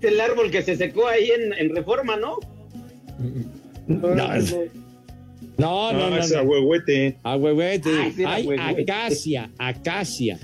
El 0.00 0.20
árbol 0.20 0.50
que 0.50 0.62
se 0.62 0.76
secó 0.76 1.08
ahí 1.08 1.30
en, 1.30 1.52
en 1.52 1.74
Reforma, 1.74 2.16
¿no? 2.16 2.36
No, 3.86 4.14
no, 4.14 5.92
no, 5.92 6.08
no. 6.10 6.16
Ah, 6.16 6.18
ese 6.20 6.34
no. 6.34 6.40
ahuehuete. 6.40 7.18
Ahuehuete. 7.22 7.90
Ay, 7.90 8.12
sí, 8.12 8.24
ahuehuete. 8.24 8.82
acacia, 8.82 9.50
acacia. 9.58 10.38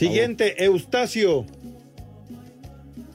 Siguiente, 0.00 0.64
Eustacio. 0.64 1.44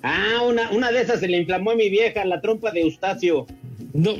Ah, 0.03 0.43
una, 0.47 0.69
una 0.69 0.91
de 0.91 1.01
esas 1.01 1.19
se 1.19 1.27
le 1.27 1.39
inflamó 1.39 1.71
a 1.71 1.75
mi 1.75 1.89
vieja, 1.89 2.23
la 2.25 2.41
trompa 2.41 2.69
de 2.71 2.81
Eustacio. 2.81 3.47
No. 3.91 4.13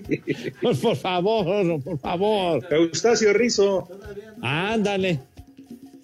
por, 0.62 0.96
favor, 0.96 1.82
por 1.82 1.98
favor. 1.98 2.66
Eustacio 2.70 3.34
Rizo. 3.34 3.86
Ándale. 4.40 5.20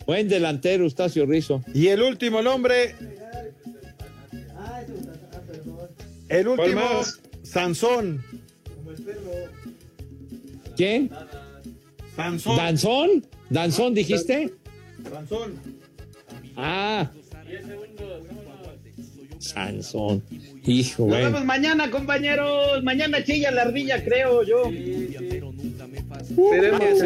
Buen 0.06 0.28
delantero, 0.28 0.84
Eustacio 0.84 1.24
Rizo. 1.24 1.62
Y 1.72 1.86
el 1.86 2.02
último 2.02 2.42
nombre. 2.42 2.94
El 6.28 6.46
¿Cuál 6.46 6.60
último? 6.60 6.82
Sansón. 7.42 8.22
¿Quién? 10.76 11.10
Sansón. 12.14 12.56
¿Danzón? 12.58 13.26
¿Danzón 13.48 13.94
dijiste? 13.94 14.52
Sansón. 15.10 15.83
Ah. 16.56 17.10
Sansón. 19.38 20.22
Hijo, 20.66 21.02
Nos 21.02 21.08
güey. 21.10 21.24
vemos 21.24 21.44
mañana, 21.44 21.90
compañeros. 21.90 22.82
Mañana 22.82 23.22
chilla 23.22 23.50
la 23.50 23.62
ardilla, 23.62 24.02
creo 24.02 24.42
yo. 24.42 24.66
Al 24.66 24.72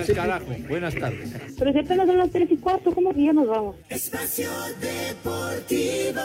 sí. 0.05 0.13
carajo. 0.15 0.47
Buenas 0.69 0.95
tardes. 0.95 1.31
Pero 1.59 1.73
si 1.73 1.79
apenas 1.79 2.07
son 2.07 2.19
las 2.19 2.31
tres 2.31 2.49
y 2.51 2.57
cuarto, 2.57 2.95
¿cómo 2.95 3.13
que 3.13 3.25
ya 3.25 3.33
nos 3.33 3.49
vamos? 3.49 3.77
Espacio 3.89 4.49
Deportivo. 4.81 6.21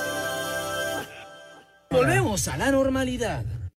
Volvemos 1.90 2.48
a 2.48 2.58
la 2.58 2.72
normalidad. 2.72 3.44